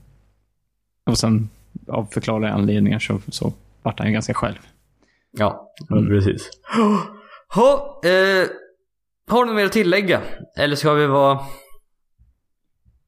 [1.05, 1.49] och sen
[1.87, 3.53] av förklarliga anledningar så, så
[3.83, 4.57] vart han ju ganska själv.
[5.31, 6.49] Ja, precis.
[7.55, 8.47] Ha, eh,
[9.29, 10.21] har du något mer att tillägga?
[10.57, 11.39] Eller ska vi vara...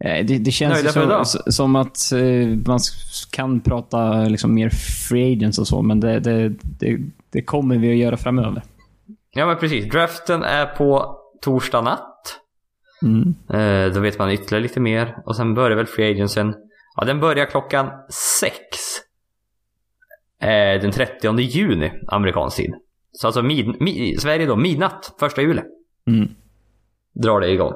[0.04, 2.80] Eh, Det, det känns ju Nöjda för som, som att eh, man
[3.32, 4.70] kan prata liksom mer
[5.10, 6.50] free agents och så, men det, det,
[6.80, 7.00] det,
[7.30, 8.62] det kommer vi att göra framöver.
[9.34, 12.40] Ja men precis, draften är på torsdag natt.
[13.04, 13.34] Mm.
[13.50, 15.18] Eh, då vet man ytterligare lite mer.
[15.26, 16.56] Och sen börjar väl Free Agentsen.
[16.96, 17.90] Ja, den börjar klockan
[18.40, 18.58] sex.
[20.42, 22.74] Eh, den 30 juni, amerikansk tid.
[23.12, 25.62] Så alltså mid, mi, Sverige då, midnatt, första juli.
[26.08, 26.28] Mm.
[27.14, 27.74] Drar det igång.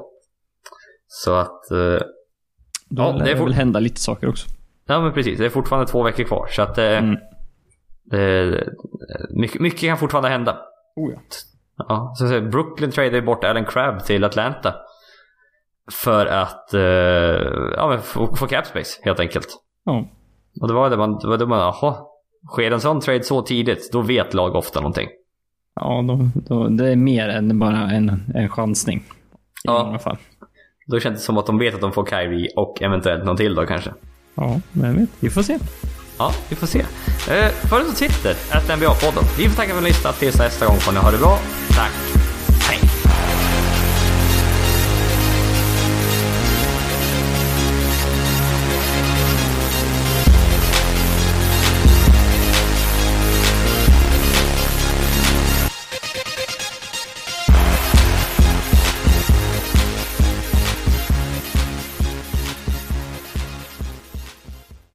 [1.07, 1.71] Så att...
[1.71, 1.77] Eh,
[2.89, 4.47] Då Ja, det väl hända lite saker också.
[4.85, 6.47] ja men precis, det är fortfarande två veckor kvar.
[6.51, 6.77] Så att...
[6.77, 7.15] Eh, Mm.
[8.03, 8.69] det,
[9.29, 10.57] mycket, mycket kan fortfarande hända.
[10.95, 11.19] Oh, ja.
[11.77, 14.73] Ja, så, så Brooklyn tradade bort Alan Crabb till Atlanta.
[15.91, 16.81] För att eh,
[17.77, 19.47] ja, få, få cap space helt enkelt.
[19.85, 20.05] Ja.
[20.61, 21.95] Och det var det man, det var det man, jaha.
[22.51, 25.07] Sker en sån trade så tidigt, då vet lag ofta någonting.
[25.75, 28.97] Ja, då, då, det är mer än bara en, en chansning.
[28.99, 29.03] I
[29.63, 29.83] Ja.
[29.85, 30.17] många fall.
[30.87, 33.55] Då känns det som att de vet att de får Kyrie och eventuellt någon till
[33.55, 33.93] då kanske.
[34.35, 35.09] Ja, men jag vet.
[35.19, 35.59] Vi får se.
[36.17, 36.79] Ja, vi får se.
[37.29, 39.23] Eh, Följ oss på Twitter, att NBA-podden.
[39.37, 40.19] Vi får tacka för att ni har lyssnat.
[40.19, 41.39] Tills nästa gång får ni ha det bra.
[41.69, 42.14] Tack